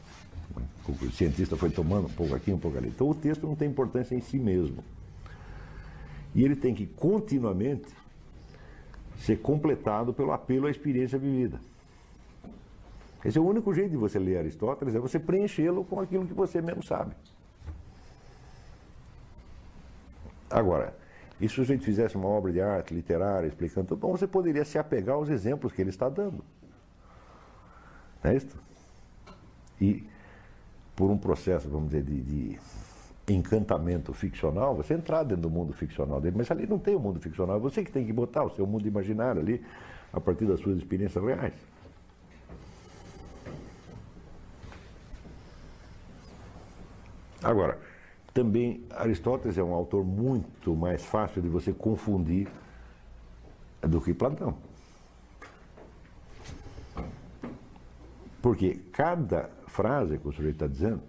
[0.87, 2.89] O cientista foi tomando um pouco aqui, um pouco ali.
[2.89, 4.83] Então, o texto não tem importância em si mesmo.
[6.33, 7.87] E ele tem que continuamente
[9.19, 11.59] ser completado pelo apelo à experiência vivida.
[13.25, 16.33] Esse é o único jeito de você ler Aristóteles, é você preenchê-lo com aquilo que
[16.33, 17.15] você mesmo sabe.
[20.49, 20.95] Agora,
[21.41, 24.77] e se o sujeito fizesse uma obra de arte literária explicando, então você poderia se
[24.77, 26.43] apegar aos exemplos que ele está dando.
[28.23, 28.57] Não é isso?
[29.79, 30.07] E
[30.97, 32.59] por um processo, vamos dizer, de, de
[33.29, 37.01] encantamento ficcional, você entrar dentro do mundo ficcional dele, mas ali não tem o um
[37.01, 39.63] mundo ficcional, é você que tem que botar o seu mundo imaginário ali,
[40.11, 41.53] a partir das suas experiências reais.
[47.43, 47.77] Agora,
[48.33, 52.47] também Aristóteles é um autor muito mais fácil de você confundir
[53.81, 54.57] do que Platão.
[58.41, 61.01] Porque cada frase que o sujeito está dizendo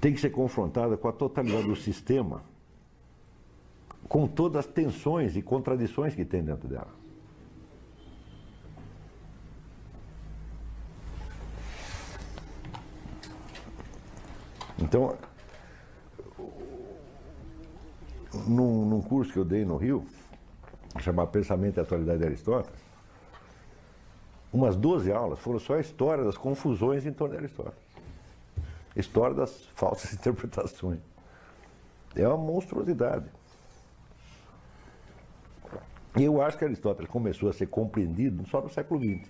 [0.00, 2.42] tem que ser confrontada com a totalidade do sistema,
[4.08, 6.94] com todas as tensões e contradições que tem dentro dela.
[14.78, 15.16] Então,
[18.46, 20.06] num, num, curso que eu dei no Rio,
[21.00, 22.85] chamado Pensamento e Atualidade de Aristóteles,
[24.56, 27.78] umas 12 aulas foram só a história das confusões em torno de Aristóteles.
[28.96, 31.00] História das falsas interpretações.
[32.14, 33.26] É uma monstruosidade.
[36.16, 39.28] E eu acho que Aristóteles começou a ser compreendido só no século XX.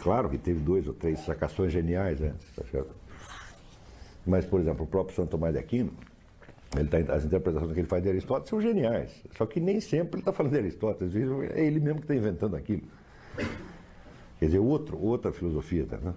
[0.00, 2.94] Claro que teve dois ou três sacações geniais antes, tá certo?
[4.24, 5.92] Mas, por exemplo, o próprio Santo Tomás de Aquino,
[6.76, 9.10] ele tá, as interpretações que ele faz de Aristóteles são geniais.
[9.36, 12.54] Só que nem sempre ele está falando de Aristóteles, é ele mesmo que está inventando
[12.54, 12.82] aquilo.
[14.38, 15.84] Quer dizer, outro, outra filosofia.
[15.86, 16.14] Tá, né?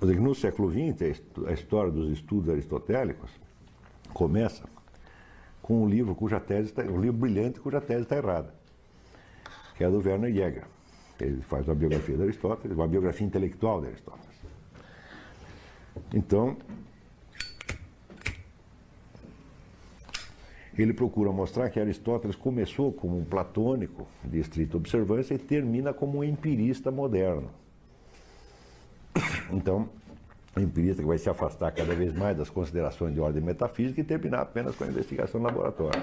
[0.00, 3.30] No século XX, a história dos estudos aristotélicos
[4.12, 4.64] começa
[5.60, 8.52] com um livro cuja tese está, um livro brilhante cuja tese está errada,
[9.76, 10.64] que é do Werner Jäger.
[11.22, 14.36] Ele faz uma biografia de Aristóteles, uma biografia intelectual de Aristóteles.
[16.12, 16.56] Então,
[20.76, 26.18] ele procura mostrar que Aristóteles começou como um platônico de estrita observância e termina como
[26.18, 27.50] um empirista moderno.
[29.52, 29.88] Então,
[30.56, 34.04] o empirista que vai se afastar cada vez mais das considerações de ordem metafísica e
[34.04, 36.02] terminar apenas com a investigação no laboratório.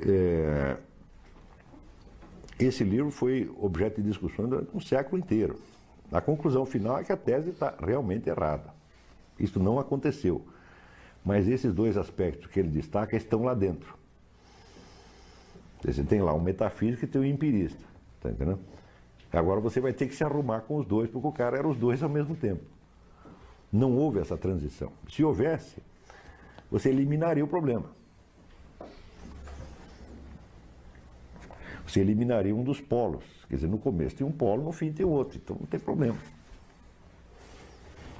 [0.00, 0.76] É,
[2.58, 5.58] esse livro foi objeto de discussão durante um século inteiro.
[6.10, 8.72] A conclusão final é que a tese está realmente errada.
[9.38, 10.44] Isso não aconteceu.
[11.24, 13.96] Mas esses dois aspectos que ele destaca estão lá dentro.
[15.84, 17.84] Você tem lá um metafísico e tem um empirista.
[18.16, 18.60] Está entendendo?
[19.32, 21.76] Agora você vai ter que se arrumar com os dois, porque o cara era os
[21.76, 22.64] dois ao mesmo tempo.
[23.70, 24.90] Não houve essa transição.
[25.08, 25.82] Se houvesse,
[26.70, 27.97] você eliminaria o problema.
[31.88, 33.24] Você eliminaria um dos polos.
[33.48, 35.38] Quer dizer, no começo tem um polo, no fim tem outro.
[35.42, 36.18] Então não tem problema.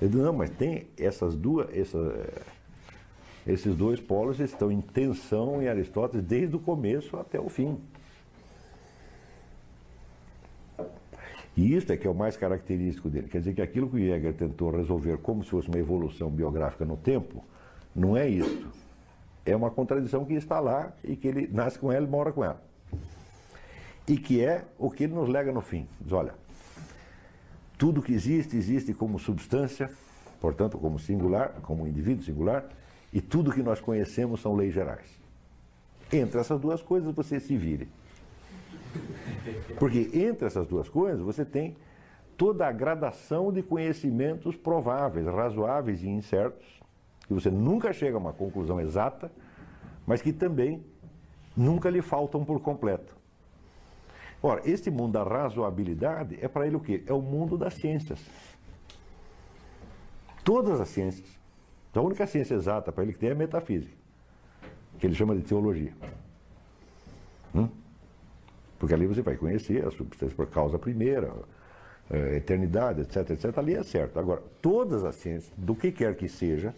[0.00, 1.68] Ele não, mas tem essas duas.
[1.76, 2.44] Essa,
[3.46, 7.78] esses dois polos estão em tensão em Aristóteles desde o começo até o fim.
[11.54, 13.28] E isso é que é o mais característico dele.
[13.28, 16.84] Quer dizer que aquilo que o Jäger tentou resolver como se fosse uma evolução biográfica
[16.84, 17.44] no tempo,
[17.94, 18.70] não é isso.
[19.44, 22.44] É uma contradição que está lá e que ele nasce com ela e mora com
[22.44, 22.67] ela.
[24.08, 25.86] E que é o que ele nos lega no fim.
[26.00, 26.34] Diz, olha,
[27.76, 29.90] tudo que existe, existe como substância,
[30.40, 32.64] portanto, como singular, como indivíduo singular,
[33.12, 35.06] e tudo que nós conhecemos são leis gerais.
[36.12, 37.88] Entre essas duas coisas você se vire.
[39.78, 41.76] Porque entre essas duas coisas você tem
[42.36, 46.66] toda a gradação de conhecimentos prováveis, razoáveis e incertos,
[47.26, 49.30] que você nunca chega a uma conclusão exata,
[50.06, 50.82] mas que também
[51.56, 53.17] nunca lhe faltam por completo.
[54.42, 57.02] Ora, este mundo da razoabilidade é para ele o quê?
[57.06, 58.20] É o mundo das ciências.
[60.44, 61.28] Todas as ciências.
[61.90, 63.92] Então, a única ciência exata para ele que tem é a metafísica,
[64.98, 65.92] que ele chama de teologia.
[67.54, 67.68] Hum?
[68.78, 71.32] Porque ali você vai conhecer a substância por causa primeira,
[72.08, 73.58] a eh, eternidade, etc, etc.
[73.58, 74.20] Ali é certo.
[74.20, 76.72] Agora, todas as ciências, do que quer que seja,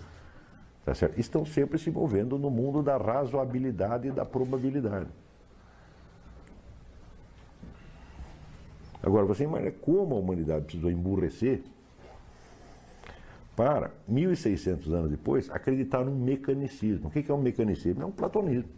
[0.85, 5.11] tá estão sempre se movendo no mundo da razoabilidade e da probabilidade.
[9.03, 11.63] Agora, você imagina como a humanidade precisou emburrecer
[13.57, 17.09] para, 1.600 anos depois, acreditar num mecanicismo.
[17.09, 18.03] O que é um mecanicismo?
[18.03, 18.71] É um platonismo.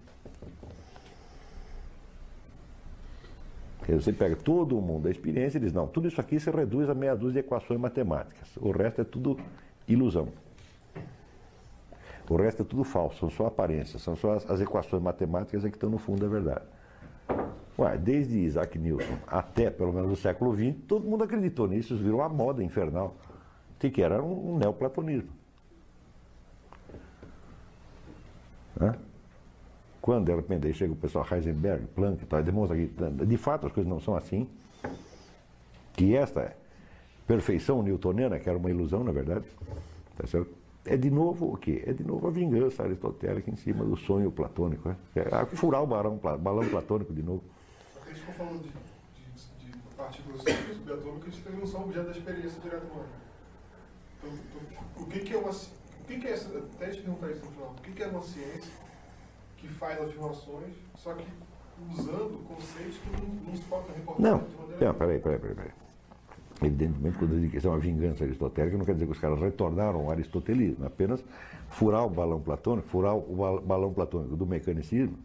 [3.88, 6.88] Você pega todo o mundo da experiência e diz, não, tudo isso aqui se reduz
[6.88, 8.56] a meia dúzia de equações matemáticas.
[8.56, 9.38] O resto é tudo
[9.88, 10.28] ilusão.
[12.30, 15.68] O resto é tudo falso, são só aparências, são só as, as equações matemáticas é
[15.68, 16.64] que estão no fundo da verdade.
[17.78, 22.02] Ué, desde Isaac Newton até pelo menos o século XX, todo mundo acreditou nisso, isso
[22.02, 23.16] virou uma moda infernal.
[23.82, 25.30] O que era um, um neoplatonismo.
[30.00, 32.88] Quando, de repente, chega o pessoal Heisenberg, Planck e tal, demonstra que,
[33.26, 34.48] de fato, as coisas não são assim.
[35.94, 36.56] Que esta
[37.26, 39.44] perfeição newtoniana, que era uma ilusão, na verdade,
[40.16, 40.62] tá certo?
[40.84, 41.82] é de novo o quê?
[41.86, 44.88] É de novo a vingança aristotélica em cima do sonho platônico.
[44.88, 44.96] Né?
[45.14, 46.18] É furar o balão
[46.68, 47.42] platônico de novo.
[48.12, 52.60] A gente ficou falando de, de, de partículas subatômicas que não são objeto da experiência
[52.60, 53.08] direta humana.
[54.18, 55.48] Então, então, o que, que é uma.
[55.48, 56.58] O que, que é essa.
[56.58, 57.70] Até te perguntar isso no final.
[57.70, 58.70] O que, que é uma ciência
[59.56, 61.24] que faz afirmações, só que
[61.90, 64.38] usando conceitos que não, não se podem reportar não.
[64.40, 64.86] de maneira.
[64.86, 65.54] Não, peraí, peraí, peraí.
[65.54, 65.70] peraí.
[66.60, 69.18] Evidentemente, quando eu digo que isso é uma vingança aristotélica, não quer dizer que os
[69.18, 71.24] caras retornaram ao aristotelismo, apenas
[71.70, 75.16] furar o balão platônico, furar o balão platônico do mecanicismo,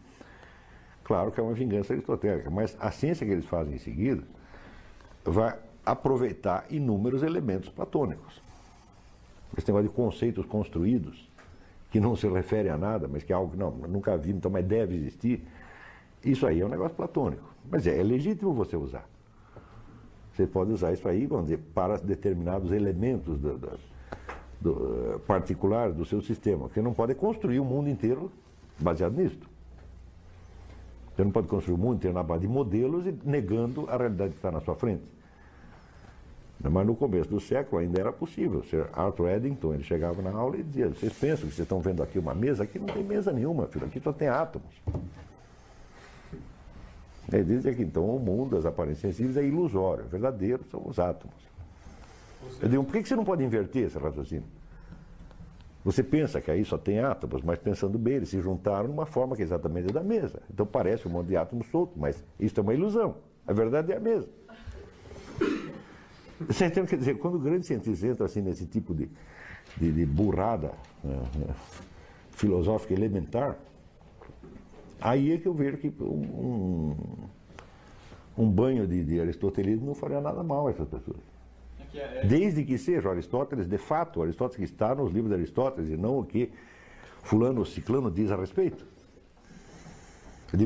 [1.07, 4.21] claro que é uma vingança aristotélica, mas a ciência que eles fazem em seguida
[5.23, 8.41] vai aproveitar inúmeros elementos platônicos.
[9.57, 11.25] Esse negócio de conceitos construídos,
[11.89, 14.51] que não se refere a nada, mas que é algo que não, nunca vi, então,
[14.51, 15.47] mas deve existir,
[16.25, 17.55] isso aí é um negócio platônico.
[17.71, 19.07] Mas é, é legítimo você usar.
[20.33, 23.79] Você pode usar isso aí, vamos dizer, para determinados elementos do, do,
[24.59, 26.67] do, particulares do seu sistema.
[26.67, 28.29] Você não pode construir o mundo inteiro
[28.77, 29.46] baseado nisso.
[31.17, 34.33] Você não pode construir o mundo inteiro na base de modelos e negando a realidade
[34.33, 35.01] que está na sua frente.
[36.61, 38.63] Mas no começo do século ainda era possível.
[38.63, 42.03] Sir Arthur Eddington, ele chegava na aula e dizia, vocês pensam que vocês estão vendo
[42.03, 42.63] aqui uma mesa?
[42.63, 44.69] Aqui não tem mesa nenhuma, filho, aqui só tem átomos.
[47.33, 51.35] Ele dizia que então o mundo das aparências sensíveis é ilusório, verdadeiro são os átomos.
[52.61, 54.45] Eu digo, por que você não pode inverter esse raciocínio?
[55.87, 59.37] Você pensa que aí só tem átomos, mas pensando bem, eles se juntaram numa forma
[59.37, 60.41] que é exatamente da mesa.
[60.53, 63.15] Então parece um monte de átomos soltos, mas isso é uma ilusão.
[63.47, 64.27] A verdade é a mesma.
[66.41, 66.87] Você entende?
[66.87, 69.09] Quer dizer, quando o grande cientista entra assim nesse tipo de,
[69.77, 71.55] de, de burrada né,
[72.31, 73.57] filosófica elementar,
[74.99, 76.97] aí é que eu vejo que um,
[78.37, 81.36] um banho de, de aristotelismo não faria nada mal a essas pessoas.
[82.27, 86.19] Desde que seja Aristóteles, de fato, Aristóteles que está nos livros de Aristóteles e não
[86.19, 86.51] o que
[87.23, 88.85] fulano ou ciclano diz a respeito.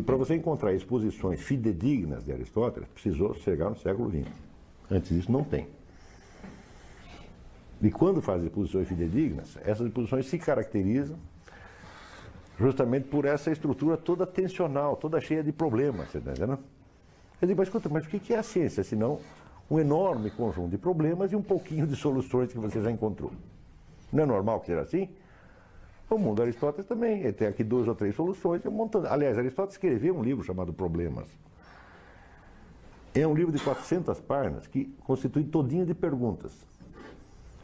[0.05, 4.31] Para você encontrar exposições fidedignas de Aristóteles, precisou chegar no século XX.
[4.89, 5.67] Antes disso, não tem.
[7.81, 11.17] E quando faz exposições fidedignas, essas exposições se caracterizam
[12.59, 16.59] justamente por essa estrutura toda tensional, toda cheia de problemas, você está entendendo?
[17.41, 19.19] Eu digo, mas escuta, mas o que é a ciência, senão
[19.71, 23.31] um enorme conjunto de problemas e um pouquinho de soluções que você já encontrou?
[24.11, 25.07] Não é normal que seja assim?
[26.09, 29.01] O mundo Aristóteles também, ele tem aqui duas ou três soluções, um montão.
[29.05, 31.29] Aliás, Aristóteles escreveu um livro chamado Problemas.
[33.15, 36.51] É um livro de 400 páginas que constitui todinho de perguntas.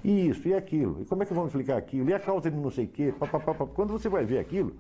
[0.02, 2.56] E isso, e aquilo, e como é que vamos explicar aquilo, e a causa de
[2.56, 3.14] não sei o quê,
[3.76, 4.74] quando você vai ver aquilo,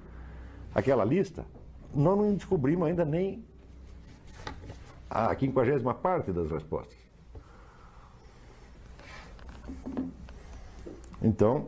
[0.73, 1.45] aquela lista,
[1.93, 3.43] nós não descobrimos ainda nem
[5.09, 6.96] a quinquagésima parte das respostas.
[11.21, 11.67] Então,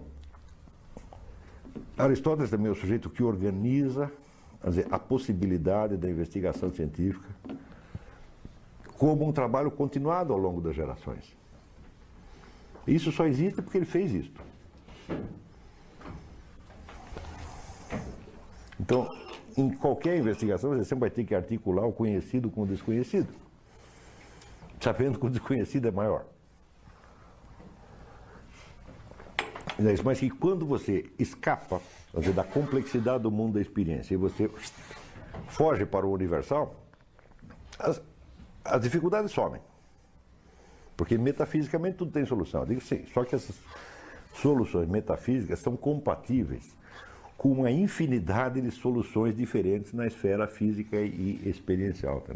[1.97, 4.11] Aristóteles também é o sujeito que organiza
[4.63, 7.27] dizer, a possibilidade da investigação científica
[8.97, 11.35] como um trabalho continuado ao longo das gerações.
[12.85, 14.31] Isso só existe porque ele fez isso.
[18.79, 19.09] Então,
[19.55, 23.27] em qualquer investigação, você sempre vai ter que articular o conhecido com o desconhecido,
[24.79, 26.25] sabendo que o desconhecido é maior.
[30.03, 31.81] Mas que quando você escapa
[32.17, 34.49] dizer, da complexidade do mundo da experiência e você
[35.47, 36.75] foge para o universal,
[37.77, 38.01] as,
[38.63, 39.61] as dificuldades somem.
[40.97, 42.61] Porque metafisicamente tudo tem solução.
[42.61, 43.55] Eu digo sim, só que essas
[44.33, 46.77] soluções metafísicas são compatíveis
[47.37, 52.19] com uma infinidade de soluções diferentes na esfera física e experiencial.
[52.21, 52.33] Tá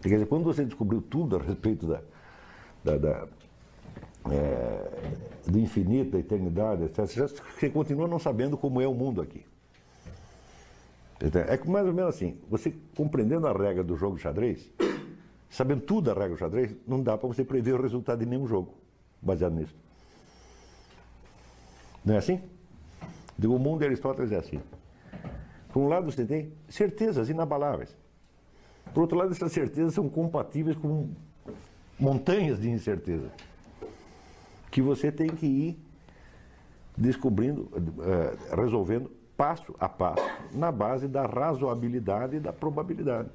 [0.00, 2.00] Quer dizer, quando você descobriu tudo a respeito da,
[2.84, 3.28] da, da
[4.30, 9.44] é, do infinito, da eternidade, etc., você continua não sabendo como é o mundo aqui.
[11.20, 14.70] É mais ou menos assim, você compreendendo a regra do jogo de xadrez,
[15.48, 18.46] sabendo tudo da regra do xadrez, não dá para você prever o resultado de nenhum
[18.46, 18.74] jogo
[19.22, 19.74] baseado nisso.
[22.04, 22.40] Não é assim?
[23.42, 24.60] O mundo de Aristóteles é assim.
[25.72, 27.96] Por um lado, você tem certezas inabaláveis.
[28.92, 31.08] Por outro lado, essas certezas são compatíveis com
[31.98, 33.30] montanhas de incerteza.
[34.74, 35.78] Que você tem que ir
[36.96, 37.70] descobrindo,
[38.02, 43.28] eh, resolvendo passo a passo, na base da razoabilidade e da probabilidade.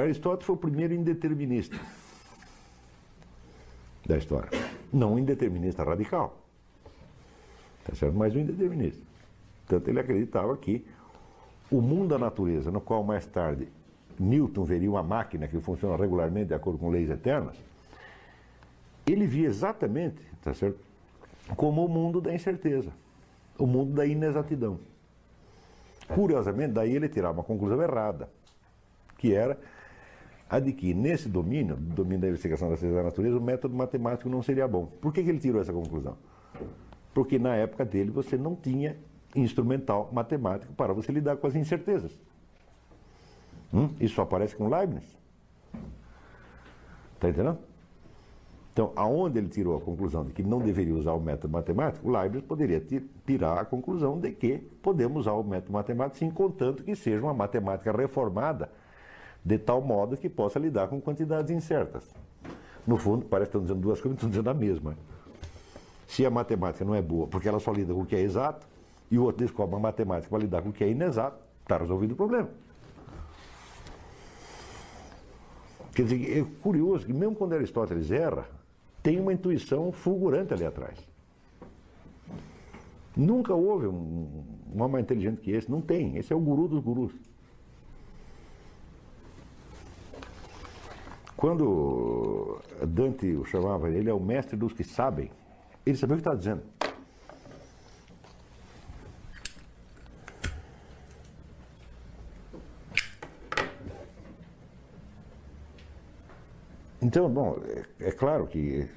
[0.00, 1.76] Aristóteles foi o primeiro indeterminista
[4.06, 4.50] da história.
[4.92, 6.38] Não um indeterminista radical.
[7.84, 8.14] Tá certo?
[8.14, 9.02] Mas um indeterminista.
[9.66, 10.86] Tanto ele acreditava que
[11.72, 13.66] o mundo da natureza, no qual mais tarde
[14.18, 17.56] Newton veria uma máquina que funciona regularmente de acordo com leis eternas,
[19.06, 20.78] ele via exatamente, tá certo?
[21.56, 22.90] Como o mundo da incerteza,
[23.58, 24.78] o mundo da inexatidão.
[26.08, 28.28] Curiosamente, daí ele tirava uma conclusão errada
[29.18, 29.58] que era
[30.48, 34.28] a de que nesse domínio, domínio da investigação da ciência da natureza, o método matemático
[34.28, 34.86] não seria bom.
[35.00, 36.16] Por que, que ele tirou essa conclusão?
[37.14, 38.96] Porque na época dele você não tinha
[39.34, 42.12] instrumental matemático para você lidar com as incertezas.
[43.74, 43.90] Hum?
[44.00, 45.04] Isso aparece com Leibniz.
[47.14, 47.58] Está entendendo?
[48.72, 52.42] Então, aonde ele tirou a conclusão de que não deveria usar o método matemático, Leibniz
[52.42, 52.84] poderia
[53.24, 57.34] tirar a conclusão de que podemos usar o método matemático, sim, contanto que seja uma
[57.34, 58.70] matemática reformada
[59.44, 62.08] de tal modo que possa lidar com quantidades incertas.
[62.86, 64.96] No fundo, parece que estão dizendo duas coisas, estão dizendo a mesma.
[66.08, 68.66] Se a matemática não é boa porque ela só lida com o que é exato,
[69.10, 72.12] e o outro descobre uma matemática para lidar com o que é inexato, está resolvido
[72.12, 72.48] o problema.
[75.94, 78.48] Quer dizer, é curioso que mesmo quando Aristóteles erra,
[79.02, 80.98] tem uma intuição fulgurante ali atrás.
[83.16, 84.44] Nunca houve um,
[84.74, 86.16] um homem mais inteligente que esse, não tem.
[86.16, 87.12] Esse é o guru dos gurus.
[91.36, 92.58] Quando
[92.88, 95.30] Dante o chamava, ele é o mestre dos que sabem,
[95.84, 96.62] ele sabia o que está dizendo.
[107.14, 107.60] Então, bom,
[108.00, 108.88] é, é claro que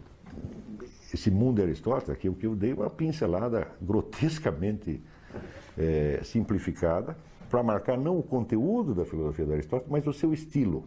[1.13, 4.99] esse mundo Aristóteles, o que eu dei uma pincelada grotescamente
[5.77, 7.15] é, simplificada
[7.47, 10.83] para marcar não o conteúdo da filosofia de Aristóteles, mas o seu estilo.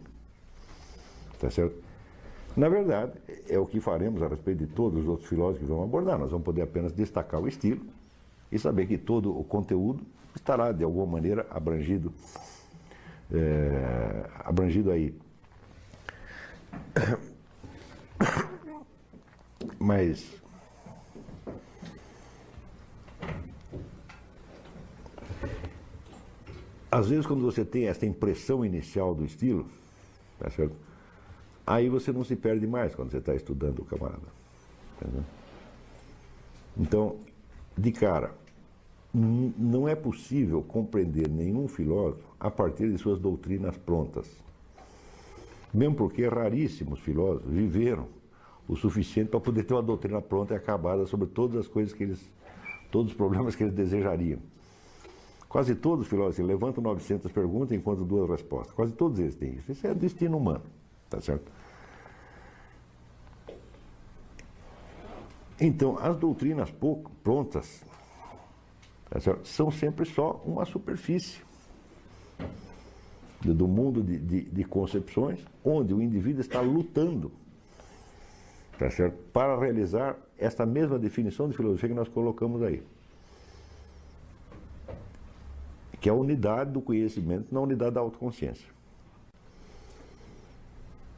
[1.39, 1.81] Tá certo?
[2.53, 3.13] Na verdade,
[3.47, 6.19] é o que faremos a respeito de todos os outros filósofos que vamos abordar.
[6.19, 7.85] Nós vamos poder apenas destacar o estilo
[8.51, 10.03] e saber que todo o conteúdo
[10.35, 12.11] estará, de alguma maneira, abrangido,
[13.31, 15.15] é, abrangido aí.
[19.79, 20.41] Mas
[26.91, 29.65] às vezes quando você tem essa impressão inicial do estilo,
[30.37, 30.75] tá certo?
[31.65, 34.27] Aí você não se perde mais quando você está estudando o camarada.
[34.99, 35.23] Entendeu?
[36.77, 37.15] Então,
[37.77, 38.35] de cara,
[39.13, 44.27] não é possível compreender nenhum filósofo a partir de suas doutrinas prontas.
[45.73, 48.07] Mesmo porque raríssimos filósofos viveram
[48.67, 52.03] o suficiente para poder ter uma doutrina pronta e acabada sobre todas as coisas que
[52.03, 52.29] eles,
[52.89, 54.39] todos os problemas que eles desejariam.
[55.47, 58.73] Quase todos os filósofos levantam 900 perguntas e encontram duas respostas.
[58.73, 59.71] Quase todos eles têm isso.
[59.71, 60.63] Isso é destino humano,
[61.09, 61.51] tá certo?
[65.59, 67.83] Então, as doutrinas pouco prontas
[69.09, 71.41] tá são sempre só uma superfície
[73.43, 77.31] do mundo de, de, de concepções, onde o indivíduo está lutando
[78.77, 79.15] tá certo?
[79.31, 82.83] para realizar esta mesma definição de filosofia que nós colocamos aí.
[85.99, 88.67] Que é a unidade do conhecimento na unidade da autoconsciência.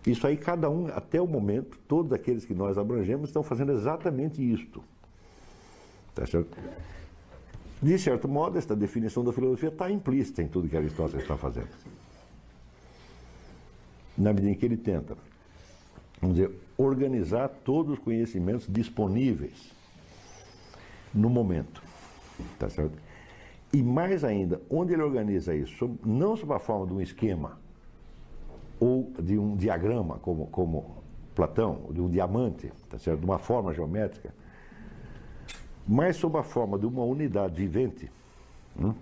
[0.05, 4.41] Isso aí, cada um, até o momento, todos aqueles que nós abrangemos estão fazendo exatamente
[4.41, 4.83] isto.
[6.13, 6.57] Tá certo?
[7.81, 11.69] De certo modo, esta definição da filosofia está implícita em tudo que Aristóteles está fazendo
[14.17, 15.17] na medida em que ele tenta,
[16.21, 19.71] vamos dizer, organizar todos os conhecimentos disponíveis
[21.13, 21.81] no momento.
[22.57, 22.97] Tá certo?
[23.71, 27.57] E mais ainda, onde ele organiza isso, não sob a forma de um esquema
[28.79, 31.03] ou de um diagrama, como, como
[31.33, 33.19] Platão, de um diamante, tá certo?
[33.19, 34.33] de uma forma geométrica,
[35.87, 38.11] mas sob a forma de uma unidade vivente.
[38.79, 38.93] Hum?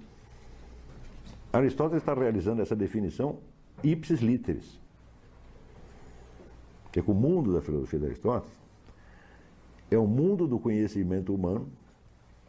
[1.51, 3.37] Aristóteles está realizando essa definição
[3.83, 4.80] ipsis literis.
[6.91, 8.59] Que é que o mundo da filosofia de Aristóteles
[9.89, 11.67] é o mundo do conhecimento humano,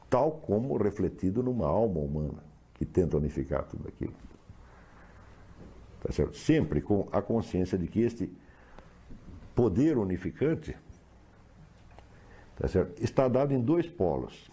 [0.08, 2.42] tal como refletido numa alma humana,
[2.74, 4.14] que tenta unificar tudo aquilo.
[6.00, 6.36] Tá certo?
[6.36, 8.32] Sempre com a consciência de que este
[9.54, 10.76] poder unificante
[12.56, 13.02] tá certo?
[13.02, 14.50] está dado em dois polos.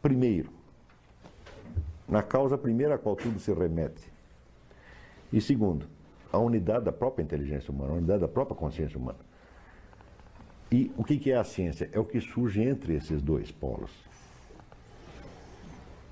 [0.00, 0.50] Primeiro,
[2.08, 4.12] na causa primeira a qual tudo se remete.
[5.32, 5.86] E segundo,
[6.32, 9.18] a unidade da própria inteligência humana, a unidade da própria consciência humana.
[10.70, 11.90] E o que é a ciência?
[11.92, 13.90] É o que surge entre esses dois polos.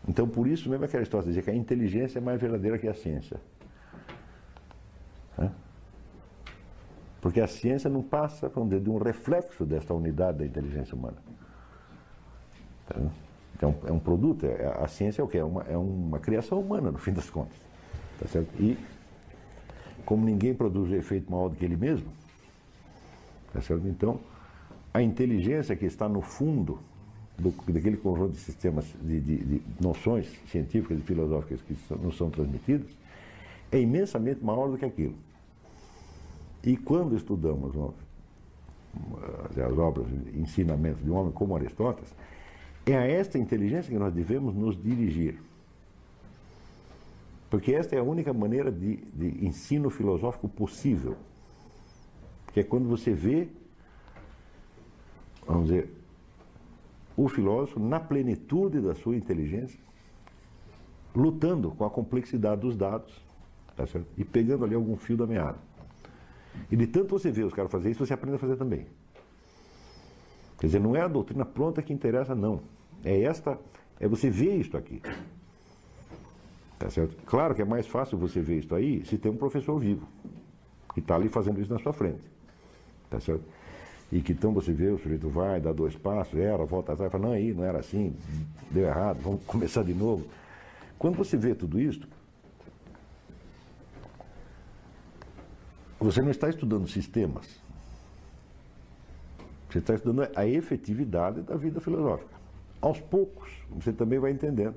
[0.07, 2.87] Então, por isso mesmo é que Aristóteles dizia que a inteligência é mais verdadeira que
[2.87, 3.41] a ciência.
[7.21, 11.19] Porque a ciência não passa, dizer, de um reflexo desta unidade da inteligência humana.
[13.55, 15.39] Então, é um produto, é, a ciência é o que?
[15.39, 17.59] É uma, é uma criação humana, no fim das contas.
[18.19, 18.49] Tá certo?
[18.59, 18.77] E
[20.05, 22.09] como ninguém produz efeito maior do que ele mesmo,
[23.53, 23.87] tá certo?
[23.87, 24.21] Então,
[24.93, 26.79] a inteligência que está no fundo
[27.39, 32.31] do, daquele conjunto de sistemas, de, de, de, noções científicas e filosóficas que nos são
[32.31, 32.91] transmitidas,
[33.73, 35.15] é imensamente maior do que aquilo.
[36.63, 37.75] E quando estudamos
[39.57, 42.13] as obras de ensinamento de um homem como Aristóteles,
[42.85, 45.39] é a esta inteligência que nós devemos nos dirigir.
[47.51, 51.17] Porque esta é a única maneira de, de ensino filosófico possível.
[52.53, 53.49] Que é quando você vê,
[55.45, 55.91] vamos dizer,
[57.17, 59.81] o filósofo na plenitude da sua inteligência,
[61.15, 63.13] lutando com a complexidade dos dados,
[63.77, 63.85] tá
[64.17, 65.59] e pegando ali algum fio da meada.
[66.71, 68.87] E de tanto você ver os caras fazer isso, você aprende a fazer também.
[70.59, 72.61] Quer dizer, não é a doutrina pronta que interessa, não.
[73.05, 73.59] É esta,
[73.99, 75.03] é você ver isto aqui.
[76.81, 77.15] Tá certo?
[77.27, 80.09] Claro que é mais fácil você ver isso aí se tem um professor vivo.
[80.95, 82.25] que está ali fazendo isso na sua frente.
[83.11, 83.45] Tá certo?
[84.11, 87.27] E que então você vê, o sujeito vai, dá dois passos, era, volta atrás, fala,
[87.27, 88.17] não, aí não era assim,
[88.71, 90.27] deu errado, vamos começar de novo.
[90.99, 92.09] Quando você vê tudo isso,
[95.99, 97.61] você não está estudando sistemas.
[99.69, 102.35] Você está estudando a efetividade da vida filosófica.
[102.81, 104.77] Aos poucos, você também vai entendendo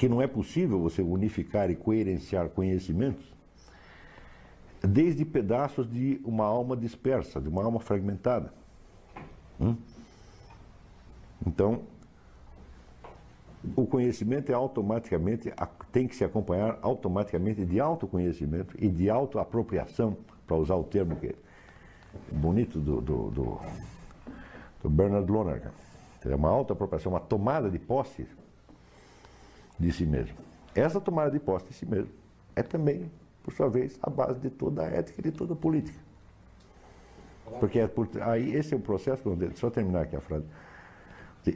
[0.00, 3.22] que não é possível você unificar e coerenciar conhecimentos
[4.80, 8.50] desde pedaços de uma alma dispersa, de uma alma fragmentada.
[9.60, 9.76] Hum?
[11.46, 11.82] Então,
[13.76, 15.52] o conhecimento é automaticamente,
[15.92, 20.16] tem que se acompanhar automaticamente de autoconhecimento e de autoapropriação,
[20.46, 21.34] para usar o termo que é
[22.32, 23.60] bonito do, do, do,
[24.82, 25.72] do Bernard Lonergan.
[26.24, 28.26] É uma autoapropriação, uma tomada de posse
[29.80, 30.36] de si mesmo.
[30.74, 32.12] Essa tomada de posse de si mesmo
[32.54, 33.10] é também,
[33.42, 35.98] por sua vez, a base de toda a ética e de toda a política.
[37.58, 40.44] Porque é por, aí esse é o processo, só terminar aqui a frase.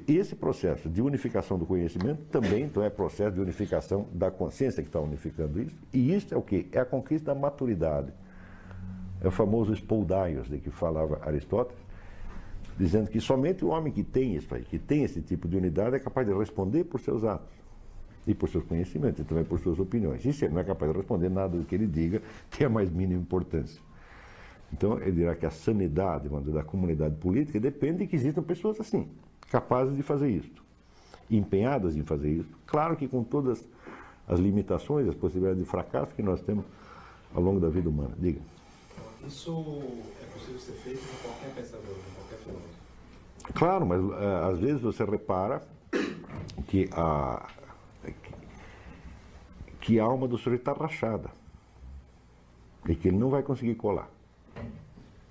[0.09, 4.89] Esse processo de unificação do conhecimento também então, é processo de unificação da consciência que
[4.89, 5.77] está unificando isso.
[5.93, 6.67] E isso é o que?
[6.73, 8.13] É a conquista da maturidade.
[9.21, 11.81] É o famoso spoldaios de que falava Aristóteles,
[12.79, 15.97] dizendo que somente o homem que tem isso aí, que tem esse tipo de unidade,
[15.97, 17.64] é capaz de responder por seus atos
[18.27, 20.25] e por seus conhecimentos e também por suas opiniões.
[20.25, 22.71] E se ele não é capaz de responder nada do que ele diga, tem a
[22.71, 23.81] mais mínima importância.
[24.73, 29.09] Então, ele dirá que a sanidade da comunidade política depende de que existam pessoas assim
[29.51, 30.51] capazes de fazer isso,
[31.31, 32.49] empenhadas em fazer isso.
[32.67, 33.65] Claro que com todas
[34.27, 36.65] as limitações, as possibilidades de fracasso que nós temos
[37.33, 38.15] ao longo da vida humana.
[38.19, 38.41] Diga.
[39.27, 39.83] Isso
[40.21, 42.75] é possível ser feito com qualquer pensador, com qualquer filósofo.
[43.55, 45.63] Claro, mas uh, às vezes você repara
[46.67, 47.47] que a,
[49.85, 51.31] que a alma do sujeito está rachada
[52.89, 54.09] e que ele não vai conseguir colar.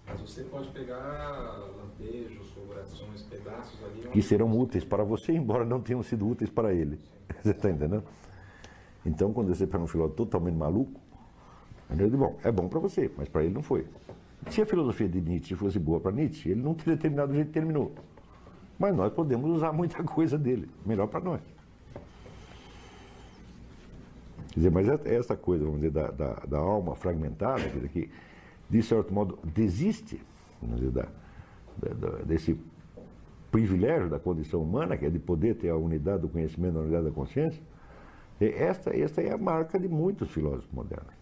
[0.05, 4.09] Mas você pode pegar lampejos, fulgurações, pedaços ali.
[4.11, 6.99] Que serão úteis para você, embora não tenham sido úteis para ele.
[7.41, 8.03] Você está entendendo?
[9.03, 11.01] Então, quando você pega um filósofo totalmente maluco,
[11.89, 13.85] ele diz, bom, é bom para você, mas para ele não foi.
[14.49, 17.47] Se a filosofia de Nietzsche fosse boa para Nietzsche, ele não teria terminado do jeito
[17.47, 17.91] que terminou.
[18.79, 21.41] Mas nós podemos usar muita coisa dele, melhor para nós.
[24.53, 28.07] Quer dizer, mas essa coisa, vamos dizer, da, da, da alma fragmentada, que
[28.69, 30.21] de certo modo, desiste
[30.61, 31.07] dizer, da,
[31.75, 32.55] da, desse
[33.49, 37.05] privilégio da condição humana, que é de poder ter a unidade do conhecimento, a unidade
[37.05, 37.61] da consciência,
[38.39, 41.13] esta, esta é a marca de muitos filósofos modernos.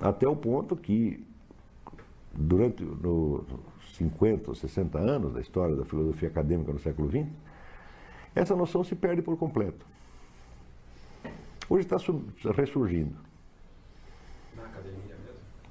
[0.00, 1.24] Até o ponto que,
[2.32, 7.28] durante os 50 ou 60 anos da história da filosofia acadêmica no século XX,
[8.34, 9.93] essa noção se perde por completo.
[11.74, 11.96] Hoje está
[12.52, 13.16] ressurgindo.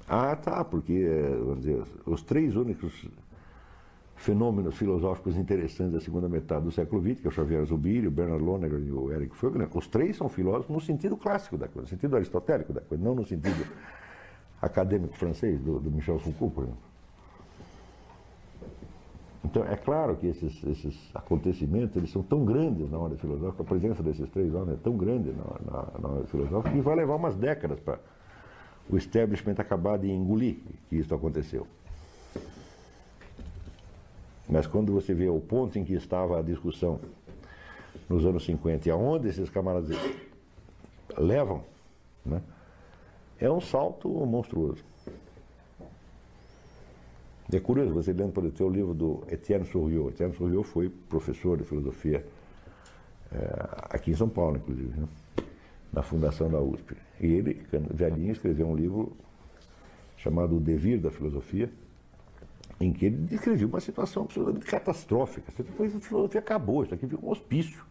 [0.06, 3.08] Ah, tá, porque, eh, vamos dizer, os três únicos
[4.14, 8.10] fenômenos filosóficos interessantes da segunda metade do século XX, que é o Xavier Zubiri, o
[8.10, 11.86] Bernard Lonergan e o Eric Fögler, os três são filósofos no sentido clássico da coisa,
[11.86, 13.66] no sentido aristotélico da coisa, não no sentido
[14.60, 16.93] acadêmico francês, do, do Michel Foucault, por exemplo.
[19.44, 23.66] Então, é claro que esses, esses acontecimentos eles são tão grandes na hora filosófica, a
[23.66, 27.16] presença desses três homens é tão grande na, na, na hora filosófica, que vai levar
[27.16, 28.00] umas décadas para
[28.88, 30.56] o establishment acabar de engolir
[30.88, 31.66] que isso aconteceu.
[34.48, 37.00] Mas quando você vê o ponto em que estava a discussão
[38.08, 39.96] nos anos 50 e aonde esses camaradas
[41.18, 41.62] levam,
[42.24, 42.42] né,
[43.38, 44.84] é um salto monstruoso.
[47.52, 50.08] É curioso, você lendo, por exemplo, o livro do Etienne Souriau.
[50.08, 52.24] Etienne Souriau foi professor de filosofia
[53.32, 55.00] é, aqui em São Paulo, inclusive.
[55.00, 55.08] Né?
[55.94, 56.96] na fundação da USP.
[57.20, 59.16] E ele, velhinho, escreveu um livro
[60.16, 61.70] chamado O Devir da Filosofia,
[62.80, 65.52] em que ele descreveu uma situação absolutamente catastrófica.
[65.56, 67.84] A filosofia acabou, isso aqui ficou um hospício.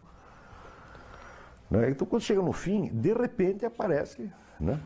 [1.70, 1.90] Né?
[1.90, 4.78] Então, quando chega no fim, de repente aparece né?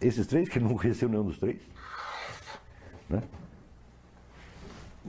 [0.00, 1.60] esses três, que não conheceu nenhum dos três.
[3.08, 3.22] Né?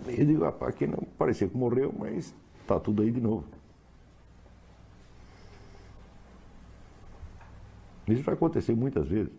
[0.07, 3.45] Eu digo, rapaz, aqui não parecia que morreu, mas está tudo aí de novo.
[8.07, 9.33] Isso vai acontecer muitas vezes.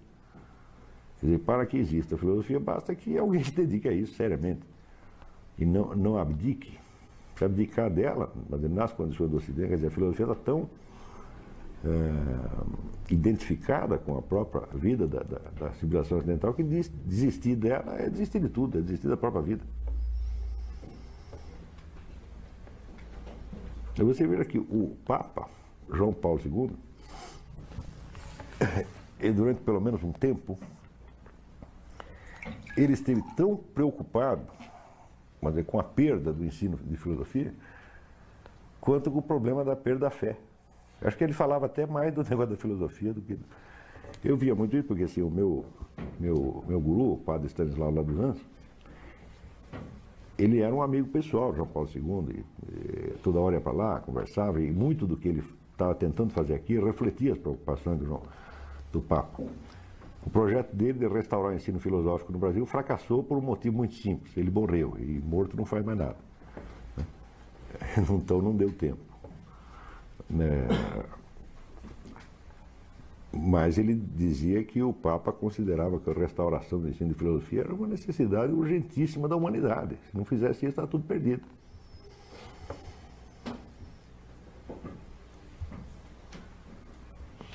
[1.20, 4.60] Quer dizer, para que exista a filosofia, basta que alguém se dedique a isso seriamente.
[5.58, 6.78] E não, não abdique.
[7.36, 10.68] Se abdicar dela, nas condições do Ocidente, quer dizer, a filosofia está tão
[11.84, 18.08] é, identificada com a própria vida da, da, da civilização ocidental que desistir dela é
[18.08, 19.64] desistir de tudo, é desistir da própria vida.
[23.96, 25.48] Você vê aqui o Papa
[25.92, 26.70] João Paulo II
[29.20, 30.56] e durante pelo menos um tempo,
[32.76, 34.58] ele esteve tão preocupado
[35.40, 37.54] mas é com a perda do ensino de filosofia,
[38.80, 40.36] quanto com o problema da perda da fé.
[41.00, 43.38] Acho que ele falava até mais do negócio da filosofia do que.
[44.24, 45.64] Eu via muito isso, porque assim, o meu,
[46.18, 48.44] meu, meu guru, o padre Stanislau Anjos,
[50.36, 54.00] ele era um amigo pessoal, João Paulo II, e, e, toda hora ia para lá,
[54.00, 55.42] conversava, e muito do que ele
[55.72, 58.20] estava tentando fazer aqui refletia as preocupações do,
[58.92, 59.42] do Papa.
[60.24, 63.94] O projeto dele de restaurar o ensino filosófico no Brasil fracassou por um motivo muito
[63.94, 64.36] simples.
[64.36, 66.16] Ele morreu e morto não faz mais nada.
[68.10, 69.07] Então não deu tempo.
[70.30, 71.08] É,
[73.32, 77.74] mas ele dizia que o Papa considerava que a restauração do ensino de filosofia era
[77.74, 79.96] uma necessidade urgentíssima da humanidade.
[80.10, 81.42] Se não fizesse isso, está tudo perdido.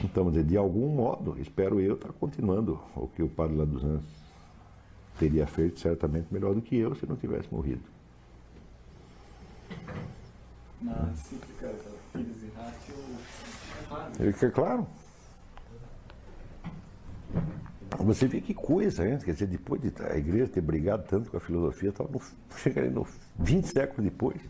[0.04, 4.04] Então, de algum modo, espero eu estar continuando o que o padre lá dos Anjos
[5.18, 7.82] teria feito certamente melhor do que eu se não tivesse morrido.
[10.82, 11.52] E
[13.94, 14.88] Ratio, Ele quer claro.
[17.99, 19.18] Você vê que coisa, hein?
[19.24, 22.22] Quer dizer, depois de a igreja ter brigado tanto com a filosofia, estava no,
[22.57, 23.07] chega no
[23.40, 24.41] 20 séculos depois.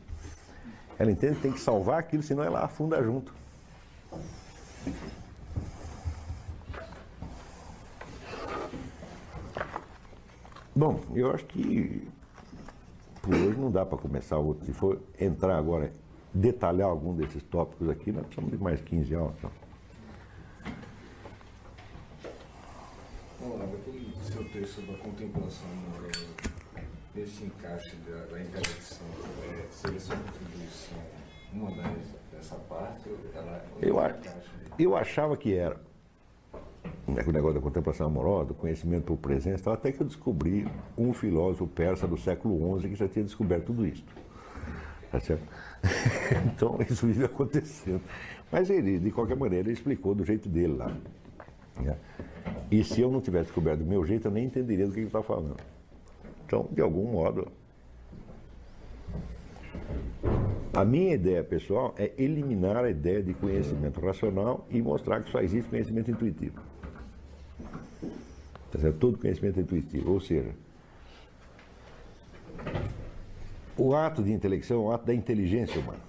[0.98, 3.34] Ela entende que tem que salvar aquilo, senão ela afunda junto.
[10.76, 12.07] Bom, eu acho que
[13.22, 14.65] por hoje não dá para começar outro.
[14.65, 15.94] Se for entrar agora,
[16.34, 19.35] detalhar algum desses tópicos aqui, nós precisamos de mais 15 aulas.
[19.38, 19.51] Então.
[23.41, 26.26] Olá, aquele seu texto sobre a contemplação amorosa,
[27.15, 29.05] esse encaixe da, da intelecção,
[29.43, 30.97] é, seleção e contribuição,
[31.53, 33.97] uma das, dessa parte, ela, eu,
[34.80, 35.80] eu achava que era
[37.07, 41.14] né, o negócio da contemplação amorosa, do conhecimento por presença, até que eu descobri um
[41.14, 44.03] filósofo persa do século XI que já tinha descoberto tudo isso.
[45.14, 45.44] Tá certo?
[46.52, 48.02] então, isso vive acontecendo.
[48.52, 50.91] Mas ele, de qualquer maneira, ele explicou do jeito dele lá.
[51.80, 51.95] Né?
[52.72, 55.06] E se eu não tivesse descoberto do meu jeito, eu nem entenderia do que ele
[55.06, 55.57] está falando.
[56.48, 57.48] Então, de algum modo.
[60.73, 65.41] A minha ideia pessoal é eliminar a ideia de conhecimento racional e mostrar que só
[65.41, 66.60] existe conhecimento intuitivo.
[68.72, 68.98] Tá certo?
[68.98, 70.11] Todo conhecimento é intuitivo.
[70.11, 70.56] Ou seja,
[73.78, 76.00] o ato de intelecção é o ato da inteligência humana.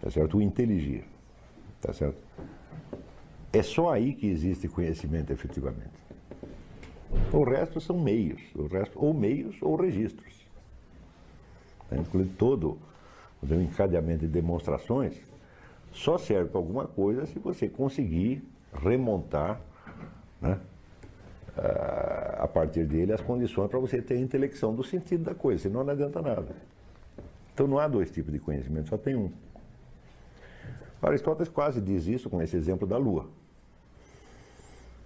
[0.00, 0.38] Tá certo?
[0.38, 1.04] O inteligir.
[1.80, 2.22] Tá certo?
[3.52, 6.02] É só aí que existe conhecimento efetivamente.
[7.32, 10.46] O resto são meios, o resto, ou meios ou registros.
[11.88, 11.96] Tá?
[11.96, 12.78] Incluindo todo
[13.42, 15.20] o encadeamento de demonstrações,
[15.92, 18.42] só serve para alguma coisa se você conseguir
[18.72, 19.60] remontar
[20.40, 20.58] né,
[21.56, 25.84] a partir dele as condições para você ter a intelecção do sentido da coisa, senão
[25.84, 26.54] não adianta nada.
[27.52, 29.30] Então não há dois tipos de conhecimento, só tem um.
[31.02, 33.26] Aristóteles quase diz isso com esse exemplo da Lua.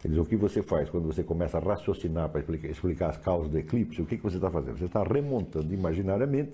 [0.05, 3.17] Ele diz, o que você faz quando você começa a raciocinar para explicar, explicar as
[3.17, 4.79] causas do eclipse, o que, que você está fazendo?
[4.79, 6.53] Você está remontando imaginariamente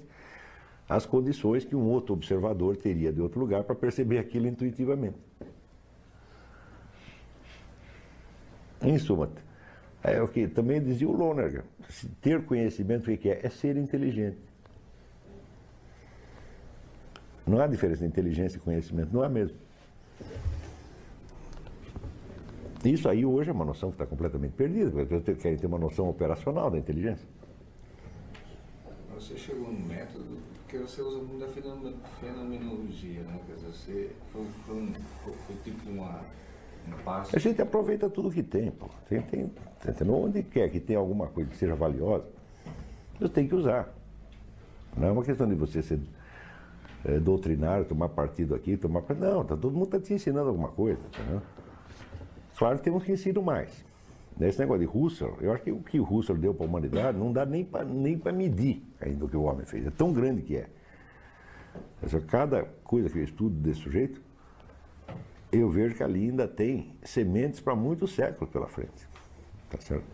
[0.88, 5.18] as condições que um outro observador teria de outro lugar para perceber aquilo intuitivamente.
[8.80, 9.28] Em suma,
[10.02, 11.62] é o que também dizia o Lonergan,
[12.20, 13.40] ter conhecimento o que é?
[13.42, 14.38] É ser inteligente.
[17.46, 19.56] Não há diferença entre inteligência e conhecimento, não há mesmo.
[22.84, 26.08] Isso aí hoje é uma noção que está completamente perdida, porque querem ter uma noção
[26.08, 27.26] operacional da inteligência.
[29.14, 31.48] Você chegou no método, porque você usa muito da
[32.20, 33.38] fenomenologia, né?
[33.46, 34.92] Quer dizer, você foi, foi, um,
[35.46, 36.24] foi tipo uma
[37.06, 38.86] a gente aproveita tudo que tem, pô.
[39.08, 42.24] Tem, tem, tem, onde quer que tenha alguma coisa que seja valiosa,
[43.18, 43.92] você tem que usar.
[44.96, 46.00] Não é uma questão de você ser
[47.04, 49.26] é, doutrinário, tomar partido aqui, tomar partido.
[49.26, 51.00] Não, tá, todo mundo está te ensinando alguma coisa.
[51.08, 51.42] Entendeu?
[52.56, 53.84] Claro que temos que ensinar mais.
[54.40, 57.18] Esse negócio de Husserl, eu acho que o que o Husserl deu para a humanidade
[57.18, 59.86] não dá nem para nem medir ainda o que o homem fez.
[59.86, 60.68] É tão grande que é.
[62.28, 64.20] Cada coisa que eu estudo desse sujeito,
[65.52, 69.06] eu vejo que ali ainda tem sementes para muitos séculos pela frente.
[69.70, 70.04] Tá certo?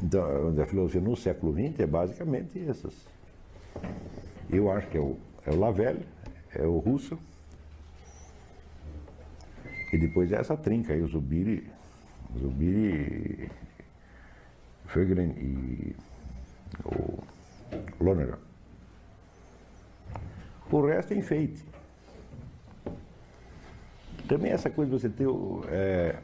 [0.00, 2.94] Então, a filosofia no século XX é basicamente essas.
[4.48, 6.06] Eu acho que é o, é o Lavelle,
[6.54, 7.18] é o Russo,
[9.92, 11.70] e depois é essa trinca aí, o Zubiri,
[12.38, 13.50] Zubiri,
[14.86, 15.96] Fögren e
[16.84, 17.22] o
[18.02, 18.51] Lonergan.
[20.72, 21.62] O resto é enfeite.
[24.26, 25.28] Também essa coisa de você ter.
[25.68, 26.16] É,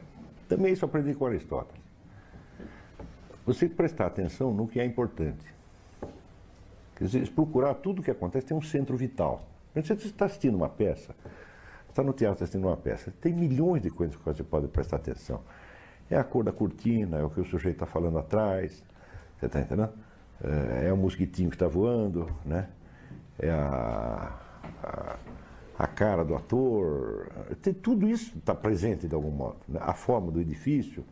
[0.47, 1.79] também isso aprendi com Aristóteles.
[3.45, 5.45] Você prestar atenção no que é importante.
[6.95, 9.47] Quer dizer, procurar tudo o que acontece tem um centro vital.
[9.73, 11.15] Você está assistindo uma peça,
[11.87, 15.41] está no teatro assistindo uma peça, tem milhões de coisas que você pode prestar atenção.
[16.09, 18.83] É a cor da cortina, é o que o sujeito está falando atrás,
[19.37, 19.93] você está entendendo?
[20.43, 22.67] É, é o mosquitinho que está voando, né?
[23.39, 24.37] É a,
[24.83, 25.15] a,
[25.77, 27.29] a, cara do ator.
[27.61, 29.57] Tem, tudo isso está presente de algum modo.
[29.67, 29.79] Né?
[29.81, 31.05] A forma do edifício.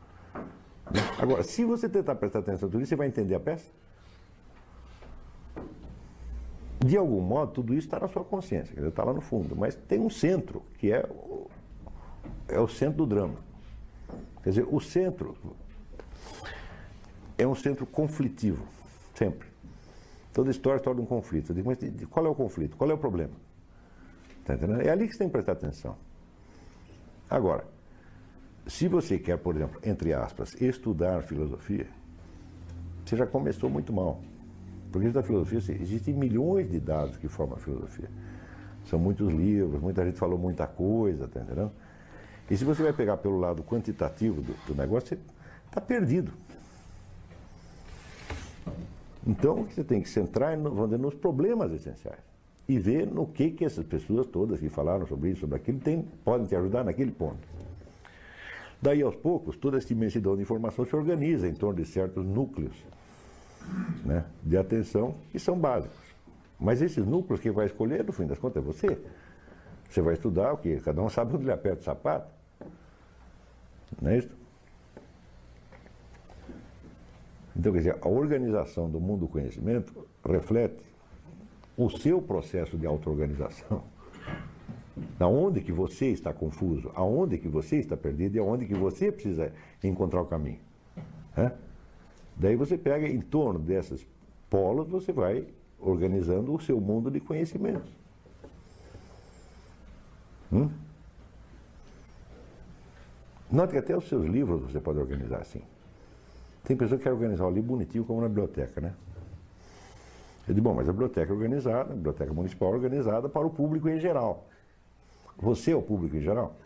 [0.91, 1.01] Né?
[1.17, 3.69] Agora, se você tentar prestar atenção em tudo isso, você vai entender a peça?
[6.79, 9.55] De algum modo, tudo isso está na sua consciência, está lá no fundo.
[9.55, 11.47] Mas tem um centro, que é o,
[12.47, 13.35] é o centro do drama.
[14.43, 15.35] Quer dizer, o centro
[17.37, 18.63] é um centro conflitivo,
[19.13, 19.46] sempre.
[20.37, 21.49] Toda história torna um conflito.
[21.49, 21.79] Eu digo, mas
[22.11, 22.77] qual é o conflito?
[22.77, 23.33] Qual é o problema?
[24.45, 24.81] Tá entendendo?
[24.81, 25.95] É ali que você tem que prestar atenção.
[27.27, 27.65] Agora,
[28.67, 31.87] se você quer, por exemplo, entre aspas, estudar filosofia,
[33.03, 34.21] você já começou muito mal.
[34.91, 38.07] Porque da filosofia, assim, existem milhões de dados que formam a filosofia.
[38.85, 41.71] São muitos livros, muita gente falou muita coisa, tá entendendo?
[42.47, 45.19] E se você vai pegar pelo lado quantitativo do, do negócio, você
[45.65, 46.31] está perdido.
[49.27, 52.19] Então, você tem que centrar no, nos problemas essenciais
[52.67, 56.01] e ver no que, que essas pessoas todas que falaram sobre isso, sobre aquilo, tem,
[56.23, 57.45] podem te ajudar naquele ponto.
[58.81, 62.75] Daí, aos poucos, toda essa imensidão de informação se organiza em torno de certos núcleos
[64.05, 65.97] né, de atenção que são básicos.
[66.59, 68.97] Mas esses núcleos que vai escolher, no fim das contas, é você.
[69.89, 70.79] Você vai estudar o que?
[70.79, 72.27] Cada um sabe onde ele aperta o sapato.
[74.01, 74.36] Não é isso?
[77.57, 80.85] Então, quer dizer, a organização do mundo do conhecimento reflete
[81.75, 83.83] o seu processo de auto-organização.
[85.19, 89.53] Aonde que você está confuso, aonde que você está perdido e aonde que você precisa
[89.83, 90.59] encontrar o caminho.
[91.35, 91.51] É?
[92.35, 94.07] Daí você pega em torno desses
[94.49, 95.45] polos, você vai
[95.79, 97.91] organizando o seu mundo de conhecimentos.
[100.51, 100.69] Hum?
[103.51, 105.61] Note que até os seus livros você pode organizar assim.
[106.67, 108.93] Tem pessoa que quer organizar o livro bonitinho como na biblioteca, né?
[110.45, 113.49] Eu digo, bom, mas a biblioteca é organizada, a biblioteca municipal é organizada para o
[113.49, 114.45] público em geral.
[115.37, 116.57] Você é o público em geral?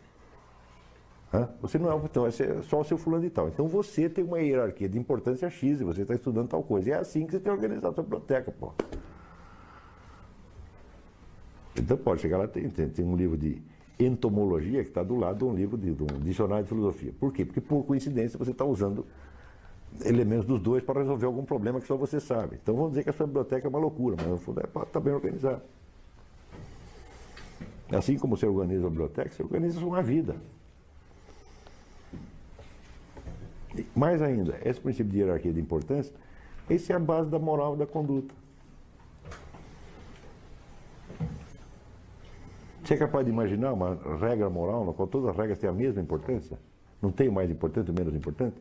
[1.32, 1.48] Hã?
[1.62, 3.48] Você não é, então, é só o seu fulano de tal.
[3.48, 6.90] Então você tem uma hierarquia de importância X e você está estudando tal coisa.
[6.90, 8.74] E é assim que você tem organizado a sua biblioteca, pô.
[11.78, 13.62] Então pode chegar lá, tem, tem, tem um livro de
[14.00, 17.14] entomologia que está do lado de um livro de, de, um dicionário de filosofia.
[17.20, 17.46] Por quê?
[17.46, 19.06] Porque por coincidência você está usando
[20.04, 22.58] elementos dos dois para resolver algum problema que só você sabe.
[22.62, 25.00] Então vamos dizer que a sua biblioteca é uma loucura, mas no fundo é está
[25.00, 25.62] bem organizado.
[27.92, 30.36] Assim como você organiza a biblioteca, você organiza uma vida.
[33.96, 36.14] Mais ainda, esse princípio de hierarquia de importância,
[36.70, 38.34] esse é a base da moral e da conduta.
[42.84, 45.74] Você é capaz de imaginar uma regra moral na qual todas as regras têm a
[45.74, 46.58] mesma importância?
[47.02, 48.56] Não tem o mais importante o menos importante?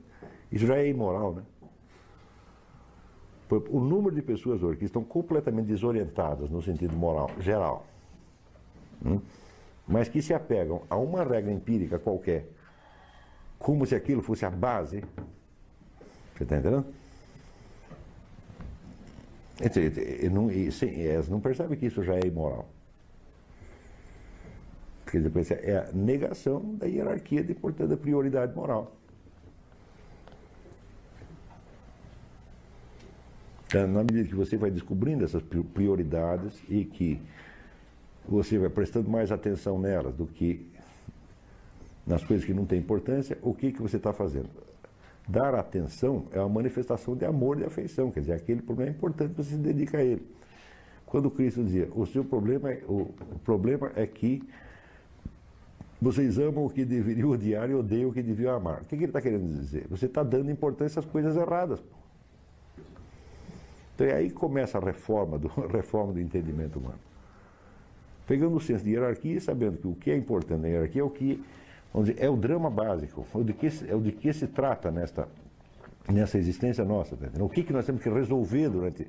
[0.51, 1.43] Isso já é imoral, né?
[3.69, 7.85] O número de pessoas hoje que estão completamente desorientadas no sentido moral geral,
[9.05, 9.21] hum?
[9.89, 12.47] mas que se apegam a uma regra empírica qualquer
[13.59, 15.05] como se aquilo fosse a base.
[16.35, 16.87] Você está entendendo?
[21.13, 22.69] Elas não percebem que isso já é imoral.
[25.07, 28.97] Quer dizer, é a negação da hierarquia de, portanto, da prioridade moral.
[33.79, 35.43] Na medida que você vai descobrindo essas
[35.75, 37.21] prioridades e que
[38.29, 40.67] você vai prestando mais atenção nelas do que
[42.07, 44.49] nas coisas que não têm importância, o que, que você está fazendo?
[45.29, 48.95] Dar atenção é uma manifestação de amor e de afeição, quer dizer, aquele problema é
[48.95, 50.27] importante, você se dedica a ele.
[51.07, 54.43] Quando Cristo dizia, o seu problema é, o, o problema é que
[56.01, 58.81] vocês amam o que deveriam odiar e odeiam o que deviam amar.
[58.81, 59.87] O que, que ele está querendo dizer?
[59.91, 61.81] Você está dando importância às coisas erradas.
[64.01, 66.99] Então é aí começa a reforma do, reforma do entendimento humano.
[68.27, 71.05] Pegando o senso de hierarquia e sabendo que o que é importante na hierarquia é
[71.05, 71.45] o que
[71.93, 75.29] Dizer, é o drama básico, o de que, é o de que se trata nesta,
[76.09, 77.17] nessa existência nossa.
[77.17, 79.09] Tá o que, que nós temos que resolver durante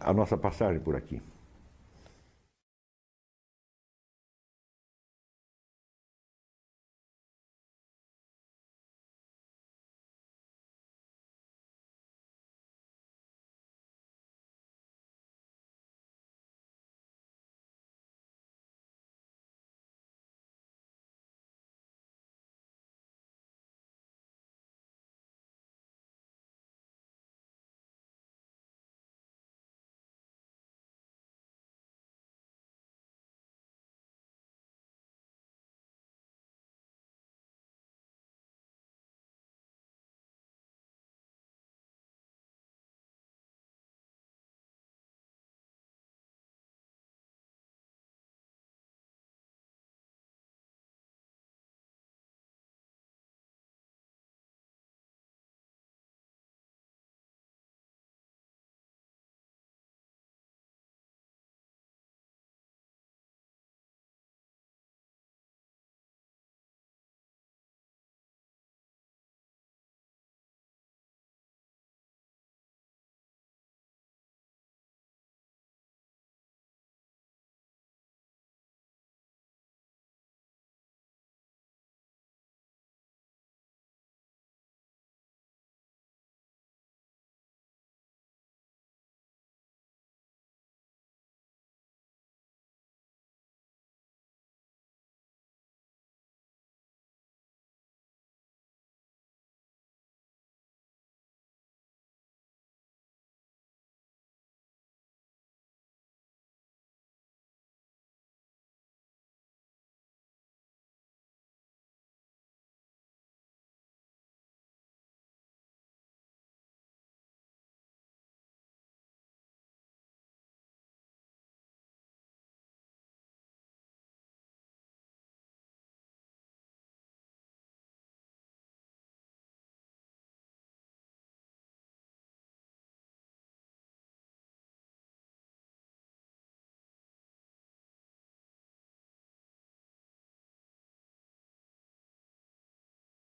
[0.00, 1.20] a nossa passagem por aqui.